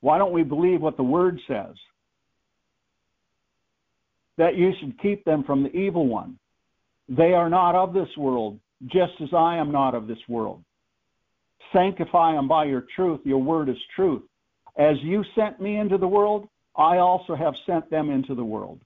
[0.00, 1.74] Why don't we believe what the word says?
[4.38, 6.38] That you should keep them from the evil one.
[7.08, 10.62] They are not of this world, just as I am not of this world.
[11.72, 13.20] Sanctify them by your truth.
[13.24, 14.22] Your word is truth.
[14.76, 18.80] As you sent me into the world, I also have sent them into the world.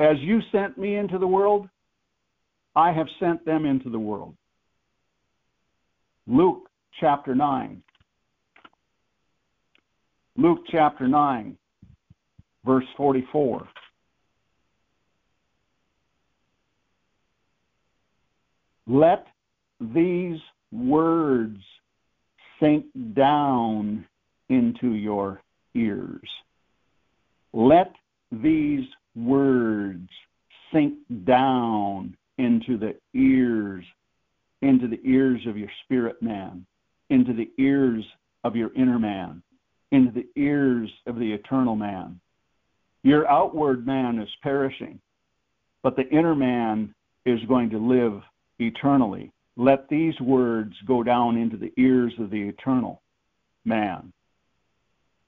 [0.00, 1.68] As you sent me into the world,
[2.74, 4.34] I have sent them into the world.
[6.26, 6.68] Luke
[6.98, 7.82] chapter 9.
[10.36, 11.56] Luke chapter 9,
[12.64, 13.68] verse 44.
[18.86, 19.26] Let
[19.78, 20.38] these
[20.72, 21.58] words
[22.58, 24.06] sink down
[24.48, 25.42] into your
[25.74, 26.28] ears.
[27.52, 27.92] Let
[28.30, 30.08] these words
[30.72, 33.84] sink down into the ears,
[34.62, 36.64] into the ears of your spirit man,
[37.10, 38.04] into the ears
[38.44, 39.42] of your inner man,
[39.92, 42.20] into the ears of the eternal man.
[43.04, 45.00] Your outward man is perishing,
[45.82, 48.20] but the inner man is going to live
[48.58, 49.30] eternally.
[49.56, 53.02] Let these words go down into the ears of the eternal
[53.64, 54.12] man.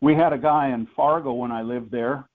[0.01, 2.27] We had a guy in Fargo when I lived there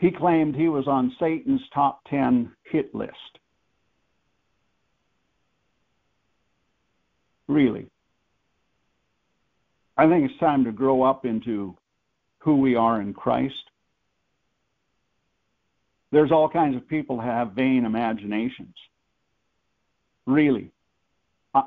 [0.00, 3.12] he claimed he was on Satan's top 10 hit list.
[7.48, 7.86] Really.
[10.00, 11.76] I think it's time to grow up into
[12.38, 13.70] who we are in Christ.
[16.10, 18.74] There's all kinds of people have vain imaginations.
[20.26, 20.70] Really.
[21.54, 21.64] Uh,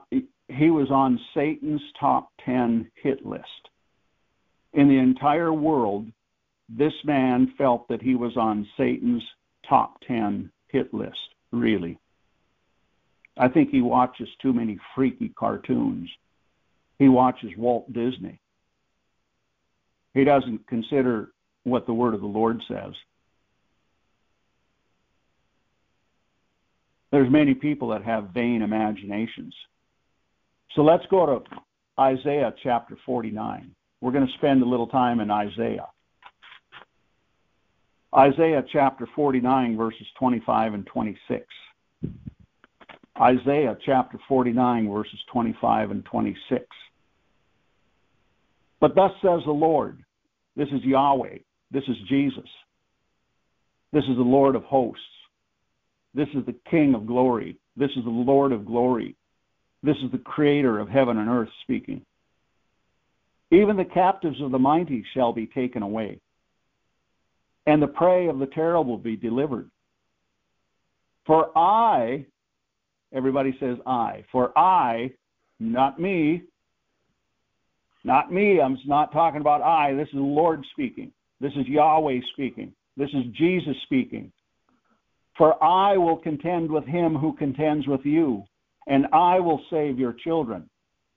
[0.47, 3.69] he was on Satan's top 10 hit list.
[4.73, 6.07] In the entire world,
[6.67, 9.23] this man felt that he was on Satan's
[9.69, 11.99] top 10 hit list, really.
[13.37, 16.09] I think he watches too many freaky cartoons.
[16.99, 18.39] He watches Walt Disney.
[20.13, 21.31] He doesn't consider
[21.63, 22.93] what the word of the Lord says.
[27.11, 29.53] There's many people that have vain imaginations.
[30.75, 31.43] So let's go to
[31.99, 33.75] Isaiah chapter 49.
[34.01, 35.87] We're going to spend a little time in Isaiah.
[38.15, 41.45] Isaiah chapter 49, verses 25 and 26.
[43.19, 46.65] Isaiah chapter 49, verses 25 and 26.
[48.83, 50.03] But thus says the Lord,
[50.57, 51.37] this is Yahweh,
[51.71, 52.49] this is Jesus,
[53.93, 54.99] this is the Lord of hosts,
[56.13, 59.15] this is the King of glory, this is the Lord of glory,
[59.83, 62.01] this is the Creator of heaven and earth speaking.
[63.51, 66.19] Even the captives of the mighty shall be taken away
[67.65, 69.71] and the prey of the terrible be delivered.
[71.25, 72.25] For I,
[73.13, 75.13] everybody says I, for I
[75.61, 76.41] not me.
[78.03, 78.59] Not me.
[78.59, 79.93] I'm not talking about I.
[79.93, 81.11] This is the Lord speaking.
[81.39, 82.73] This is Yahweh speaking.
[82.97, 84.31] This is Jesus speaking.
[85.37, 88.43] For I will contend with him who contends with you,
[88.87, 90.69] and I will save your children.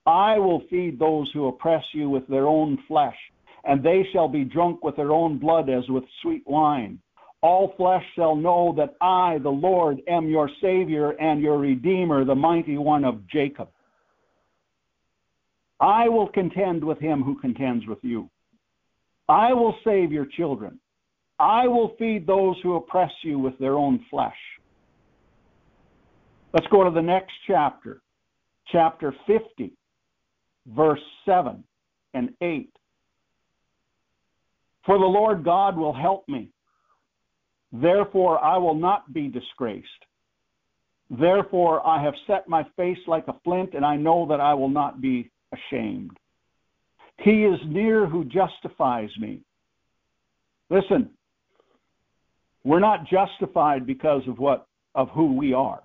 [0.05, 3.17] I will feed those who oppress you with their own flesh,
[3.65, 6.99] and they shall be drunk with their own blood as with sweet wine.
[7.41, 12.33] All flesh shall know that I, the Lord, am your Savior and your Redeemer, the
[12.33, 13.69] mighty one of Jacob.
[15.79, 18.29] I will contend with him who contends with you.
[19.29, 20.79] I will save your children.
[21.39, 24.37] I will feed those who oppress you with their own flesh.
[26.53, 28.01] Let's go to the next chapter,
[28.71, 29.73] chapter 50,
[30.75, 31.63] verse 7
[32.13, 32.71] and 8.
[34.85, 36.49] For the Lord God will help me.
[37.71, 39.87] Therefore, I will not be disgraced.
[41.09, 44.69] Therefore, I have set my face like a flint, and I know that I will
[44.69, 46.17] not be ashamed.
[47.19, 49.41] He is near who justifies me.
[50.69, 51.09] Listen,
[52.63, 55.81] we're not justified because of what of who we are.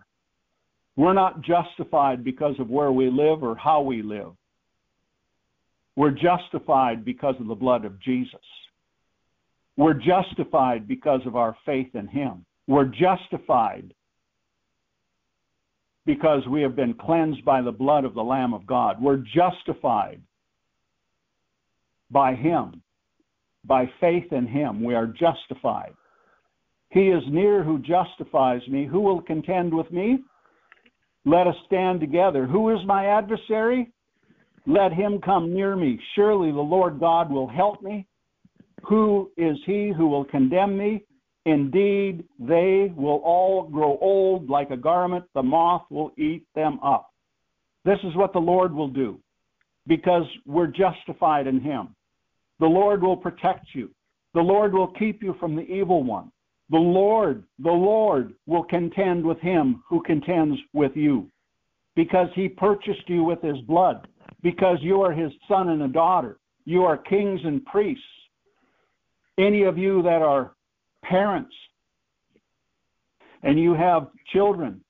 [0.96, 4.32] We're not justified because of where we live or how we live.
[5.96, 8.40] We're justified because of the blood of Jesus.
[9.76, 12.44] We're justified because of our faith in him.
[12.66, 13.94] We're justified
[16.06, 19.00] because we have been cleansed by the blood of the Lamb of God.
[19.00, 20.20] We're justified
[22.10, 22.82] by Him.
[23.64, 25.94] By faith in Him, we are justified.
[26.90, 28.86] He is near who justifies me.
[28.86, 30.18] Who will contend with me?
[31.24, 32.46] Let us stand together.
[32.46, 33.92] Who is my adversary?
[34.66, 35.98] Let him come near me.
[36.14, 38.06] Surely the Lord God will help me.
[38.84, 41.04] Who is he who will condemn me?
[41.44, 47.10] Indeed, they will all grow old like a garment, the moth will eat them up.
[47.84, 49.18] This is what the Lord will do
[49.88, 51.96] because we're justified in Him.
[52.60, 53.90] The Lord will protect you,
[54.34, 56.30] the Lord will keep you from the evil one.
[56.70, 61.30] The Lord, the Lord will contend with him who contends with you
[61.94, 64.08] because he purchased you with his blood,
[64.42, 66.38] because you are his son and a daughter.
[66.64, 68.02] You are kings and priests.
[69.36, 70.52] Any of you that are
[71.02, 71.54] parents
[73.42, 74.80] and you have children,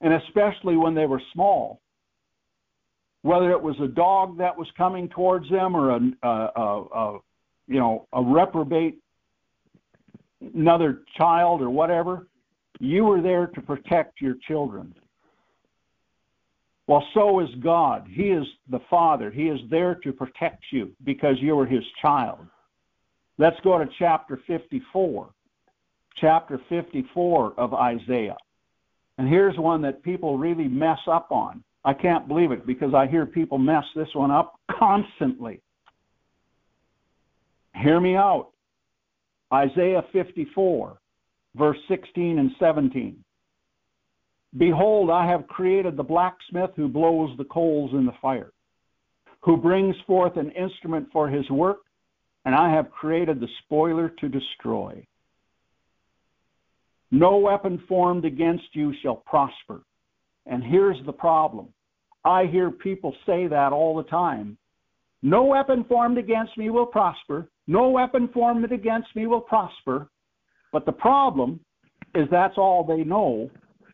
[0.00, 1.80] and especially when they were small,
[3.22, 7.18] whether it was a dog that was coming towards them or a, a, a, a
[7.68, 8.98] you know a reprobate
[10.54, 12.26] another child or whatever,
[12.78, 14.94] you were there to protect your children.
[16.86, 18.08] Well, so is God.
[18.10, 19.30] He is the Father.
[19.30, 22.38] He is there to protect you because you are His child.
[23.40, 25.30] Let's go to chapter 54.
[26.18, 28.36] Chapter 54 of Isaiah.
[29.16, 31.64] And here's one that people really mess up on.
[31.82, 35.62] I can't believe it because I hear people mess this one up constantly.
[37.74, 38.48] Hear me out.
[39.50, 40.98] Isaiah 54,
[41.54, 43.24] verse 16 and 17.
[44.58, 48.52] Behold, I have created the blacksmith who blows the coals in the fire,
[49.40, 51.78] who brings forth an instrument for his work
[52.44, 55.06] and I have created the spoiler to destroy.
[57.10, 59.82] No weapon formed against you shall prosper.
[60.46, 61.68] And here's the problem
[62.24, 64.56] I hear people say that all the time.
[65.22, 67.48] No weapon formed against me will prosper.
[67.66, 70.08] No weapon formed against me will prosper.
[70.72, 71.60] But the problem
[72.14, 73.50] is that's all they know,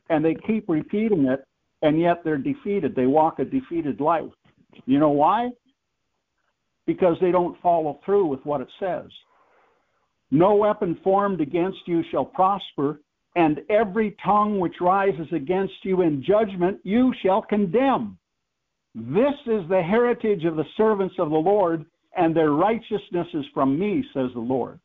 [0.09, 1.45] and they keep repeating it,
[1.83, 2.95] and yet they're defeated.
[2.95, 4.31] They walk a defeated life.
[4.85, 5.51] You know why?
[6.87, 9.07] Because they don't follow through with what it says.
[10.31, 13.01] No weapon formed against you shall prosper,
[13.35, 18.19] and every tongue which rises against you in judgment you shall condemn.
[18.95, 21.85] This is the heritage of the servants of the Lord,
[22.17, 24.81] and their righteousness is from me, says the Lord.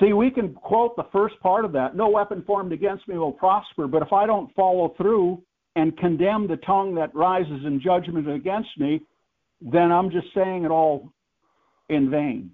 [0.00, 3.32] See, we can quote the first part of that no weapon formed against me will
[3.32, 5.40] prosper, but if I don't follow through
[5.76, 9.00] and condemn the tongue that rises in judgment against me,
[9.64, 11.10] then I'm just saying it all
[11.88, 12.50] in vain.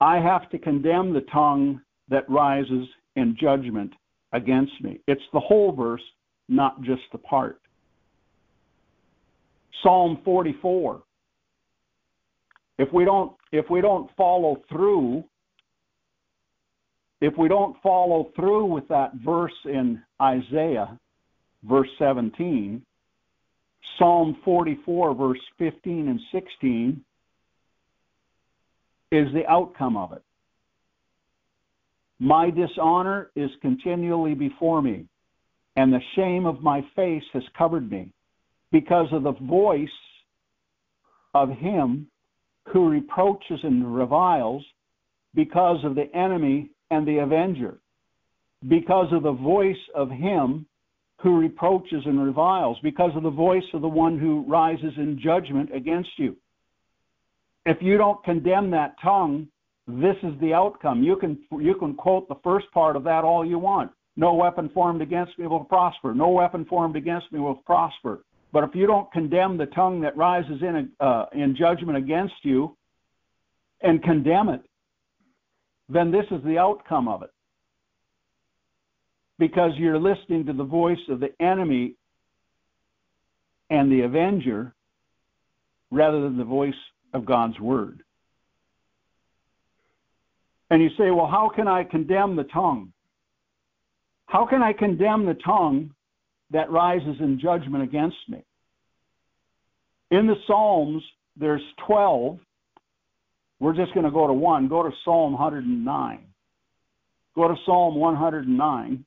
[0.00, 2.86] I have to condemn the tongue that rises
[3.16, 3.92] in judgment
[4.32, 5.00] against me.
[5.06, 6.02] It's the whole verse,
[6.48, 7.60] not just the part.
[9.82, 11.02] Psalm 44.
[12.78, 15.24] If we don't if we don't follow through
[17.22, 20.98] if we don't follow through with that verse in Isaiah
[21.64, 22.82] verse 17,
[23.98, 27.04] Psalm 44, verse 15 and 16,
[29.12, 30.22] is the outcome of it.
[32.18, 35.06] My dishonor is continually before me.
[35.76, 38.08] and the shame of my face has covered me,
[38.72, 39.88] because of the voice
[41.34, 42.06] of him
[42.72, 44.64] who reproaches and reviles,
[45.34, 47.78] because of the enemy and the avenger,
[48.66, 50.66] because of the voice of him
[51.18, 55.74] who reproaches and reviles, because of the voice of the one who rises in judgment
[55.74, 56.36] against you.
[57.64, 59.48] If you don't condemn that tongue,
[59.88, 61.02] this is the outcome.
[61.02, 63.92] You can you can quote the first part of that all you want.
[64.16, 66.14] No weapon formed against me will prosper.
[66.14, 68.24] No weapon formed against me will prosper.
[68.52, 72.76] But if you don't condemn the tongue that rises in uh, in judgment against you,
[73.82, 74.62] and condemn it,
[75.88, 77.30] then this is the outcome of it.
[79.38, 81.94] Because you're listening to the voice of the enemy
[83.70, 84.74] and the avenger
[85.90, 86.74] rather than the voice
[87.12, 88.02] of God's word.
[90.70, 92.92] And you say, well, how can I condemn the tongue?
[94.26, 95.92] How can I condemn the tongue
[96.50, 98.42] that rises in judgment against me?
[100.10, 101.02] In the Psalms,
[101.36, 102.38] there's 12.
[103.60, 104.68] We're just going to go to one.
[104.68, 106.18] Go to Psalm 109.
[107.34, 109.04] Go to Psalm 109.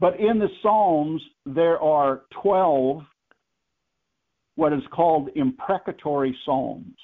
[0.00, 3.02] But in the Psalms, there are 12
[4.56, 6.96] what is called imprecatory Psalms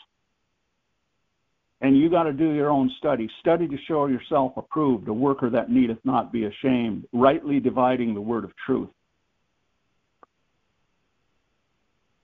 [1.81, 3.29] and you got to do your own study.
[3.41, 8.21] Study to show yourself approved, a worker that needeth not be ashamed, rightly dividing the
[8.21, 8.89] word of truth.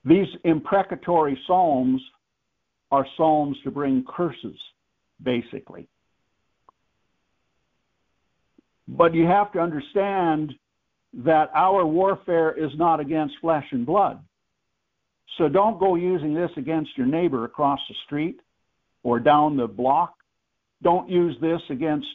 [0.05, 2.03] These imprecatory psalms
[2.91, 4.59] are psalms to bring curses,
[5.23, 5.87] basically.
[8.89, 10.55] But you have to understand
[11.15, 14.21] that our warfare is not against flesh and blood.
[15.39, 18.41] So don't go using this against your neighbor across the street
[19.03, 20.15] or down the block.
[20.83, 22.07] Don't use this against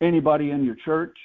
[0.00, 1.16] anybody in your church.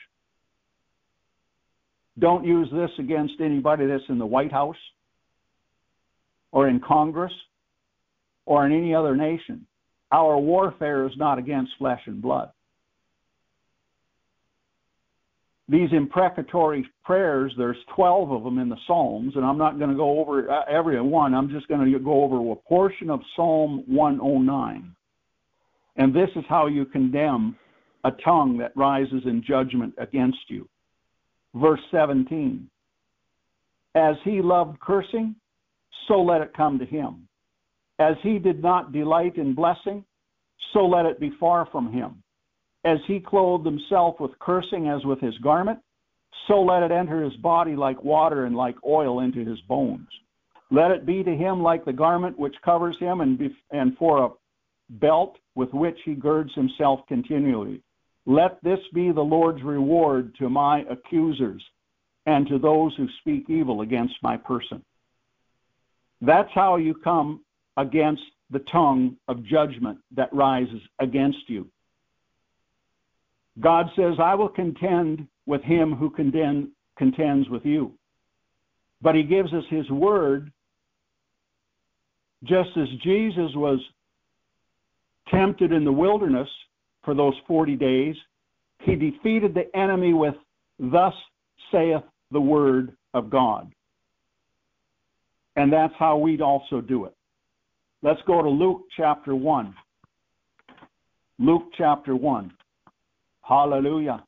[2.19, 4.75] Don't use this against anybody that's in the White House
[6.51, 7.33] or in Congress
[8.45, 9.65] or in any other nation.
[10.11, 12.51] Our warfare is not against flesh and blood.
[15.69, 19.97] These imprecatory prayers, there's 12 of them in the Psalms, and I'm not going to
[19.97, 21.33] go over uh, every one.
[21.33, 24.95] I'm just going to go over a portion of Psalm 109.
[25.97, 27.57] And this is how you condemn
[28.05, 30.69] a tongue that rises in judgment against you.
[31.53, 32.69] Verse 17
[33.95, 35.35] As he loved cursing,
[36.07, 37.27] so let it come to him.
[37.99, 40.05] As he did not delight in blessing,
[40.71, 42.23] so let it be far from him.
[42.85, 45.79] As he clothed himself with cursing as with his garment,
[46.47, 50.07] so let it enter his body like water and like oil into his bones.
[50.69, 54.25] Let it be to him like the garment which covers him, and, be, and for
[54.25, 54.29] a
[54.89, 57.81] belt with which he girds himself continually.
[58.25, 61.63] Let this be the Lord's reward to my accusers
[62.25, 64.83] and to those who speak evil against my person.
[66.21, 67.41] That's how you come
[67.77, 71.69] against the tongue of judgment that rises against you.
[73.59, 77.93] God says, I will contend with him who contend, contends with you.
[79.01, 80.51] But he gives us his word,
[82.43, 83.79] just as Jesus was
[85.29, 86.47] tempted in the wilderness
[87.03, 88.15] for those 40 days.
[88.81, 90.35] He defeated the enemy with,
[90.79, 91.13] Thus
[91.71, 93.71] saith the word of God.
[95.55, 97.15] And that's how we'd also do it.
[98.03, 99.73] Let's go to Luke chapter 1.
[101.39, 102.53] Luke chapter 1.
[103.47, 104.25] Hallelujah.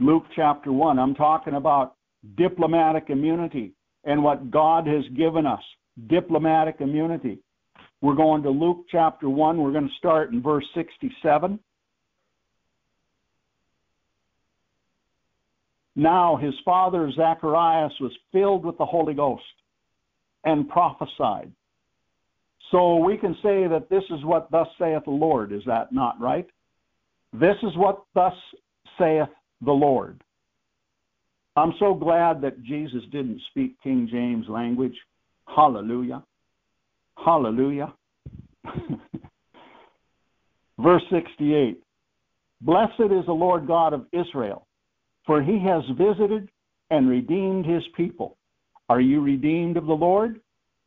[0.00, 0.98] Luke chapter 1.
[0.98, 1.94] I'm talking about
[2.36, 3.74] diplomatic immunity
[4.04, 5.62] and what God has given us
[6.08, 7.38] diplomatic immunity.
[8.00, 9.62] We're going to Luke chapter 1.
[9.62, 11.60] We're going to start in verse 67.
[15.94, 19.44] Now his father Zacharias was filled with the Holy Ghost
[20.44, 21.52] and prophesied.
[22.72, 25.52] So we can say that this is what thus saith the Lord.
[25.52, 26.48] Is that not right?
[27.32, 28.34] This is what thus
[28.98, 29.28] saith
[29.64, 30.22] the Lord.
[31.56, 34.96] I'm so glad that Jesus didn't speak King James language.
[35.46, 36.22] Hallelujah.
[37.16, 37.92] Hallelujah.
[40.78, 41.78] Verse 68
[42.60, 44.66] Blessed is the Lord God of Israel,
[45.26, 46.48] for he has visited
[46.90, 48.36] and redeemed his people.
[48.88, 50.40] Are you redeemed of the Lord?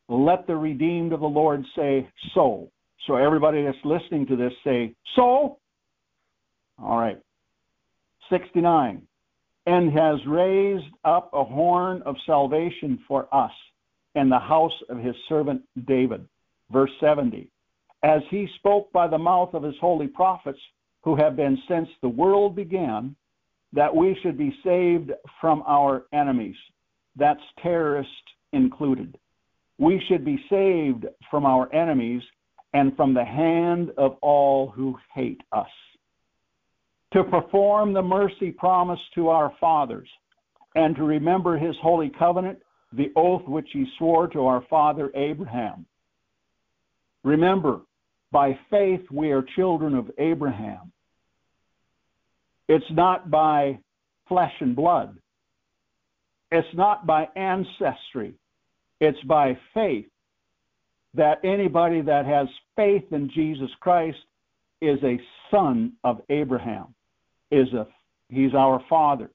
[0.08, 2.70] Let the redeemed of the Lord say, So.
[3.06, 5.58] So, everybody that's listening to this say, So.
[6.82, 7.18] All right.
[8.30, 9.02] 69.
[9.66, 13.50] And has raised up a horn of salvation for us
[14.14, 16.26] in the house of his servant David.
[16.70, 17.48] Verse 70
[18.02, 20.60] As he spoke by the mouth of his holy prophets,
[21.02, 23.14] who have been since the world began,
[23.72, 26.56] that we should be saved from our enemies.
[27.14, 28.12] That's terrorists
[28.52, 29.16] included.
[29.78, 32.22] We should be saved from our enemies
[32.74, 35.68] and from the hand of all who hate us.
[37.16, 40.06] To perform the mercy promised to our fathers
[40.74, 42.58] and to remember his holy covenant,
[42.92, 45.86] the oath which he swore to our father Abraham.
[47.24, 47.80] Remember,
[48.32, 50.92] by faith we are children of Abraham.
[52.68, 53.78] It's not by
[54.28, 55.16] flesh and blood.
[56.52, 58.34] It's not by ancestry.
[59.00, 60.10] It's by faith
[61.14, 64.18] that anybody that has faith in Jesus Christ
[64.82, 65.18] is a
[65.50, 66.94] son of Abraham,
[67.50, 67.86] is a
[68.28, 69.30] he's our father.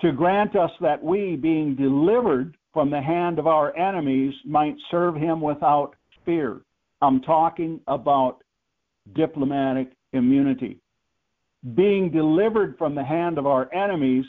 [0.00, 5.14] To grant us that we, being delivered from the hand of our enemies, might serve
[5.14, 5.94] him without
[6.24, 6.60] fear.
[7.00, 8.38] I'm talking about
[9.14, 10.80] diplomatic immunity.
[11.74, 14.24] Being delivered from the hand of our enemies,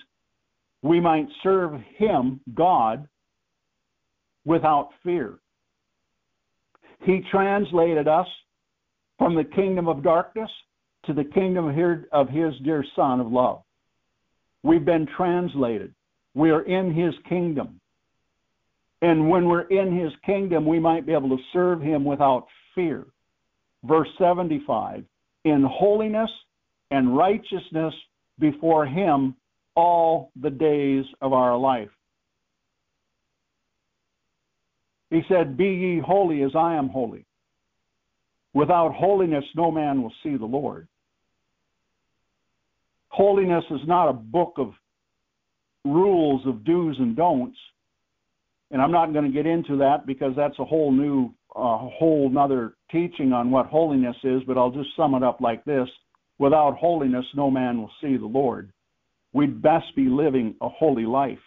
[0.81, 3.07] we might serve him, God,
[4.45, 5.39] without fear.
[7.03, 8.27] He translated us
[9.18, 10.49] from the kingdom of darkness
[11.06, 11.68] to the kingdom
[12.11, 13.61] of his dear Son of love.
[14.64, 15.94] We've been translated.
[16.34, 17.80] We are in his kingdom.
[19.02, 23.06] And when we're in his kingdom, we might be able to serve him without fear.
[23.84, 25.03] Verse 75
[25.44, 26.30] In holiness
[26.91, 27.94] and righteousness
[28.40, 29.36] before him
[29.76, 31.90] all the days of our life.
[35.10, 37.26] He said, Be ye holy as I am holy.
[38.53, 40.88] Without holiness, no man will see the Lord.
[43.15, 44.73] Holiness is not a book of
[45.85, 47.57] rules of do's and don'ts.
[48.71, 52.29] And I'm not going to get into that because that's a whole new, uh, whole
[52.29, 55.87] nother teaching on what holiness is, but I'll just sum it up like this.
[56.39, 58.73] Without holiness, no man will see the Lord.
[59.31, 61.39] We'd best be living a holy life.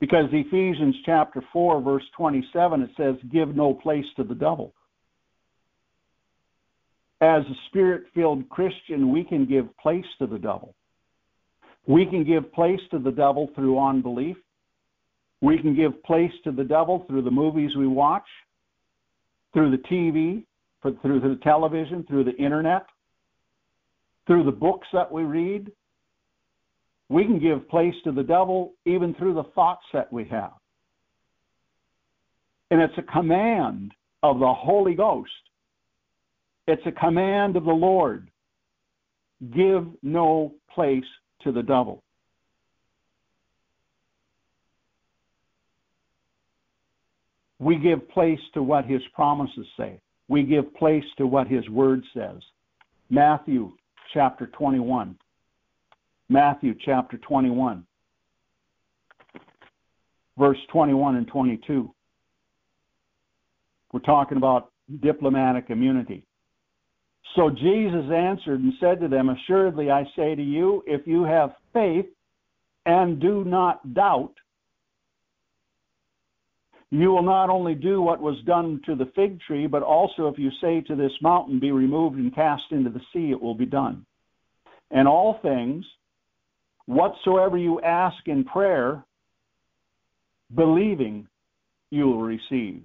[0.00, 4.72] Because Ephesians chapter 4, verse 27, it says, Give no place to the devil.
[7.20, 10.74] As a spirit filled Christian, we can give place to the devil.
[11.86, 14.36] We can give place to the devil through unbelief.
[15.40, 18.26] We can give place to the devil through the movies we watch,
[19.52, 20.44] through the TV,
[20.82, 22.86] through the television, through the internet,
[24.26, 25.72] through the books that we read,
[27.08, 30.52] we can give place to the devil even through the thoughts that we have.
[32.70, 33.92] And it's a command
[34.22, 35.30] of the Holy Ghost.
[36.68, 38.30] It's a command of the Lord.
[39.54, 41.04] Give no place
[41.42, 42.02] to the devil.
[47.58, 49.98] We give place to what his promises say.
[50.28, 52.42] We give place to what his word says.
[53.08, 53.72] Matthew
[54.12, 55.16] chapter 21.
[56.28, 57.86] Matthew chapter 21,
[60.36, 61.90] verse 21 and 22.
[63.92, 64.70] We're talking about
[65.00, 66.27] diplomatic immunity.
[67.36, 71.54] So Jesus answered and said to them, Assuredly I say to you, if you have
[71.72, 72.06] faith
[72.86, 74.34] and do not doubt,
[76.90, 80.38] you will not only do what was done to the fig tree, but also if
[80.38, 83.66] you say to this mountain, Be removed and cast into the sea, it will be
[83.66, 84.06] done.
[84.90, 85.84] And all things
[86.86, 89.04] whatsoever you ask in prayer,
[90.54, 91.28] believing
[91.90, 92.82] you will receive.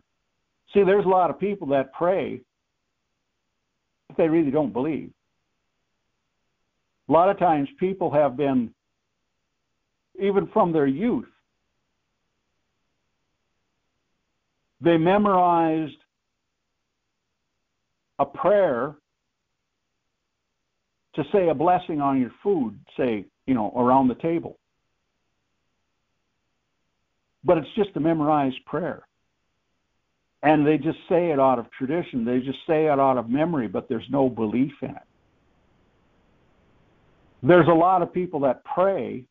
[0.73, 2.41] See, there's a lot of people that pray,
[4.13, 5.11] but they really don't believe.
[7.09, 8.73] A lot of times people have been,
[10.21, 11.25] even from their youth,
[14.81, 15.97] they memorized
[18.19, 18.95] a prayer
[21.15, 24.57] to say a blessing on your food, say, you know, around the table.
[27.43, 29.05] But it's just a memorized prayer.
[30.43, 32.25] And they just say it out of tradition.
[32.25, 35.07] They just say it out of memory, but there's no belief in it.
[37.41, 39.23] There's a lot of people that pray,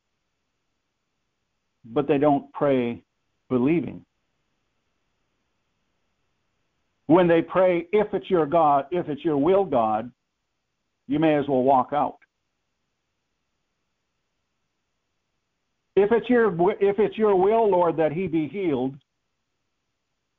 [1.84, 3.02] but they don't pray
[3.50, 4.04] believing.
[7.06, 10.10] When they pray, if it's your God, if it's your will, God,
[11.08, 12.18] you may as well walk out.
[15.94, 18.94] If it's your if it's your will, Lord, that he be healed,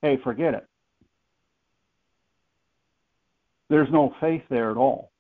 [0.04, 0.68] hey, forget it.
[3.72, 5.12] There's no faith there at all.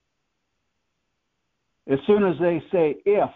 [1.92, 3.30] As soon as they say if,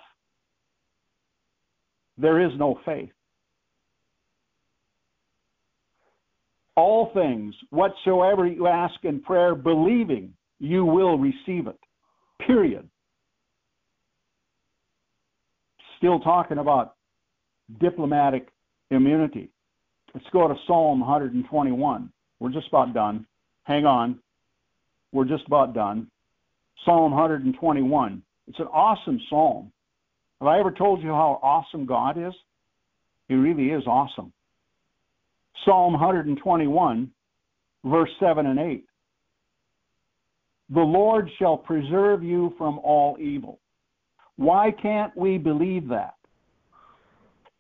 [2.20, 3.10] there is no faith.
[6.76, 11.80] All things, whatsoever you ask in prayer, believing, you will receive it.
[12.46, 12.88] Period.
[15.98, 16.96] still talking about
[17.80, 18.48] diplomatic
[18.92, 19.50] immunity.
[20.18, 22.12] Let's go to Psalm 121.
[22.40, 23.28] We're just about done.
[23.66, 24.18] Hang on.
[25.12, 26.08] We're just about done.
[26.84, 28.24] Psalm 121.
[28.48, 29.72] It's an awesome psalm.
[30.42, 32.34] Have I ever told you how awesome God is?
[33.28, 34.34] He really is awesome.
[35.64, 37.12] Psalm 121,
[37.86, 38.86] verse 7 and 8.
[40.72, 43.60] The Lord shall preserve you from all evil.
[44.36, 46.16] Why can't we believe that?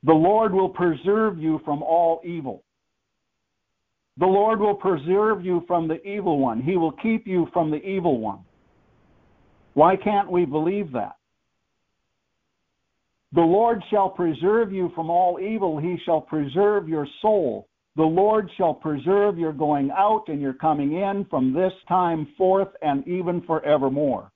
[0.07, 2.63] The Lord will preserve you from all evil.
[4.17, 6.61] The Lord will preserve you from the evil one.
[6.61, 8.39] He will keep you from the evil one.
[9.73, 11.17] Why can't we believe that?
[13.33, 15.77] The Lord shall preserve you from all evil.
[15.77, 17.67] He shall preserve your soul.
[17.97, 22.69] The Lord shall preserve your going out and your coming in from this time forth
[22.81, 24.31] and even forevermore.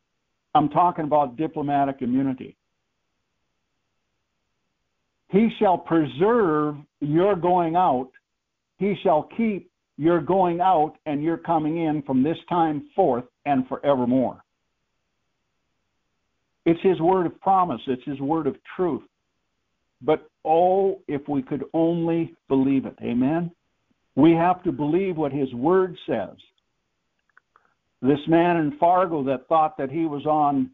[0.53, 2.57] I'm talking about diplomatic immunity.
[5.32, 8.10] He shall preserve your going out.
[8.78, 13.68] He shall keep your going out and your coming in from this time forth and
[13.68, 14.44] forevermore.
[16.66, 19.03] It's His word of promise, it's His word of truth.
[20.02, 22.98] But oh, if we could only believe it.
[23.02, 23.52] Amen?
[24.16, 26.36] We have to believe what His word says.
[28.02, 30.72] This man in Fargo that thought that he was on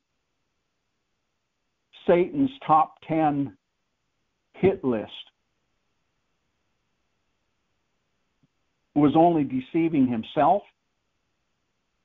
[2.08, 3.57] Satan's top 10
[4.60, 5.12] hit list
[8.96, 10.64] was only deceiving himself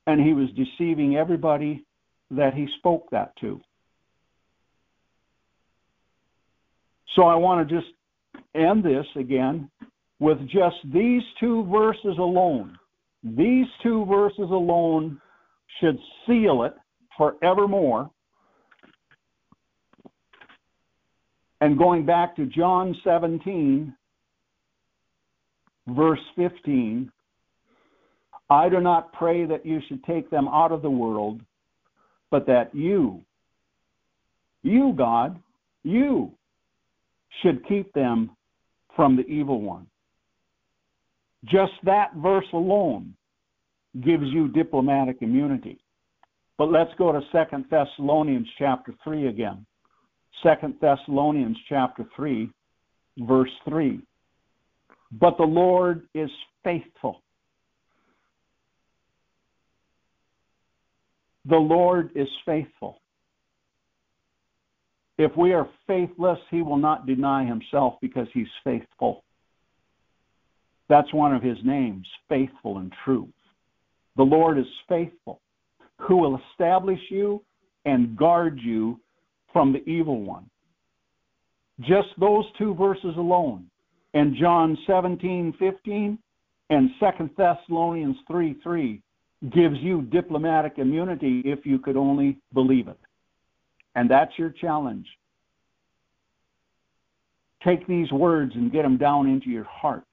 [0.05, 1.83] and he was deceiving everybody
[2.31, 3.59] that he spoke that to.
[7.15, 7.87] So I want to just
[8.55, 9.69] end this again
[10.19, 12.77] with just these two verses alone.
[13.23, 15.19] These two verses alone
[15.79, 16.73] should seal it
[17.17, 18.09] forevermore.
[21.63, 23.95] And going back to John 17,
[25.87, 27.09] verse 15,
[28.49, 31.39] I do not pray that you should take them out of the world,
[32.29, 33.21] but that you,
[34.61, 35.39] you, God,
[35.83, 36.33] you
[37.41, 38.31] should keep them
[38.93, 39.87] from the evil one.
[41.45, 43.13] Just that verse alone
[44.03, 45.79] gives you diplomatic immunity.
[46.57, 49.65] But let's go to Second Thessalonians chapter 3 again.
[50.41, 52.49] Second Thessalonians chapter 3,
[53.19, 53.99] verse 3.
[55.11, 56.29] But the Lord is
[56.63, 57.21] faithful.
[61.45, 62.99] The Lord is faithful.
[65.17, 69.23] If we are faithless, he will not deny himself because he's faithful.
[70.89, 73.27] That's one of his names, faithful and true.
[74.17, 75.41] The Lord is faithful,
[75.99, 77.43] who will establish you
[77.85, 78.99] and guard you
[79.53, 80.49] from the evil one.
[81.79, 83.67] Just those two verses alone,
[84.13, 86.19] and John 17, 15,
[86.69, 89.01] and 2 Thessalonians 3, 3,
[89.53, 92.99] gives you diplomatic immunity if you could only believe it.
[93.95, 95.07] And that's your challenge.
[97.63, 100.03] Take these words and get them down into your heart.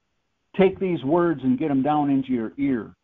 [0.56, 2.94] Take these words and get them down into your ear.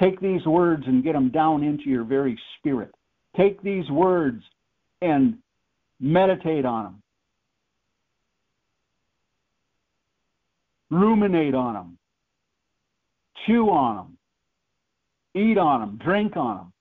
[0.00, 2.92] Take these words and get them down into your very spirit.
[3.36, 4.42] Take these words
[5.00, 5.38] and
[6.04, 7.02] meditate on them.
[10.90, 11.98] Ruminate on them.
[13.46, 14.18] Chew on them.
[15.42, 15.98] Eat on them.
[16.04, 16.72] Drink on them.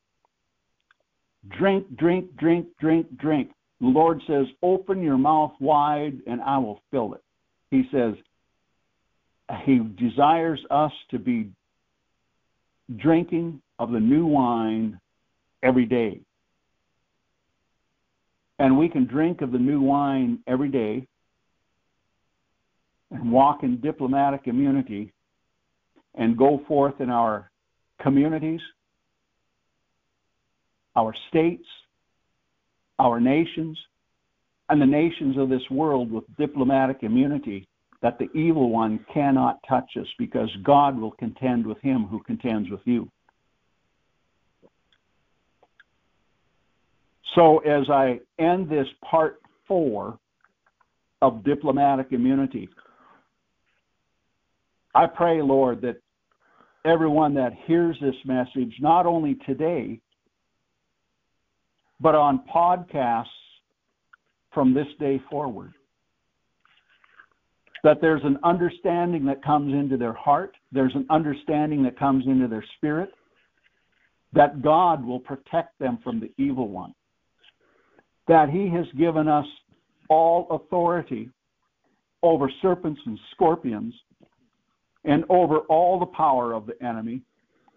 [1.58, 3.52] Drink, drink, drink, drink, drink.
[3.80, 7.24] The Lord says, Open your mouth wide and I will fill it.
[7.72, 8.14] He says,
[9.64, 11.50] He desires us to be
[12.98, 15.00] drinking of the new wine
[15.64, 16.20] every day.
[18.60, 21.08] And we can drink of the new wine every day
[23.12, 25.12] and walk in diplomatic immunity
[26.16, 27.50] and go forth in our
[28.02, 28.62] communities,
[30.96, 31.66] our states,
[33.00, 33.78] our nations,
[34.70, 37.68] and the nations of this world with diplomatic immunity
[38.02, 42.70] that the evil one cannot touch us because God will contend with him who contends
[42.70, 43.10] with you.
[47.36, 50.20] So, as I end this part four
[51.22, 52.70] of diplomatic immunity,
[54.94, 55.98] I pray, Lord, that
[56.86, 60.00] everyone that hears this message, not only today,
[62.00, 63.26] but on podcasts
[64.54, 65.74] from this day forward.
[67.84, 72.48] That there's an understanding that comes into their heart, there's an understanding that comes into
[72.48, 73.10] their spirit,
[74.34, 76.94] that God will protect them from the evil one.
[78.28, 79.46] That He has given us
[80.10, 81.30] all authority
[82.22, 83.94] over serpents and scorpions
[85.04, 87.22] and over all the power of the enemy,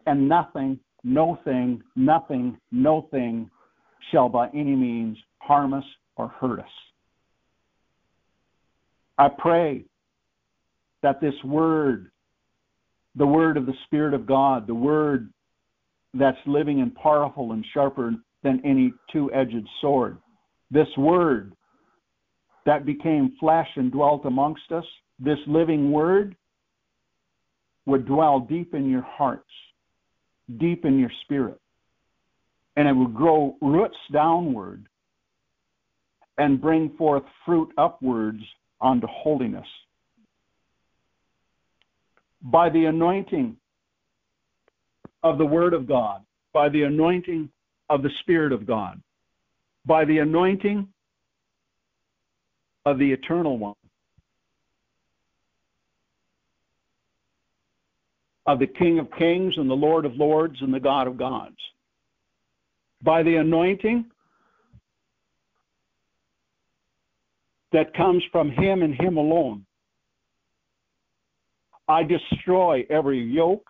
[0.07, 3.51] and nothing, no thing, nothing, no thing
[4.13, 5.85] shall by any means harm us
[6.17, 6.67] or hurt us.
[9.19, 9.85] I pray
[11.03, 12.11] that this word,
[13.17, 15.33] the word of the Spirit of God, the word
[16.15, 20.19] that's living and powerful and sharper than any two edged sword,
[20.71, 21.53] this word
[22.65, 24.85] that became flesh and dwelt amongst us,
[25.19, 26.37] this living word
[27.87, 29.49] would dwell deep in your hearts,
[30.59, 31.61] deep in your spirit,
[32.77, 34.87] and it would grow roots downward
[36.39, 38.43] and bring forth fruit upwards
[38.81, 39.67] unto holiness.
[42.43, 43.57] By the anointing
[45.23, 46.23] of the Word of God,
[46.53, 47.49] by the anointing
[47.89, 49.01] of the Spirit of God,
[49.87, 50.89] by the anointing
[52.85, 53.75] of the Eternal One,
[58.47, 61.57] of the King of Kings and the Lord of Lords and the God of Gods.
[63.03, 64.07] By the anointing
[67.73, 69.67] that comes from Him and Him alone.
[71.89, 73.67] I destroy every yoke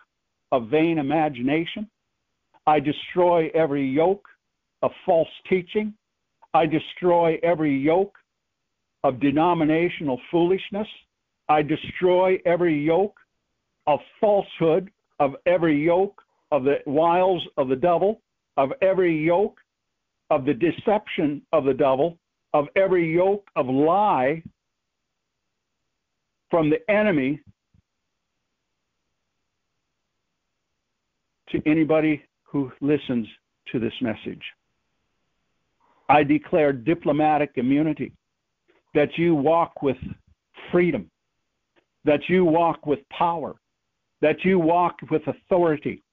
[0.51, 1.89] of vain imagination.
[2.65, 4.25] I destroy every yoke
[4.81, 5.93] of false teaching.
[6.53, 8.17] I destroy every yoke
[9.03, 10.87] of denominational foolishness.
[11.49, 13.17] I destroy every yoke
[13.85, 16.21] of falsehood, of every yoke
[16.51, 18.21] of the wiles of the devil,
[18.57, 19.59] of every yoke
[20.29, 22.17] of the deception of the devil,
[22.53, 24.41] of every yoke of lie
[26.49, 27.39] from the enemy
[31.49, 33.27] to anybody who listens
[33.71, 34.41] to this message.
[36.09, 38.13] I declare diplomatic immunity,
[38.93, 39.97] that you walk with
[40.71, 41.09] freedom,
[42.05, 43.55] that you walk with power,
[44.21, 46.03] that you walk with authority,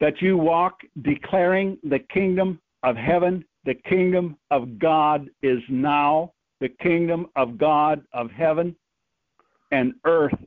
[0.00, 6.68] that you walk declaring the kingdom of heaven, the kingdom of God is now, the
[6.68, 8.76] kingdom of God of heaven
[9.70, 10.38] and earth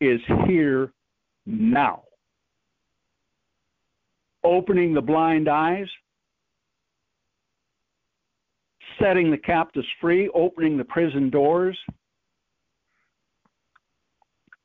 [0.00, 0.92] is here
[1.46, 2.02] now.
[4.44, 5.88] Opening the blind eyes,
[9.00, 11.78] setting the captives free, opening the prison doors,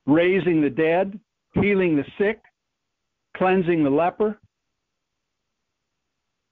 [0.05, 1.19] raising the dead,
[1.53, 2.41] healing the sick,
[3.37, 4.39] cleansing the leper,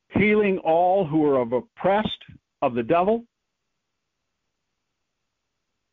[0.10, 2.24] healing all who are oppressed
[2.62, 3.24] of the devil,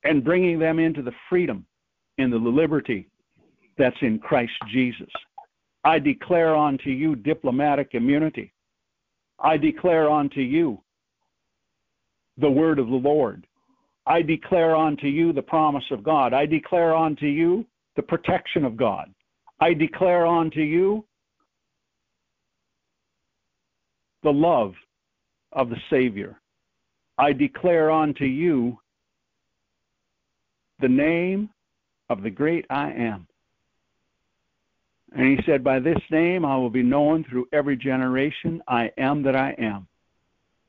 [0.05, 1.67] and bringing them into the freedom
[2.19, 3.09] and the liberty
[3.77, 5.11] that's in Christ Jesus.
[5.85, 8.53] I declare unto you diplomatic immunity.
[9.39, 10.81] I declare unto you
[12.39, 13.47] the word of the Lord.
[14.07, 16.33] I declare unto you the promise of God.
[16.33, 19.13] I declare unto you the protection of God.
[19.61, 21.05] I declare unto you
[24.23, 24.75] the love
[25.53, 26.39] of the Savior.
[27.19, 28.79] I declare unto you
[30.81, 31.49] the name
[32.11, 33.27] of the great I am.
[35.17, 38.63] And he said, By this name I will be known through every generation.
[38.69, 39.89] I am that I am.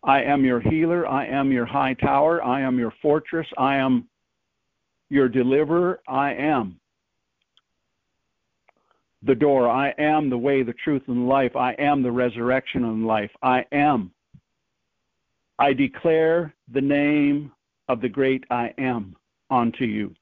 [0.04, 1.08] I am your healer.
[1.08, 2.44] I am your high tower.
[2.44, 3.48] I am your fortress.
[3.58, 4.08] I am
[5.10, 6.00] your deliverer.
[6.08, 6.80] I am
[9.24, 9.70] the door.
[9.70, 11.56] I am the way, the truth, and life.
[11.56, 13.32] I am the resurrection and life.
[13.42, 14.12] I am.
[15.60, 17.52] I declare the name
[17.90, 19.16] of the great I am
[19.50, 20.14] unto you.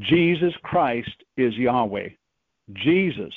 [0.00, 2.08] Jesus Christ is Yahweh.
[2.72, 3.34] Jesus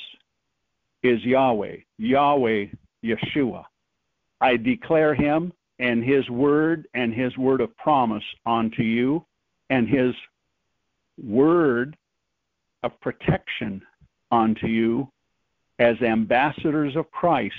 [1.02, 1.76] is Yahweh.
[1.98, 2.66] Yahweh,
[3.04, 3.64] Yeshua.
[4.40, 9.24] I declare him and his word and his word of promise unto you
[9.70, 10.14] and his
[11.22, 11.96] word
[12.82, 13.82] of protection
[14.30, 15.10] unto you
[15.78, 17.54] as ambassadors of Christ,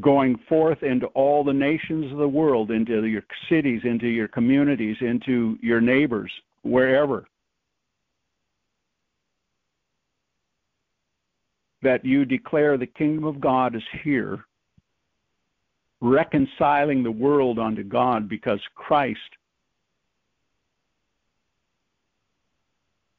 [0.00, 4.96] going forth into all the nations of the world, into your cities, into your communities,
[5.00, 6.30] into your neighbors,
[6.62, 7.26] wherever.
[11.82, 14.44] That you declare the kingdom of God is here,
[16.00, 19.20] reconciling the world unto God because Christ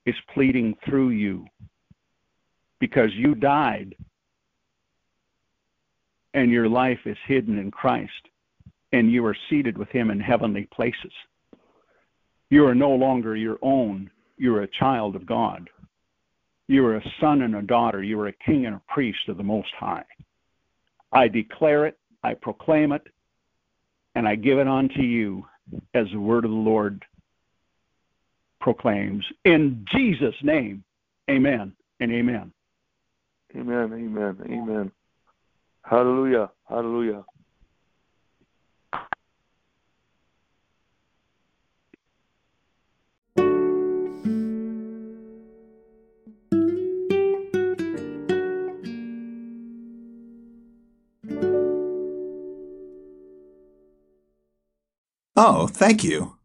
[0.05, 1.45] is pleading through you
[2.79, 3.95] because you died
[6.33, 8.11] and your life is hidden in Christ
[8.91, 11.11] and you are seated with him in heavenly places.
[12.49, 14.09] You are no longer your own.
[14.37, 15.69] You are a child of God.
[16.67, 18.03] You are a son and a daughter.
[18.03, 20.05] You are a king and a priest of the Most High.
[21.11, 21.97] I declare it.
[22.23, 23.07] I proclaim it.
[24.15, 25.45] and I give it unto you
[25.93, 27.03] as the word of the Lord
[28.59, 29.25] proclaims.
[29.45, 30.83] In Jesus' name,
[31.29, 32.51] amen and amen.
[33.55, 33.93] Amen.
[33.93, 34.37] Amen.
[34.45, 34.91] Amen.
[35.83, 36.49] Hallelujah.
[36.69, 37.23] Hallelujah.
[55.43, 56.37] Oh, thank you.